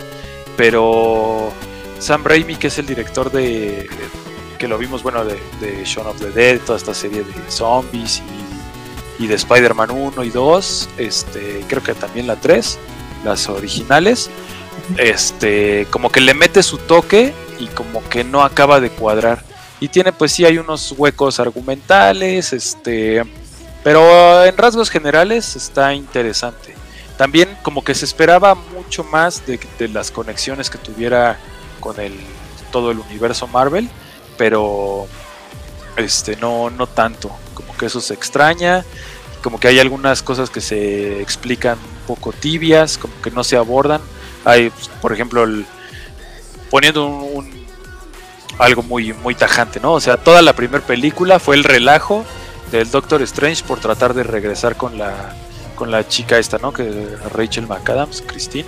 [0.56, 1.52] pero
[1.98, 3.88] Sam Raimi, que es el director de
[4.58, 8.20] que lo vimos, bueno, de, de Shaun of the Dead, toda esta serie de zombies
[9.18, 12.78] y, y de Spider-Man 1 y 2, este, creo que también la 3,
[13.24, 14.30] las originales,
[14.96, 19.44] este, como que le mete su toque y como que no acaba de cuadrar.
[19.80, 23.22] Y tiene pues sí hay unos huecos argumentales, este,
[23.84, 26.74] pero en rasgos generales está interesante.
[27.16, 31.38] También como que se esperaba mucho más de, de las conexiones que tuviera
[31.80, 32.14] con el
[32.72, 33.88] todo el universo Marvel,
[34.36, 35.06] pero
[35.96, 38.84] este no no tanto, como que eso se extraña,
[39.42, 43.56] como que hay algunas cosas que se explican un poco tibias, como que no se
[43.56, 44.00] abordan.
[44.44, 45.66] Hay, por ejemplo, el-
[46.70, 47.57] poniendo un-
[48.58, 49.92] algo muy muy tajante, ¿no?
[49.92, 52.24] O sea, toda la primera película fue el relajo
[52.70, 55.34] del Doctor Strange por tratar de regresar con la
[55.74, 56.72] con la chica esta, ¿no?
[56.72, 58.66] Que Rachel McAdams, Christine.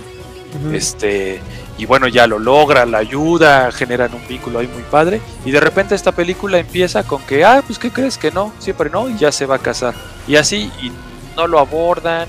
[0.73, 1.39] Este,
[1.77, 5.21] y bueno, ya lo logra, la ayuda, generan un vínculo ahí muy padre.
[5.45, 8.53] Y de repente esta película empieza con que, ah, pues ¿qué crees que no?
[8.59, 9.93] Siempre no, y ya se va a casar.
[10.27, 10.91] Y así, y
[11.35, 12.27] no lo abordan,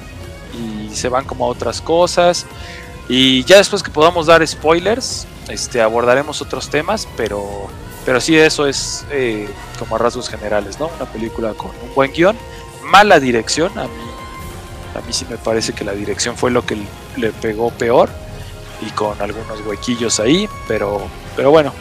[0.52, 2.46] y se van como a otras cosas.
[3.14, 7.68] Y ya después que podamos dar spoilers, este, abordaremos otros temas, pero,
[8.06, 10.90] pero sí, eso es eh, como a rasgos generales, ¿no?
[10.96, 12.38] Una película con un buen guion,
[12.84, 14.02] mala dirección, a mí,
[14.94, 16.78] a mí sí me parece que la dirección fue lo que
[17.18, 18.08] le pegó peor
[18.80, 21.02] y con algunos huequillos ahí, pero,
[21.36, 21.74] pero bueno,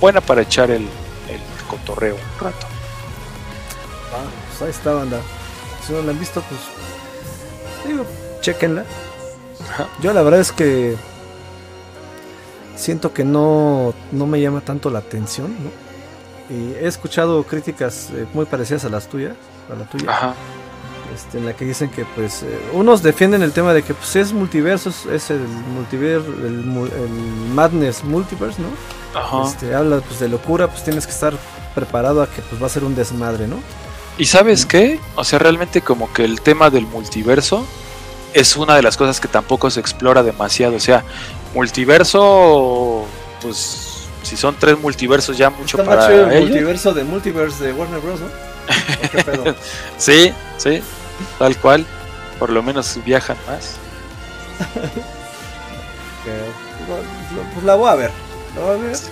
[0.00, 2.68] buena para echar el, el cotorreo un rato.
[4.12, 5.20] Ah, pues ahí está, banda.
[5.84, 6.60] Si no la han visto, pues.
[7.84, 8.06] Digo,
[8.42, 8.84] chequenla.
[10.02, 10.96] Yo la verdad es que.
[12.76, 16.54] Siento que no, no me llama tanto la atención, ¿no?
[16.54, 19.34] Y he escuchado críticas eh, muy parecidas a las tuyas,
[19.70, 20.34] a la tuya, Ajá,
[21.14, 24.14] este, en la que dicen que, pues, eh, unos defienden el tema de que, pues,
[24.16, 25.40] es multiverso, es- el
[25.74, 27.10] multiverso, el, mu- el
[27.52, 28.68] Madness Multiverse, ¿no?
[29.18, 29.42] ajá.
[29.50, 31.34] Este, habla, pues, de locura, pues, tienes que estar
[31.74, 33.56] preparado a que, pues, va a ser un desmadre, ¿no?
[34.16, 35.00] ¿Y sabes qué?
[35.16, 37.66] O sea, realmente como que el tema del multiverso
[38.40, 40.76] es una de las cosas que tampoco se explora demasiado.
[40.76, 41.04] O sea,
[41.54, 43.04] multiverso,
[43.42, 46.48] pues si son tres multiversos ya mucho Está para más chido el ellos.
[46.50, 48.26] multiverso de Multiverse de Warner Bros, ¿no?
[48.26, 49.54] ¿O qué pedo?
[49.98, 50.82] Sí, sí,
[51.38, 51.86] tal cual.
[52.38, 53.74] Por lo menos viajan más.
[56.24, 57.00] Pues,
[57.54, 58.10] pues la voy a ver.
[58.56, 59.04] La voy a ver Sí.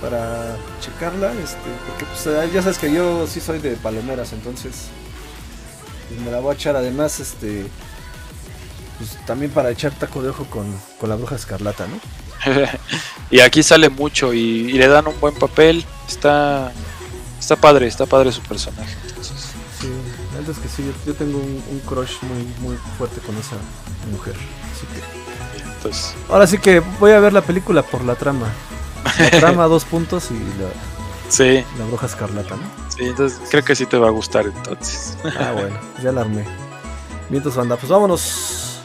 [0.00, 1.32] para checarla.
[1.32, 1.58] Este,
[1.88, 4.72] porque pues, eh, ya sabes que yo sí soy de palomeras, entonces
[6.08, 6.76] pues, me la voy a echar.
[6.76, 7.66] Además, este,
[8.98, 10.66] pues también para echar taco de ojo con,
[11.00, 11.98] con la bruja escarlata, ¿no?
[13.30, 15.84] y aquí sale mucho y, y le dan un buen papel.
[16.08, 16.72] Está,
[17.38, 18.94] está padre, está padre su personaje.
[19.08, 19.34] Entonces,
[19.80, 19.88] Sí,
[20.32, 23.36] la verdad es que sí, yo, yo tengo un, un crush muy, muy fuerte con
[23.36, 23.56] esa
[24.10, 24.34] mujer.
[24.72, 25.02] Así que
[25.82, 28.46] pues Ahora sí que voy a ver la película por la trama.
[29.18, 30.68] La trama, dos puntos y la,
[31.28, 32.62] sí, la bruja escarlata, ¿no?
[32.88, 35.16] sí, entonces creo que sí te va a gustar entonces.
[35.38, 36.44] Ah, bueno, ya la armé.
[37.28, 38.75] Vientos banda, pues vámonos.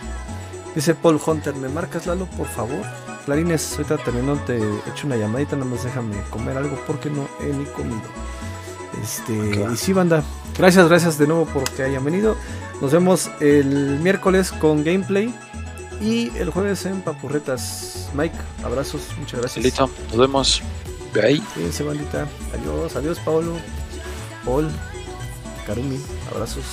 [0.75, 2.81] Dice Paul Hunter, ¿me marcas Lalo, por favor?
[3.25, 4.57] Clarines, ahorita terminando te
[4.89, 8.01] echo una llamadita, nada más déjame comer algo porque no he ni comido.
[9.03, 9.73] Este, Claro.
[9.73, 10.23] y sí, banda,
[10.57, 12.35] gracias, gracias de nuevo por que hayan venido.
[12.81, 15.33] Nos vemos el miércoles con gameplay
[16.01, 18.09] y el jueves en Papurretas.
[18.15, 19.63] Mike, abrazos, muchas gracias.
[19.63, 20.61] Listo, nos vemos.
[21.21, 21.39] Ahí.
[21.53, 22.27] Cuídense, bandita.
[22.57, 23.57] Adiós, adiós, Paolo.
[24.45, 24.69] Paul,
[25.67, 25.99] Karumi,
[26.31, 26.63] abrazos.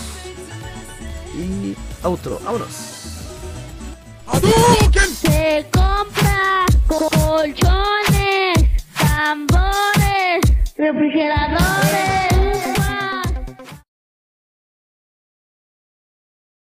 [1.36, 2.97] Y outro, vámonos.
[4.30, 8.56] Se compra colchones,
[8.98, 10.40] tambores,
[10.76, 12.27] refrigeradores.